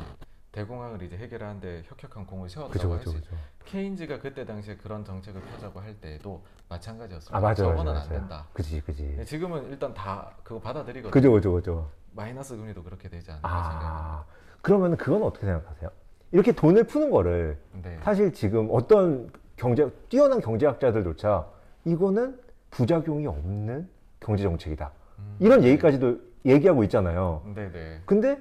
대공황을 0.52 1.02
이제 1.02 1.16
해결하는데 1.16 1.82
혁혁한 1.86 2.26
공을 2.26 2.48
세웠다고 2.48 2.92
할 2.92 2.98
그죠, 2.98 3.10
수 3.10 3.16
그죠. 3.16 3.36
케인즈가 3.66 4.18
그때 4.18 4.44
당시에 4.44 4.76
그런 4.76 5.04
정책을 5.04 5.40
펴자고 5.42 5.80
할 5.80 5.94
때에도 6.00 6.42
마찬가지였어요. 6.68 7.36
아, 7.36 7.40
맞아요, 7.40 7.54
저거는 7.54 7.92
맞아요, 7.92 8.04
안. 8.04 8.08
된다. 8.08 8.46
그지, 8.54 8.80
그지. 8.80 9.14
네, 9.18 9.24
지금은 9.24 9.70
일단 9.70 9.92
다 9.92 10.32
그거 10.42 10.58
받아들이거든요. 10.60 11.10
그죠, 11.10 11.32
그죠, 11.32 11.52
그죠. 11.52 11.90
마이너스 12.12 12.56
금리도 12.56 12.82
그렇게 12.82 13.08
되지 13.08 13.30
않을까 13.30 13.48
생각합니다. 13.48 14.24
아, 14.58 14.60
그러면 14.62 14.96
그건 14.96 15.22
어떻게 15.22 15.46
생각하세요? 15.46 15.90
이렇게 16.32 16.52
돈을 16.52 16.84
푸는 16.84 17.10
거를 17.10 17.56
네. 17.82 17.98
사실 18.02 18.32
지금 18.32 18.68
어떤 18.70 19.30
경제 19.56 19.88
뛰어난 20.08 20.40
경제학자들조차 20.40 21.46
이거는 21.84 22.38
부작용이 22.70 23.26
없는 23.26 23.88
경제 24.20 24.42
정책이다. 24.42 24.90
음, 25.18 25.36
이런 25.38 25.60
네. 25.60 25.68
얘기까지도 25.68 26.18
얘기하고 26.44 26.84
있잖아요. 26.84 27.42
네 27.54 27.70
네. 27.72 28.00
근데 28.04 28.38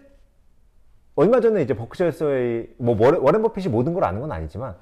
얼마 1.16 1.40
전에 1.40 1.62
이제 1.62 1.74
버크셔 1.74 2.12
스웨이 2.12 2.68
뭐 2.78 2.96
워렌, 3.00 3.22
워렌 3.22 3.42
버핏이 3.42 3.70
모든 3.70 3.94
걸 3.94 4.04
아는 4.04 4.20
건 4.22 4.32
아니지만 4.32 4.76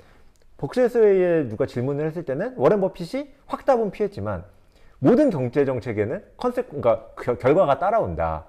버크셔 0.57 0.87
스웨이에 0.89 1.47
누가 1.47 1.65
질문을 1.65 2.05
했을 2.07 2.23
때는 2.23 2.55
워렌 2.57 2.81
버핏이 2.81 3.29
확답은 3.45 3.91
피했지만 3.91 4.43
모든 4.99 5.29
경제 5.29 5.63
정책에는 5.63 6.23
컨셉 6.37 6.69
그러니까 6.69 7.07
겨- 7.17 7.37
결과가 7.37 7.77
따라온다. 7.77 8.45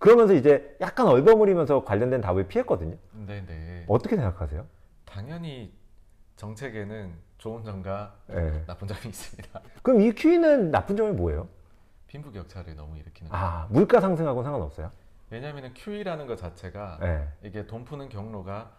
그러면서 0.00 0.32
이제 0.32 0.76
약간 0.80 1.06
얼버무리면서 1.06 1.84
관련된 1.84 2.22
답을 2.22 2.48
피했거든요. 2.48 2.96
네네. 3.12 3.84
어떻게 3.86 4.16
생각하세요? 4.16 4.66
당연히 5.04 5.72
정책에는 6.36 7.12
좋은 7.36 7.62
점과 7.62 8.16
예. 8.30 8.64
나쁜 8.66 8.88
점이 8.88 9.00
있습니다. 9.04 9.60
그럼 9.82 10.00
이 10.00 10.12
QE는 10.12 10.70
나쁜 10.70 10.96
점이 10.96 11.12
뭐예요? 11.12 11.48
빈부격차를 12.06 12.74
너무 12.74 12.96
일으키는 12.96 13.30
거예요. 13.30 13.44
아, 13.44 13.66
물가 13.70 14.00
상승하고 14.00 14.42
상관없어요? 14.42 14.90
왜냐하면 15.28 15.74
QE라는 15.74 16.26
것 16.26 16.36
자체가 16.38 16.98
예. 17.02 17.28
이게 17.46 17.66
돈 17.66 17.84
푸는 17.84 18.08
경로가 18.08 18.72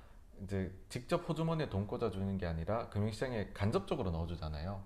이제 0.43 0.71
직접 0.89 1.29
호주머니에 1.29 1.69
돈 1.69 1.85
꽂아주는 1.85 2.37
게 2.39 2.47
아니라 2.47 2.89
금융시장에 2.89 3.49
간접적으로 3.53 4.09
넣어주잖아요. 4.09 4.81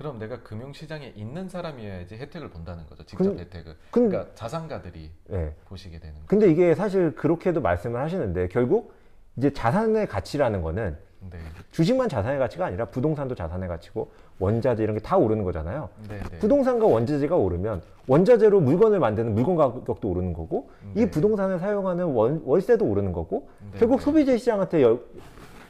그럼 0.00 0.18
내가 0.18 0.40
금융시장에 0.42 1.12
있는 1.14 1.46
사람이어야지 1.50 2.14
혜택을 2.16 2.48
본다는 2.48 2.86
거죠. 2.86 3.04
직접 3.04 3.22
근- 3.22 3.38
혜택을. 3.38 3.76
근- 3.90 4.08
그러니까 4.08 4.34
자산가들이 4.34 5.10
예. 5.32 5.54
보시게 5.66 5.98
되는 5.98 6.14
거죠. 6.14 6.26
근데 6.26 6.50
이게 6.50 6.74
사실 6.74 7.14
그렇게도 7.14 7.60
말씀을 7.60 8.00
하시는데 8.00 8.48
결국 8.48 8.94
이제 9.36 9.52
자산의 9.52 10.06
가치라는 10.06 10.62
거는 10.62 10.96
네, 11.30 11.38
주식만 11.70 12.08
자산의 12.08 12.38
가치가 12.38 12.64
아니라 12.64 12.86
부동산도 12.86 13.34
자산의 13.34 13.68
가치고 13.68 14.10
원자재 14.38 14.82
이런 14.82 14.96
게 14.96 15.02
다 15.02 15.18
오르는 15.18 15.44
거잖아요. 15.44 15.90
네, 16.08 16.18
네. 16.30 16.38
부동산과 16.38 16.86
원자재가 16.86 17.36
오르면 17.36 17.82
원자재로 18.06 18.58
물건을 18.62 19.00
만드는 19.00 19.34
물건 19.34 19.56
가격도 19.56 20.08
오르는 20.08 20.32
거고 20.32 20.70
이 20.94 21.00
네. 21.00 21.10
부동산을 21.10 21.58
사용하는 21.58 22.06
원, 22.06 22.40
월세도 22.46 22.86
오르는 22.86 23.12
거고 23.12 23.50
네, 23.72 23.78
결국 23.80 23.98
네. 23.98 24.02
소비재 24.06 24.38
시장한테 24.38 24.82
여- 24.82 24.98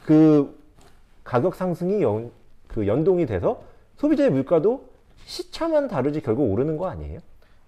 그 0.06 0.56
가격 1.24 1.56
상승이 1.56 2.00
연, 2.00 2.30
그 2.68 2.86
연동이 2.86 3.26
돼서 3.26 3.68
소비재 4.00 4.30
물가도 4.30 4.88
시차만 5.26 5.86
다르지 5.86 6.22
결국 6.22 6.50
오르는 6.50 6.78
거 6.78 6.88
아니에요? 6.88 7.20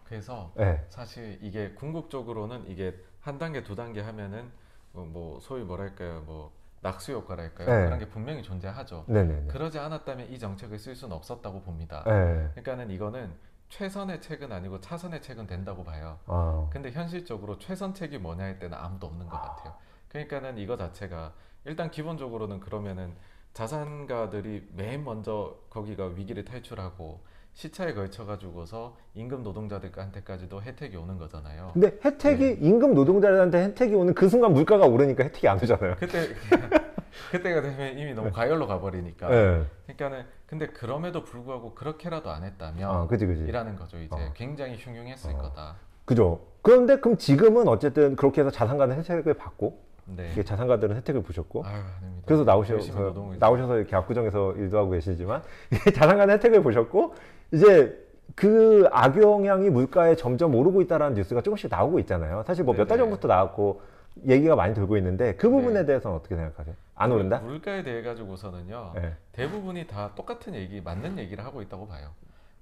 그래서 0.04 0.50
네. 0.56 0.82
사실 0.88 1.38
이게 1.42 1.72
궁극적으로는 1.72 2.70
이게 2.70 2.96
한 3.20 3.38
단계 3.38 3.62
두 3.62 3.74
단계 3.74 4.00
하면은 4.00 4.50
어, 4.94 5.06
뭐 5.06 5.40
소위 5.40 5.62
뭐랄까요 5.62 6.22
뭐 6.24 6.50
낙수 6.80 7.12
효과랄까요 7.12 7.68
네. 7.68 7.84
그런 7.84 7.98
게 7.98 8.08
분명히 8.08 8.42
존재하죠. 8.42 9.04
네네네. 9.08 9.48
그러지 9.48 9.78
않았다면 9.78 10.32
이 10.32 10.38
정책을 10.38 10.78
쓸 10.78 10.96
수는 10.96 11.14
없었다고 11.14 11.60
봅니다. 11.60 12.02
네. 12.06 12.48
그러니까는 12.54 12.90
이거는 12.90 13.30
최선의 13.68 14.22
책은 14.22 14.52
아니고 14.52 14.80
차선의 14.80 15.20
책은 15.20 15.46
된다고 15.46 15.84
봐요. 15.84 16.18
아, 16.24 16.66
근데 16.72 16.92
현실적으로 16.92 17.58
최선 17.58 17.92
책이 17.92 18.16
뭐냐 18.16 18.42
할 18.42 18.58
때는 18.58 18.78
아무도 18.78 19.06
없는 19.06 19.28
것 19.28 19.38
같아요. 19.38 19.74
그러니까는 20.08 20.56
이거 20.56 20.78
자체가 20.78 21.34
일단 21.66 21.90
기본적으로는 21.90 22.60
그러면은 22.60 23.14
자산가들이 23.52 24.68
맨 24.74 25.04
먼저 25.04 25.56
거기가 25.70 26.06
위기를 26.06 26.44
탈출하고 26.44 27.20
시차에 27.54 27.92
걸쳐 27.92 28.24
가지고서 28.24 28.96
임금 29.14 29.42
노동자들한테까지도 29.42 30.62
혜택이 30.62 30.96
오는 30.96 31.18
거잖아요. 31.18 31.70
근데 31.74 31.98
혜택이 32.02 32.58
임금 32.60 32.94
노동자들한테 32.94 33.62
혜택이 33.64 33.94
오는 33.94 34.14
그 34.14 34.28
순간 34.28 34.54
물가가 34.54 34.86
오르니까 34.86 35.24
혜택이 35.24 35.46
안 35.48 35.58
오잖아요. 35.62 35.96
그때 35.98 36.28
그때가 37.30 37.60
되면 37.60 37.98
이미 37.98 38.14
너무 38.14 38.30
과열로 38.30 38.66
가버리니까. 38.66 39.28
네. 39.28 39.64
그러니까는 39.84 40.24
근데 40.46 40.66
그럼에도 40.68 41.24
불구하고 41.24 41.74
그렇게라도 41.74 42.30
안 42.30 42.42
했다면 42.42 42.90
아, 42.90 43.06
그지 43.06 43.26
그지. 43.26 43.44
이라는 43.44 43.76
거죠. 43.76 43.98
이제 43.98 44.14
어. 44.14 44.32
굉장히 44.34 44.76
흉흉했을 44.78 45.34
어. 45.34 45.38
거다. 45.38 45.76
그죠. 46.06 46.40
그런데 46.62 46.96
그럼 46.96 47.18
지금은 47.18 47.68
어쨌든 47.68 48.16
그렇게 48.16 48.40
해서 48.40 48.50
자산가는 48.50 48.96
혜택을 48.96 49.34
받고 49.34 49.78
네. 50.06 50.42
자산가들은 50.42 50.96
혜택을 50.96 51.22
보셨고 51.22 51.64
아유. 51.64 51.80
그래서 52.26 52.44
나오셔서 52.44 53.00
노동을 53.00 53.38
나오셔서 53.38 53.78
이렇게 53.78 53.94
압구정에서 53.96 54.52
일도 54.54 54.78
하고 54.78 54.90
계시지만 54.90 55.42
자산가는 55.94 56.34
혜택을 56.34 56.62
보셨고 56.62 57.14
이제 57.52 57.98
그 58.34 58.88
악영향이 58.90 59.70
물가에 59.70 60.16
점점 60.16 60.54
오르고 60.54 60.80
있다라는 60.82 61.14
뉴스가 61.16 61.42
조금씩 61.42 61.70
나오고 61.70 61.98
있잖아요. 62.00 62.42
사실 62.46 62.64
뭐 62.64 62.74
몇 62.74 62.86
달. 62.86 62.98
전부터 62.98 63.28
나왔고 63.28 63.82
얘기가 64.28 64.56
많이 64.56 64.74
돌고 64.74 64.96
있는데 64.98 65.34
그 65.36 65.48
부분에 65.48 65.80
네. 65.80 65.86
대해서는 65.86 66.16
어떻게 66.16 66.36
생각하세요? 66.36 66.74
안 66.94 67.12
오른다? 67.12 67.38
물가에 67.40 67.82
대해 67.82 68.02
가지고서는요. 68.02 68.92
네. 68.94 69.14
대부분이 69.32 69.86
다 69.86 70.10
똑같은 70.14 70.54
얘기, 70.54 70.80
맞는 70.80 71.18
얘기를 71.18 71.44
하고 71.44 71.62
있다고 71.62 71.86
봐요. 71.88 72.08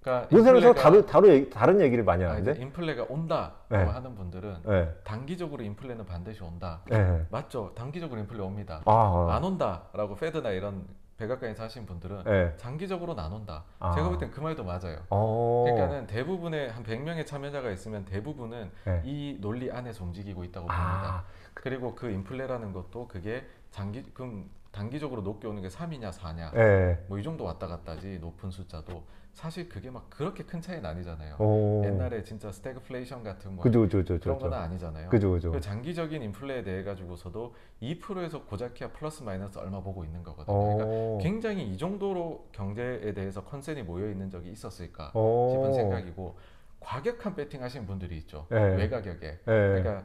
그러니까 0.01 0.29
문세로서 0.31 0.73
인플레가- 0.73 0.77
다른 0.77 1.07
다른 1.07 1.29
얘기, 1.31 1.51
다른 1.51 1.81
얘기를 1.81 2.05
많이 2.05 2.25
아, 2.25 2.31
하는데. 2.31 2.61
인플레가 2.61 3.07
온다라고 3.09 3.55
네. 3.69 3.77
하는 3.79 4.15
분들은 4.15 4.57
네. 4.65 4.89
단기적으로 5.05 5.63
인플레는 5.63 6.07
반드시 6.07 6.43
온다. 6.43 6.81
네. 6.89 7.27
맞죠? 7.31 7.73
단기적으로 7.75 8.21
인플레 8.21 8.41
옵니다. 8.43 8.81
아, 8.87 9.29
안 9.31 9.45
온다라고 9.45 10.15
페드나 10.17 10.51
이런 10.51 10.87
백악관에서 11.19 11.65
하신 11.65 11.85
분들은 11.85 12.23
네. 12.25 12.55
장기적으로는 12.57 13.23
안 13.23 13.31
온다. 13.31 13.65
아. 13.79 13.93
제가 13.93 14.09
볼 14.09 14.19
땐 14.19 14.31
그 14.31 14.41
말도 14.41 14.65
맞아요. 14.65 15.01
어. 15.11 15.65
그러니까는 15.67 16.07
대부분의 16.07 16.71
한 16.71 16.83
100명의 16.83 17.27
참여자가 17.27 17.71
있으면 17.71 18.07
대부분은 18.07 18.71
네. 18.87 19.03
이 19.05 19.37
논리 19.39 19.71
안에서 19.71 20.03
움직이고 20.05 20.45
있다고 20.45 20.67
봅니다. 20.67 20.83
아, 20.87 21.25
그리고 21.53 21.95
그 21.95 22.09
인플레라는 22.11 22.73
것도 22.73 23.07
그게 23.07 23.45
장기 23.71 24.03
그럼 24.15 24.49
단기적으로 24.73 25.21
높게 25.21 25.47
오는 25.47 25.61
게 25.61 25.69
3이냐 25.69 26.11
4냐 26.13 26.55
네. 26.55 27.05
뭐이 27.09 27.23
정도 27.23 27.45
왔다 27.45 27.67
갔다지 27.67 28.19
높은 28.21 28.51
숫자도 28.51 29.03
사실 29.33 29.69
그게 29.69 29.91
막 29.91 30.11
그렇게 30.11 30.45
큰 30.45 30.61
차이는 30.61 30.85
아니잖아요. 30.85 31.37
오. 31.39 31.83
옛날에 31.85 32.23
진짜 32.25 32.51
스태그플레이션 32.51 33.23
같은 33.23 33.55
뭐 33.55 33.61
어. 33.61 33.63
그죠, 33.63 33.81
그죠, 33.83 33.99
그죠, 33.99 34.19
그런 34.19 34.39
그죠. 34.39 34.51
건 34.51 34.59
아니잖아요. 34.59 35.09
그죠, 35.09 35.31
그죠. 35.31 35.53
그 35.53 35.61
장기적인 35.61 36.23
인플레에 36.23 36.63
대해 36.63 36.83
가지고서도 36.83 37.55
2%에서 37.83 38.45
고작해야 38.45 38.91
플러스 38.93 39.23
마이너스 39.23 39.59
얼마 39.59 39.81
보고 39.81 40.05
있는 40.05 40.23
거거든요. 40.23 40.59
그러니까 40.59 40.85
어. 40.89 41.19
굉장히 41.23 41.67
이 41.69 41.79
정도로 41.79 42.49
경제에 42.53 43.13
대해서 43.15 43.45
컨센이 43.45 43.83
모여 43.83 44.11
있는 44.11 44.31
적이 44.31 44.51
있었을까 44.51 45.13
어. 45.15 45.49
싶은 45.53 45.73
생각이고 45.75 46.37
과격한 46.81 47.35
배팅 47.37 47.63
하시는 47.63 47.87
분들이 47.87 48.17
있죠. 48.19 48.47
네. 48.51 48.59
외가격에. 48.77 49.21
네. 49.21 49.39
그러니까 49.45 50.05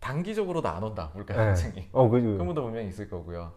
단기적으로도 0.00 0.68
안 0.68 0.82
온다 0.82 1.10
물가 1.14 1.34
네. 1.34 1.54
상승이. 1.54 1.88
어, 1.92 2.08
그죠. 2.08 2.32
그런 2.32 2.46
분도 2.46 2.62
분명히 2.62 2.88
있을 2.88 3.08
거고요. 3.08 3.52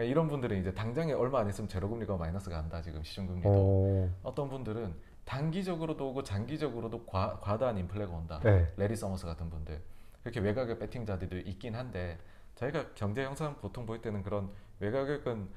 그러니까 0.00 0.04
이런 0.04 0.28
분들은 0.28 0.58
이제 0.58 0.72
당장에 0.72 1.12
얼마 1.12 1.40
안 1.40 1.48
있으면 1.50 1.68
제로금리가 1.68 2.16
마이너스가 2.16 2.56
간다 2.56 2.80
지금 2.80 3.02
시중금리도. 3.02 3.48
어. 3.50 4.10
어떤 4.22 4.48
분들은 4.48 4.94
단기적으로도 5.26 6.08
오고 6.08 6.22
장기적으로도 6.22 7.04
과, 7.04 7.38
과다한 7.40 7.76
인플레가 7.76 8.10
온다. 8.10 8.40
네. 8.42 8.72
레리 8.76 8.96
서머스 8.96 9.26
같은 9.26 9.50
분들 9.50 9.80
그렇게 10.22 10.40
외곽의 10.40 10.78
배팅자들도 10.78 11.38
있긴 11.40 11.74
한데 11.74 12.18
저희가 12.54 12.94
경제 12.94 13.22
영상 13.22 13.56
보통 13.58 13.84
볼 13.84 14.00
때는 14.00 14.22
그런 14.22 14.50
외곽은 14.80 15.48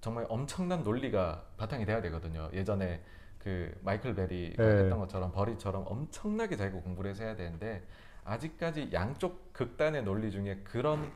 정말 0.00 0.26
엄청난 0.28 0.82
논리가 0.82 1.44
바탕이 1.56 1.86
돼야 1.86 2.02
되거든요. 2.02 2.50
예전에 2.52 3.00
그 3.38 3.72
마이클 3.82 4.16
베리가 4.16 4.62
네. 4.62 4.82
했던 4.82 4.98
것처럼 4.98 5.30
버리처럼 5.30 5.84
엄청나게 5.86 6.56
자기가 6.56 6.82
공부를 6.82 7.12
해서 7.12 7.22
해야 7.22 7.36
되는데 7.36 7.86
아직까지 8.24 8.90
양쪽 8.92 9.52
극단의 9.52 10.02
논리 10.02 10.32
중에 10.32 10.60
그런 10.64 11.12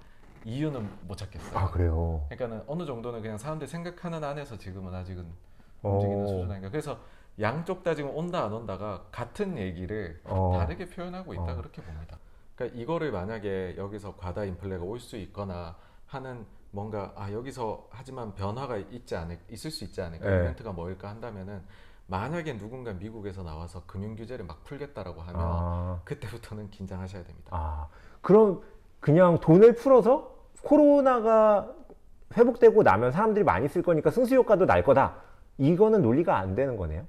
이유는 0.50 0.88
못 1.08 1.16
찾겠어요. 1.16 1.58
아, 1.58 1.70
그래요. 1.70 2.24
그러니까는 2.28 2.64
어느 2.68 2.86
정도는 2.86 3.20
그냥 3.20 3.36
사람들 3.36 3.66
생각하는 3.66 4.22
안에서 4.22 4.56
지금은 4.56 4.94
아직은 4.94 5.26
어. 5.82 5.90
움직이는 5.90 6.26
수준 6.26 6.50
아닌가. 6.50 6.70
그래서 6.70 6.98
양쪽 7.40 7.82
다 7.82 7.94
지금 7.94 8.10
온다 8.14 8.44
안 8.44 8.52
온다가 8.52 9.04
같은 9.10 9.58
얘기를 9.58 10.20
어. 10.24 10.54
다르게 10.56 10.88
표현하고 10.88 11.34
있다 11.34 11.52
어. 11.52 11.56
그렇게 11.56 11.82
봅니다. 11.82 12.16
그러니까 12.54 12.80
이거를 12.80 13.10
만약에 13.12 13.74
여기서 13.76 14.14
과다 14.16 14.44
인플레가 14.44 14.82
올 14.84 15.00
수 15.00 15.16
있거나 15.16 15.76
하는 16.06 16.46
뭔가 16.70 17.12
아 17.16 17.30
여기서 17.32 17.88
하지만 17.90 18.32
변화가 18.34 18.76
있지 18.76 19.16
않을 19.16 19.38
있을 19.50 19.70
수 19.72 19.82
있지 19.84 20.00
않을까 20.00 20.28
네. 20.30 20.36
이벤트가 20.36 20.72
뭐일까 20.72 21.08
한다면은 21.08 21.62
만약에 22.06 22.56
누군가 22.56 22.92
미국에서 22.92 23.42
나와서 23.42 23.82
금융 23.86 24.14
규제를 24.14 24.44
막 24.46 24.62
풀겠다라고 24.62 25.20
하면 25.22 25.34
아. 25.36 26.00
그때부터는 26.04 26.70
긴장하셔야 26.70 27.24
됩니다. 27.24 27.48
아, 27.50 27.88
그럼 28.22 28.62
그냥 29.00 29.38
돈을 29.40 29.74
풀어서 29.74 30.35
코로나가 30.62 31.72
회복되고 32.36 32.82
나면 32.82 33.12
사람들이 33.12 33.44
많이 33.44 33.68
쓸 33.68 33.82
거니까 33.82 34.10
승수 34.10 34.34
효과도 34.34 34.66
날 34.66 34.82
거다. 34.82 35.16
이거는 35.58 36.02
논리가 36.02 36.36
안 36.36 36.54
되는 36.54 36.76
거네요. 36.76 37.06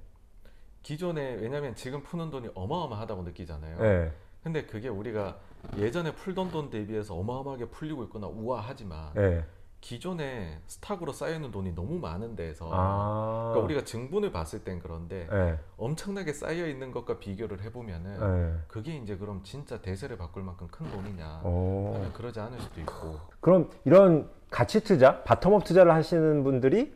기존에 0.83 1.35
왜냐면 1.35 1.75
지금 1.75 2.01
푸는 2.01 2.29
돈이 2.29 2.49
어마어마하다고 2.55 3.23
느끼잖아요. 3.23 3.77
네. 3.79 4.11
근데 4.43 4.65
그게 4.65 4.87
우리가 4.87 5.37
예전에 5.77 6.13
풀던 6.13 6.51
돈 6.51 6.69
대비해서 6.69 7.15
어마어마하게 7.15 7.65
풀리고 7.65 8.03
있거나 8.05 8.27
우아하지만 8.27 9.11
네. 9.15 9.43
기존에 9.81 10.59
스탁으로 10.67 11.13
쌓여있는 11.13 11.51
돈이 11.51 11.73
너무 11.73 11.99
많은 11.99 12.35
데서 12.35 12.69
아. 12.73 13.51
그러니까 13.51 13.65
우리가 13.65 13.83
증분을 13.83 14.31
봤을 14.31 14.63
땐 14.63 14.79
그런데 14.79 15.27
네. 15.31 15.59
엄청나게 15.77 16.33
쌓여 16.33 16.67
있는 16.67 16.91
것과 16.91 17.19
비교를 17.19 17.61
해보면은 17.61 18.19
네. 18.19 18.59
그게 18.67 18.97
이제 18.97 19.15
그럼 19.17 19.43
진짜 19.43 19.81
대세를 19.81 20.17
바꿀 20.17 20.43
만큼 20.43 20.67
큰 20.67 20.89
돈이냐 20.89 21.41
오. 21.43 21.93
하면 21.95 22.13
그러지 22.13 22.39
않을 22.39 22.59
수도 22.59 22.81
있고 22.81 23.19
그럼 23.39 23.69
이런 23.85 24.29
가치 24.49 24.83
투자, 24.83 25.23
bottom-up 25.23 25.63
투자를 25.63 25.93
하시는 25.93 26.43
분들이 26.43 26.93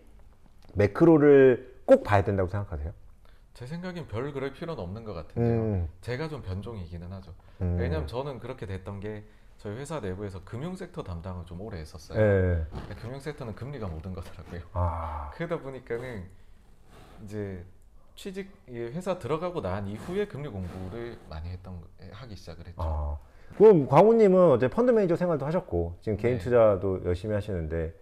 매크로를 0.74 1.82
꼭 1.86 2.04
봐야 2.04 2.24
된다고 2.24 2.50
생각하세요? 2.50 2.94
제 3.54 3.68
생각엔 3.68 4.08
별 4.08 4.32
그럴 4.32 4.54
필요는 4.54 4.82
없는 4.82 5.04
것 5.04 5.14
같은데요. 5.14 5.62
음, 5.62 5.90
제가 6.02 6.30
좀 6.30 6.42
변종이기는 6.42 7.12
하죠. 7.12 7.34
음. 7.62 7.78
왜냐하면 7.78 8.08
저는 8.08 8.40
그렇게 8.40 8.66
됐던 8.66 9.02
게 9.02 9.26
저희 9.62 9.76
회사 9.78 10.00
내부에서 10.00 10.44
금융 10.44 10.76
섹터 10.76 11.04
담당을 11.04 11.46
좀 11.46 11.62
오래 11.62 11.78
했었어요. 11.78 12.20
예. 12.20 12.66
금융 13.00 13.20
섹터는 13.20 13.54
금리가 13.54 13.88
모든 13.88 14.12
거더라고요. 14.12 14.60
아. 14.74 15.30
그러다 15.36 15.60
보니까는 15.60 16.24
이제 17.24 17.64
취직 18.16 18.52
이 18.68 18.80
회사 18.80 19.20
들어가고 19.20 19.62
난 19.62 19.86
이후에 19.88 20.26
금리 20.26 20.50
공부를 20.50 21.16
많이 21.30 21.48
했던 21.50 21.80
거- 21.80 21.88
하기 22.12 22.36
시작을 22.36 22.66
했죠. 22.66 22.82
아. 22.82 23.20
그럼 23.56 23.86
광우님은 23.88 24.50
어제 24.50 24.68
펀드 24.68 24.90
매니저 24.90 25.16
생활도 25.16 25.46
하셨고 25.46 26.00
지금 26.02 26.18
개인 26.18 26.40
네. 26.40 26.44
투자도 26.44 27.06
열심히 27.06 27.36
하시는데 27.36 27.94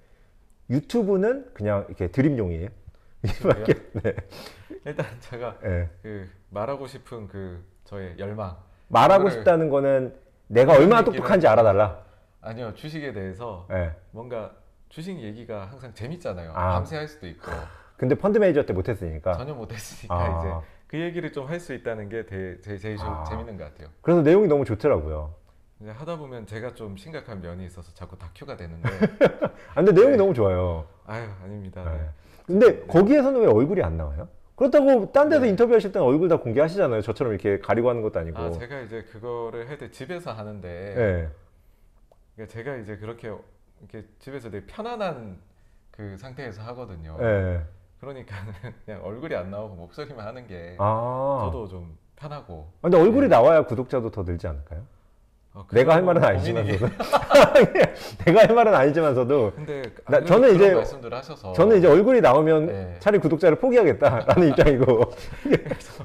유튜브는 0.70 1.54
그냥 1.54 1.84
이렇게 1.90 2.08
드림용이에요? 2.10 2.70
그래요? 3.42 3.66
네. 4.02 4.16
일단 4.86 5.06
제가 5.20 5.58
예. 5.66 5.90
그 6.04 6.30
말하고 6.52 6.88
싶은 6.88 7.28
그 7.28 7.62
저의 7.84 8.18
열망 8.18 8.56
말하고 8.88 9.30
싶다는 9.30 9.70
거는 9.70 10.16
내가 10.50 10.74
얼마나 10.74 11.04
똑똑한지 11.04 11.48
알아달라. 11.48 12.04
아니요 12.42 12.74
주식에 12.74 13.14
대해서 13.14 13.68
예. 13.72 13.92
뭔가 14.12 14.52
주식 14.90 15.20
얘기가 15.20 15.66
항상 15.68 15.94
재밌잖아요. 15.94 16.52
아. 16.54 16.74
밤새 16.74 16.98
할 16.98 17.08
수도 17.08 17.28
있고 17.28 17.52
근데 17.98 18.16
펀드 18.16 18.38
매니저 18.40 18.66
때 18.66 18.74
못했으니까. 18.74 19.34
전혀 19.34 19.54
못했으니까 19.54 20.16
아. 20.16 20.40
이제 20.40 20.68
그 20.88 21.00
얘기를 21.00 21.32
좀 21.32 21.48
할 21.48 21.60
수 21.60 21.74
있다는 21.74 22.10
게 22.10 22.26
제, 22.26 22.58
제, 22.64 22.78
제일 22.78 22.98
좀 22.98 23.08
아. 23.08 23.24
재밌는 23.26 23.58
것 23.58 23.66
같아요. 23.66 23.90
그래서 24.02 24.22
내용이 24.22 24.48
너무 24.48 24.66
좋더라고요. 24.66 25.36
이제 25.82 25.92
하다 25.92 26.18
보면 26.18 26.48
제가 26.48 26.74
좀 26.74 26.98
심각한 26.98 27.42
면이 27.42 27.66
있어서 27.66 27.94
자꾸 27.94 28.18
다큐가 28.18 28.58
되는데 28.58 28.90
아, 29.70 29.76
근데 29.76 29.92
내용이 29.92 30.12
네. 30.12 30.18
너무 30.18 30.34
좋아요. 30.34 30.86
아유 31.06 31.28
아닙니다. 31.44 31.84
네. 31.84 31.92
네. 31.92 32.10
근데 32.48 32.86
거기에서는 32.88 33.40
왜 33.42 33.46
얼굴이 33.48 33.84
안 33.84 33.96
나와요? 33.98 34.28
그렇다고 34.60 35.10
딴 35.14 35.30
데서 35.30 35.44
네. 35.44 35.50
인터뷰하실 35.50 35.94
때는 35.94 36.06
얼굴 36.06 36.28
다 36.28 36.38
공개하시잖아요. 36.38 37.02
저처럼 37.02 37.32
이렇게 37.34 37.60
가리고 37.60 37.90
하는 37.90 38.02
것도 38.02 38.20
아니고. 38.20 38.38
아 38.38 38.52
제가 38.52 38.82
이제 38.82 39.04
그거를 39.04 39.70
할 39.70 39.78
때 39.78 39.90
집에서 39.90 40.34
하는데 40.34 40.68
예. 40.98 41.30
그러니까 42.36 42.54
제가 42.54 42.76
이제 42.76 42.98
그렇게 42.98 43.32
이렇게 43.80 44.06
집에서 44.20 44.50
되게 44.50 44.66
편안한 44.68 45.38
그 45.92 46.18
상태에서 46.18 46.62
하거든요. 46.64 47.18
예. 47.22 47.62
그러니까는 48.02 48.54
그냥 48.86 49.02
얼굴이 49.06 49.34
안 49.34 49.50
나오고 49.50 49.76
목소리만 49.76 50.28
하는 50.28 50.46
게 50.46 50.76
아. 50.78 51.40
저도 51.46 51.68
좀 51.70 51.98
편하고. 52.18 52.70
근데 52.82 52.98
얼굴이 52.98 53.22
네. 53.22 53.28
나와야 53.30 53.64
구독자도 53.64 54.12
더 54.12 54.24
늘지 54.24 54.46
않을까요? 54.46 54.84
어, 55.54 55.66
내가 55.72 55.96
할 55.96 56.04
말은 56.04 56.24
아니지만서도. 56.24 56.88
내가 58.26 58.42
할 58.48 58.54
말은 58.56 58.74
아니지만서도 58.76 59.54
근데 59.56 59.82
나- 60.08 60.24
저는 60.24 60.56
이제- 60.56 60.74
말씀들 60.76 61.12
하셔서 61.14 61.54
저는 61.54 61.78
이제 61.80 61.88
얼굴이 61.88 62.22
나오면 62.22 62.66
네. 62.68 62.96
차라리 63.00 63.20
구독자를 63.20 63.58
포기하겠다라는 63.58 64.50
입장이고 64.50 65.12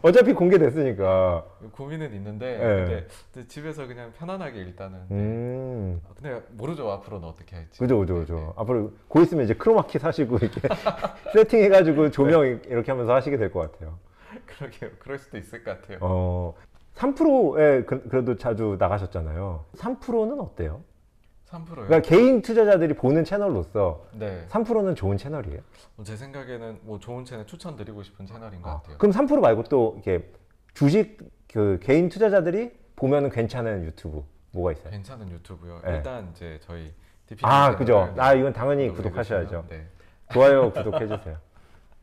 어차피 0.02 0.32
공개됐으니까. 0.32 1.44
고민은 1.72 2.14
있는데 2.14 2.56
네. 2.58 3.06
근데, 3.32 3.48
집에서 3.48 3.86
그냥 3.86 4.12
편안하게 4.18 4.58
일단은. 4.60 4.98
음. 5.10 6.00
아, 6.08 6.12
근데 6.14 6.42
모르죠 6.52 6.90
앞으로는 6.90 7.28
어떻게 7.28 7.56
할지. 7.56 7.78
그죠, 7.78 7.98
그죠, 7.98 8.14
그죠. 8.14 8.34
네, 8.36 8.40
네. 8.40 8.50
앞으로 8.56 8.92
곧 9.08 9.22
있으면 9.22 9.44
이제 9.44 9.52
크로마키 9.54 9.98
사시고 9.98 10.38
이렇게 10.38 10.60
세팅해가지고 11.34 12.10
조명 12.10 12.44
이렇게 12.66 12.92
하면서 12.92 13.14
하시게 13.14 13.36
될 13.36 13.52
것 13.52 13.70
같아요. 13.72 13.98
그러게요. 14.46 14.90
그럴 14.98 15.18
수도 15.18 15.36
있을 15.38 15.62
것 15.62 15.80
같아요. 15.80 15.98
어, 16.00 16.54
3%에 16.94 17.84
그, 17.84 18.08
그래도 18.08 18.36
자주 18.36 18.76
나가셨잖아요. 18.78 19.64
3%는 19.76 20.40
어때요? 20.40 20.82
3%요. 21.46 21.74
그러니까 21.74 22.00
개인 22.00 22.42
투자자들이 22.42 22.94
보는 22.94 23.24
채널로서 23.24 24.06
네. 24.12 24.46
3%는 24.48 24.94
좋은 24.94 25.16
채널이에요. 25.16 25.60
제 26.04 26.16
생각에는 26.16 26.80
뭐 26.82 26.98
좋은 26.98 27.24
채널 27.24 27.46
추천드리고 27.46 28.02
싶은 28.02 28.26
채널인 28.26 28.62
것 28.62 28.70
아, 28.70 28.74
같아요. 28.76 28.98
그럼 28.98 29.12
3% 29.12 29.40
말고 29.40 29.64
또 29.64 29.94
이렇게 29.96 30.28
주식 30.72 31.18
그 31.52 31.78
개인 31.82 32.08
투자자들이 32.08 32.72
보면은 32.96 33.30
괜찮은 33.30 33.84
유튜브 33.84 34.24
뭐가 34.52 34.72
있어요? 34.72 34.90
괜찮은 34.90 35.30
유튜브요. 35.30 35.80
네. 35.84 35.96
일단 35.96 36.30
이제 36.32 36.58
저희 36.62 36.92
DP 37.26 37.40
아, 37.44 37.76
그죠. 37.76 38.12
아, 38.18 38.34
이건 38.34 38.52
당연히 38.52 38.88
구독하셔야죠. 38.88 39.66
네. 39.68 39.86
좋아요, 40.32 40.72
구독해 40.72 41.06
주세요. 41.06 41.36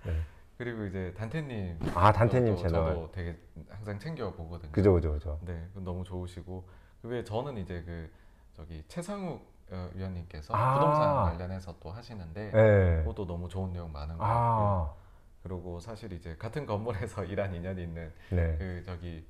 그리고 0.62 0.86
이제 0.86 1.12
단테님. 1.18 1.80
아, 1.95 2.12
단테님 2.12 2.55
채널. 2.55 2.93
저도 2.93 3.12
되게 3.12 3.36
항상 3.68 3.97
챙겨 3.97 4.32
보거든요. 4.32 4.72
그죠, 4.72 4.93
그죠, 4.93 5.14
그죠. 5.14 5.39
네, 5.41 5.68
너무 5.74 6.03
좋으시고 6.03 6.70
그 7.01 7.07
외에 7.07 7.24
저는 7.24 7.57
이제 7.57 7.82
그 7.84 8.07
저기 8.53 8.84
최상욱 8.88 9.43
어, 9.72 9.89
위원님께서 9.95 10.53
아. 10.53 10.76
부동산 10.76 11.24
관련해서 11.24 11.74
또 11.80 11.89
하시는데 11.89 12.51
네. 12.51 12.97
그것도 12.99 13.26
너무 13.26 13.49
좋은 13.49 13.74
내용 13.74 13.91
많은 13.91 14.20
것 14.20 14.24
같고요. 14.24 14.38
아, 14.38 14.93
그리고 15.41 15.80
사실 15.80 16.14
이제 16.14 16.36
같은 16.38 16.68
건물에서 16.68 17.26
일한 17.26 17.55
인연이 17.55 17.82
있는 17.82 18.14
네. 18.30 18.55
그 18.59 18.84
저기 18.86 19.26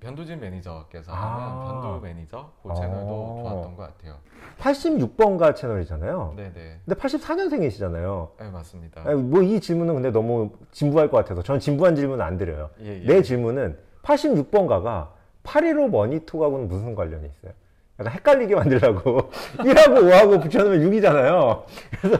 변두진 0.00 0.40
매니저께서 0.40 1.12
아. 1.12 1.16
하는 1.16 1.80
변두 1.82 2.00
매니저 2.06 2.50
그 2.62 2.74
채널도 2.74 3.06
어. 3.12 3.42
좋았던 3.42 3.76
것 3.76 3.82
같아요. 3.82 4.16
86번가 4.58 5.54
채널이잖아요. 5.54 6.34
네네. 6.36 6.80
근데 6.84 7.00
84년생이시잖아요. 7.00 8.28
네 8.38 8.50
맞습니다. 8.50 9.02
뭐 9.14 9.42
이 9.42 9.60
질문은 9.60 9.94
근데 9.94 10.10
너무 10.10 10.50
진부할 10.70 11.10
것 11.10 11.16
같아서 11.18 11.42
저는 11.42 11.60
진부한 11.60 11.94
질문은 11.96 12.24
안 12.24 12.36
드려요. 12.38 12.70
예, 12.80 13.02
예. 13.02 13.06
내 13.06 13.22
질문은 13.22 13.76
86번가가 14.02 15.08
815 15.42 15.88
머니톡하고는 15.88 16.68
무슨 16.68 16.94
관련이 16.94 17.26
있어요? 17.26 17.52
약간 18.00 18.12
헷갈리게 18.14 18.54
만들려고 18.54 19.30
1하고 19.58 19.98
5하고 20.10 20.42
붙여놓으면 20.42 20.90
6이잖아요. 20.90 21.62
그래서 22.00 22.18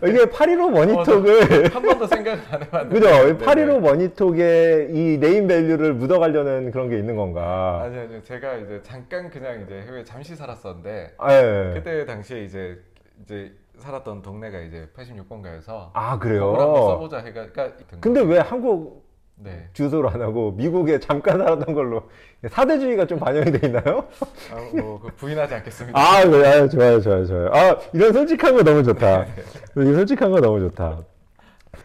이게 0.08 0.30
815 0.30 0.70
머니톡을 0.70 1.74
한 1.74 1.82
번도 1.82 2.06
생각 2.06 2.32
안 2.52 2.62
해봤는데. 2.62 2.94
그죠? 2.98 3.10
네네. 3.26 3.38
815 3.38 3.80
머니톡에 3.80 4.88
이 4.90 5.18
네임 5.18 5.46
밸류를 5.46 5.92
묻어가려는 5.94 6.70
그런 6.70 6.88
게 6.88 6.98
있는 6.98 7.14
건가? 7.16 7.82
아니 7.84 7.98
아니 7.98 8.22
제가 8.22 8.54
이제 8.56 8.80
잠깐 8.82 9.28
그냥 9.28 9.60
이제 9.62 9.82
해외 9.86 10.02
잠시 10.02 10.34
살았었는데 10.34 11.14
아, 11.18 11.32
예. 11.34 11.72
그때 11.74 12.06
당시에 12.06 12.44
이제 12.44 12.78
이제 13.22 13.52
살았던 13.76 14.22
동네가 14.22 14.60
이제 14.60 14.88
86번가여서 14.96 15.90
아 15.92 16.12
한번 16.12 16.18
그래요? 16.20 16.54
써보자 16.56 17.18
해가 17.18 17.48
그러니까 17.52 17.72
근데 18.00 18.20
왜 18.22 18.38
한국 18.38 19.04
네. 19.42 19.68
주소로 19.72 20.08
안 20.08 20.22
하고 20.22 20.52
미국에 20.52 20.98
잠깐 21.00 21.38
살았던 21.38 21.74
걸로 21.74 22.08
사대주의가 22.48 23.06
좀 23.06 23.18
반영이 23.18 23.52
돼 23.52 23.66
있나요? 23.66 24.06
아, 24.52 24.76
뭐그 24.80 25.08
부인하지 25.16 25.54
않겠습니다. 25.54 25.98
아, 25.98 26.24
네, 26.24 26.46
아, 26.46 26.68
좋아요, 26.68 27.00
좋아요, 27.00 27.26
좋아요. 27.26 27.48
아, 27.52 27.76
이런 27.92 28.12
솔직한 28.12 28.54
거 28.54 28.62
너무 28.62 28.82
좋다. 28.82 29.24
이 29.24 29.84
솔직한 29.94 30.30
거 30.30 30.40
너무 30.40 30.60
좋다. 30.60 30.98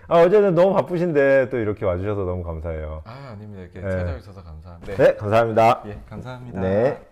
아, 0.08 0.22
어제는 0.22 0.55
너무 0.55 0.74
바쁘신데 0.74 1.49
또 1.49 1.58
이렇게 1.58 1.86
와주셔서 1.86 2.22
너무 2.24 2.43
감사해요. 2.43 3.01
아 3.05 3.32
아닙니다 3.34 3.62
이렇게 3.64 3.82
네. 3.82 3.89
찾아주셔서 3.89 4.43
감사합니다. 4.43 4.95
네, 4.95 5.16
감사합니다. 5.16 5.84
예 5.88 5.99
감사합니다. 6.10 6.62
네. 6.62 7.07